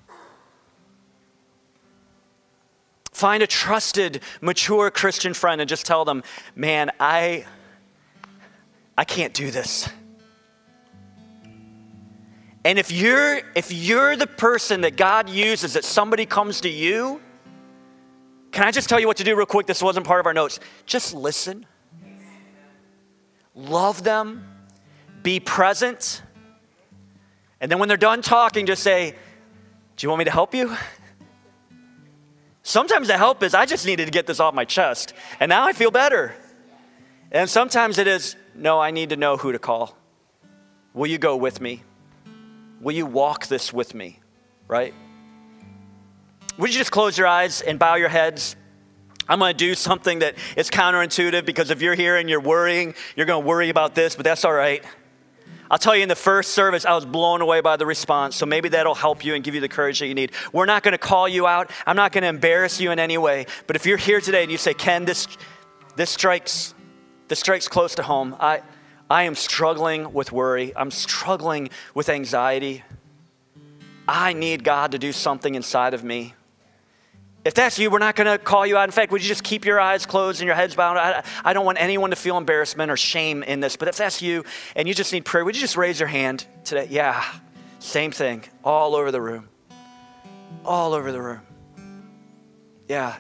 Find 3.13 3.43
a 3.43 3.47
trusted, 3.47 4.23
mature 4.41 4.91
Christian 4.91 5.35
friend 5.35 5.61
and 5.61 5.69
just 5.69 5.85
tell 5.85 6.07
them, 6.07 6.23
man, 6.57 6.91
I, 6.99 7.45
I 8.97 9.05
can't 9.05 9.35
do 9.35 9.51
this. 9.51 9.91
And 12.65 12.79
if 12.79 12.91
you're, 12.91 13.43
if 13.55 13.71
you're 13.71 14.17
the 14.17 14.27
person 14.27 14.81
that 14.81 14.97
God 14.97 15.29
uses, 15.29 15.75
that 15.75 15.85
somebody 15.85 16.25
comes 16.25 16.63
to 16.63 16.71
you, 16.71 17.21
can 18.53 18.65
I 18.65 18.71
just 18.71 18.89
tell 18.89 18.99
you 18.99 19.07
what 19.07 19.19
to 19.19 19.25
do 19.25 19.37
real 19.37 19.45
quick? 19.45 19.67
This 19.67 19.83
wasn't 19.83 20.07
part 20.07 20.21
of 20.21 20.25
our 20.25 20.33
notes. 20.33 20.61
Just 20.87 21.13
listen 21.13 21.67
love 23.55 24.03
them, 24.03 24.47
be 25.23 25.41
present. 25.41 26.23
And 27.61 27.71
then 27.71 27.79
when 27.79 27.89
they're 27.89 27.97
done 27.97 28.23
talking, 28.23 28.67
just 28.67 28.83
say, 28.83 29.15
Do 29.97 30.05
you 30.05 30.09
want 30.09 30.21
me 30.21 30.25
to 30.25 30.31
help 30.31 30.55
you? 30.55 30.77
Sometimes 32.63 33.09
the 33.09 33.19
help 33.19 33.43
is, 33.43 33.55
I 33.55 33.67
just 33.67 33.87
needed 33.87 34.05
to 34.05 34.11
get 34.13 34.27
this 34.27 34.39
off 34.39 34.55
my 34.55 34.65
chest, 34.65 35.15
and 35.41 35.49
now 35.49 35.67
I 35.67 35.73
feel 35.73 35.91
better. 35.91 36.35
And 37.31 37.49
sometimes 37.49 37.99
it 37.99 38.07
is, 38.07 38.37
No, 38.55 38.81
I 38.81 38.91
need 38.91 39.11
to 39.11 39.17
know 39.17 39.37
who 39.37 39.53
to 39.53 39.59
call. 39.59 39.97
Will 40.95 41.07
you 41.07 41.19
go 41.19 41.37
with 41.37 41.61
me? 41.61 41.83
Will 42.81 42.93
you 42.93 43.07
walk 43.07 43.47
this 43.47 43.73
with 43.73 43.95
me? 43.95 44.19
Right? 44.69 44.95
Would 46.59 46.73
you 46.73 46.79
just 46.79 46.91
close 46.91 47.17
your 47.17 47.27
eyes 47.27 47.63
and 47.63 47.79
bow 47.79 47.95
your 47.95 48.09
heads? 48.09 48.57
I'm 49.29 49.39
going 49.39 49.53
to 49.53 49.57
do 49.57 49.75
something 49.75 50.21
that 50.21 50.35
is 50.57 50.71
counterintuitive 50.71 51.45
because 51.45 51.71
if 51.71 51.81
you're 51.81 51.95
here 51.95 52.17
and 52.17 52.29
you're 52.29 52.41
worrying, 52.41 52.95
you're 53.17 53.27
going 53.27 53.43
to 53.43 53.47
worry 53.47 53.69
about 53.69 53.95
this, 53.95 54.17
but 54.17 54.25
that's 54.25 54.45
all 54.45 54.53
right. 54.53 54.85
I'll 55.71 55.79
tell 55.79 55.97
you 55.97 56.03
in 56.03 56.09
the 56.11 56.15
first 56.15 56.51
service, 56.51 56.85
I 56.85 56.95
was 56.95 57.07
blown 57.07 57.41
away 57.41 57.63
by 57.63 57.77
the 57.77 57.87
response, 57.87 58.37
so 58.37 58.45
maybe 58.45 58.69
that'll 58.69 58.95
help 58.95 59.25
you 59.25 59.35
and 59.35 59.43
give 59.43 59.55
you 59.55 59.61
the 59.63 59.71
courage 59.71 60.01
that 60.01 60.07
you 60.07 60.15
need. 60.15 60.33
We're 60.53 60.67
not 60.67 60.83
going 60.83 60.93
to 60.93 60.99
call 60.99 61.27
you 61.27 61.47
out. 61.47 61.71
I'm 61.87 61.97
not 61.97 62.13
going 62.13 62.23
to 62.23 62.29
embarrass 62.29 62.79
you 62.79 62.91
in 62.91 62.99
any 62.99 63.17
way. 63.17 63.47
But 63.67 63.77
if 63.77 63.87
you're 63.87 63.97
here 63.97 64.21
today 64.21 64.43
and 64.43 64.53
you 64.53 64.59
say, 64.59 64.75
Ken, 64.75 65.07
this, 65.07 65.29
this 65.97 66.11
strikes, 66.11 66.75
this 67.29 67.41
strikes 67.41 67.69
close 67.69 67.95
to 67.95 68.03
home. 68.03 68.37
I, 68.39 68.61
I 69.09 69.23
am 69.23 69.35
struggling 69.35 70.13
with 70.13 70.31
worry. 70.31 70.77
I'm 70.77 70.91
struggling 70.91 71.71
with 71.95 72.11
anxiety. 72.11 72.83
I 74.07 74.35
need 74.35 74.65
God 74.65 74.93
to 74.93 74.99
do 74.99 75.13
something 75.13 75.55
inside 75.55 75.95
of 75.95 76.05
me. 76.05 76.35
If 77.45 77.55
that's 77.55 77.77
you, 77.79 77.91
we're 77.91 77.99
not 77.99 78.15
going 78.15 78.29
to 78.29 78.39
call 78.39 78.65
you 78.65 78.77
out. 78.77 78.85
In 78.85 78.93
fact, 78.93 79.11
would 79.11 79.21
you 79.21 79.29
just 79.29 79.43
keep 79.43 79.65
your 79.65 79.81
eyes 79.81 80.07
closed 80.07 80.41
and 80.41 80.47
your 80.47 80.55
heads 80.55 80.77
bowed? 80.77 80.97
I, 80.97 81.25
I, 81.45 81.53
don't 81.53 81.67
want 81.67 81.81
anyone 81.81 82.11
to 82.11 82.17
feel 82.17 82.37
embarrassment 82.37 82.91
or 82.91 82.97
shame 82.97 83.43
in 83.43 83.59
this. 83.59 83.75
But 83.77 83.89
if 83.89 83.97
that's 83.97 84.23
you 84.23 84.45
and 84.77 84.87
you 84.87 84.95
just 84.95 85.13
need 85.13 85.25
prayer, 85.25 85.45
would 85.45 85.57
you 85.57 85.61
just 85.61 85.77
raise 85.77 85.99
your 85.99 86.09
hand 86.09 86.47
today? 86.63 86.87
Yeah, 86.89 87.25
same 87.81 88.13
thing, 88.13 88.45
all 88.63 88.95
over 88.95 89.11
the 89.11 89.21
room. 89.21 89.49
All 90.65 90.95
over 90.95 91.11
the 91.11 91.21
room. 91.21 91.41
Yeah. 92.89 93.17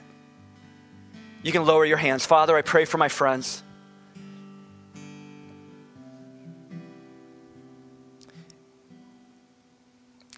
You 1.42 1.50
can 1.50 1.64
lower 1.64 1.84
your 1.84 1.96
hands. 1.96 2.24
Father, 2.24 2.56
I 2.56 2.62
pray 2.62 2.84
for 2.84 2.98
my 2.98 3.08
friends. 3.08 3.64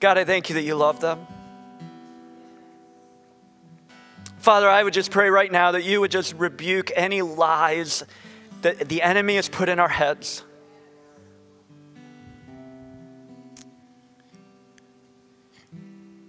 God, 0.00 0.16
I 0.16 0.24
thank 0.24 0.48
you 0.48 0.54
that 0.54 0.62
you 0.62 0.74
love 0.74 1.00
them. 1.00 1.26
Father, 4.44 4.68
I 4.68 4.82
would 4.82 4.92
just 4.92 5.10
pray 5.10 5.30
right 5.30 5.50
now 5.50 5.72
that 5.72 5.84
you 5.84 6.02
would 6.02 6.10
just 6.10 6.34
rebuke 6.34 6.90
any 6.94 7.22
lies 7.22 8.04
that 8.60 8.90
the 8.90 9.00
enemy 9.00 9.36
has 9.36 9.48
put 9.48 9.70
in 9.70 9.78
our 9.78 9.88
heads. 9.88 10.44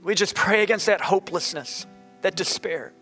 We 0.02 0.16
just 0.16 0.34
pray 0.34 0.64
against 0.64 0.86
that 0.86 1.02
hopelessness, 1.02 1.86
that 2.22 2.38
despair. 2.38 2.94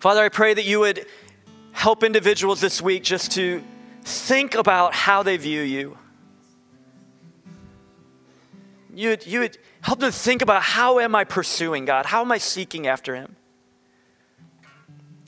Father, 0.00 0.22
I 0.22 0.30
pray 0.30 0.54
that 0.54 0.64
you 0.64 0.80
would 0.80 1.04
help 1.72 2.02
individuals 2.02 2.58
this 2.58 2.80
week 2.80 3.02
just 3.02 3.32
to 3.32 3.62
think 4.02 4.54
about 4.54 4.94
how 4.94 5.22
they 5.22 5.36
view 5.36 5.60
you. 5.60 5.98
You 8.94 9.10
would, 9.10 9.26
you 9.26 9.40
would 9.40 9.58
help 9.86 10.00
them 10.00 10.10
think 10.10 10.42
about 10.42 10.64
how 10.64 10.98
am 10.98 11.14
I 11.14 11.22
pursuing 11.22 11.84
God? 11.84 12.06
How 12.06 12.20
am 12.20 12.32
I 12.32 12.38
seeking 12.38 12.88
after 12.88 13.14
Him? 13.14 13.36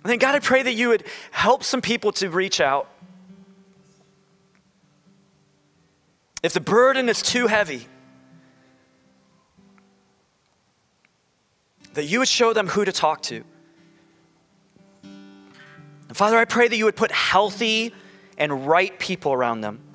And 0.03 0.11
then, 0.11 0.19
God, 0.19 0.35
I 0.35 0.41
pray 0.41 0.65
that 0.65 0.73
you 0.73 0.89
would 0.89 1.05
help 1.31 1.63
some 1.63 1.81
people 1.81 2.11
to 2.13 2.29
reach 2.29 2.61
out. 2.61 2.89
If 6.43 6.55
the 6.55 6.61
burden 6.61 7.09
is 7.09 7.23
too 7.23 7.47
heavy, 7.47 7.87
that 11.95 12.07
you 12.07 12.19
would 12.19 12.29
show 12.29 12.53
them 12.53 12.67
who 12.67 12.85
to 12.85 12.91
talk 12.91 13.23
to. 13.23 13.45
And 15.05 16.17
Father, 16.17 16.37
I 16.37 16.47
pray 16.47 16.67
that 16.67 16.77
you 16.77 16.85
would 16.85 16.97
put 16.97 17.13
healthy 17.13 17.95
and 18.37 18.67
right 18.67 18.99
people 18.99 19.33
around 19.33 19.61
them. 19.61 19.88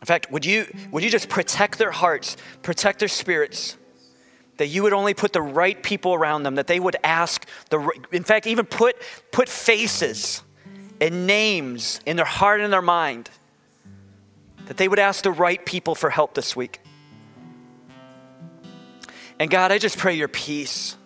In 0.00 0.06
fact, 0.06 0.30
would 0.30 0.44
you, 0.44 0.66
would 0.90 1.02
you 1.02 1.10
just 1.10 1.28
protect 1.28 1.78
their 1.78 1.90
hearts, 1.90 2.36
protect 2.62 3.00
their 3.00 3.08
spirits? 3.08 3.76
That 4.58 4.66
you 4.68 4.82
would 4.82 4.92
only 4.92 5.14
put 5.14 5.32
the 5.32 5.42
right 5.42 5.80
people 5.82 6.14
around 6.14 6.42
them, 6.42 6.56
that 6.56 6.66
they 6.66 6.80
would 6.80 6.96
ask 7.02 7.46
the 7.70 7.90
in 8.12 8.24
fact, 8.24 8.46
even 8.46 8.66
put, 8.66 8.96
put 9.32 9.48
faces 9.48 10.42
and 11.00 11.26
names 11.26 12.00
in 12.06 12.16
their 12.16 12.24
heart 12.24 12.60
and 12.60 12.72
their 12.72 12.82
mind. 12.82 13.30
That 14.66 14.76
they 14.76 14.88
would 14.88 14.98
ask 14.98 15.22
the 15.22 15.32
right 15.32 15.64
people 15.64 15.94
for 15.94 16.10
help 16.10 16.34
this 16.34 16.54
week. 16.54 16.80
And 19.40 19.50
God, 19.50 19.70
I 19.70 19.78
just 19.78 19.96
pray 19.96 20.14
your 20.14 20.28
peace. 20.28 20.96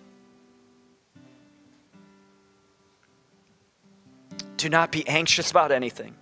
Do 4.57 4.69
not 4.69 4.93
be 4.93 5.07
anxious 5.07 5.51
about 5.51 5.73
anything, 5.73 6.15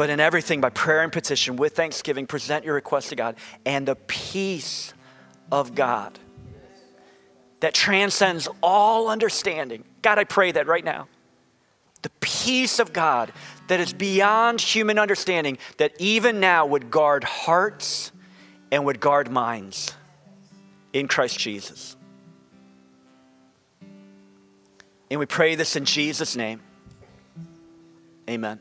but 0.00 0.08
in 0.08 0.18
everything, 0.18 0.62
by 0.62 0.70
prayer 0.70 1.02
and 1.02 1.12
petition, 1.12 1.56
with 1.56 1.76
thanksgiving, 1.76 2.26
present 2.26 2.64
your 2.64 2.74
request 2.74 3.10
to 3.10 3.16
God, 3.16 3.36
and 3.66 3.86
the 3.86 3.96
peace 3.96 4.94
of 5.52 5.74
God 5.74 6.18
that 7.60 7.74
transcends 7.74 8.48
all 8.62 9.10
understanding. 9.10 9.84
God, 10.00 10.18
I 10.18 10.24
pray 10.24 10.52
that 10.52 10.66
right 10.66 10.82
now. 10.82 11.06
The 12.00 12.08
peace 12.20 12.78
of 12.78 12.94
God 12.94 13.30
that 13.68 13.78
is 13.78 13.92
beyond 13.92 14.62
human 14.62 14.98
understanding, 14.98 15.58
that 15.76 15.92
even 15.98 16.40
now 16.40 16.64
would 16.64 16.90
guard 16.90 17.22
hearts 17.22 18.10
and 18.72 18.86
would 18.86 19.00
guard 19.00 19.30
minds 19.30 19.92
in 20.94 21.08
Christ 21.08 21.38
Jesus. 21.38 21.94
And 25.10 25.20
we 25.20 25.26
pray 25.26 25.56
this 25.56 25.76
in 25.76 25.84
Jesus' 25.84 26.36
name. 26.36 26.62
Amen. 28.30 28.58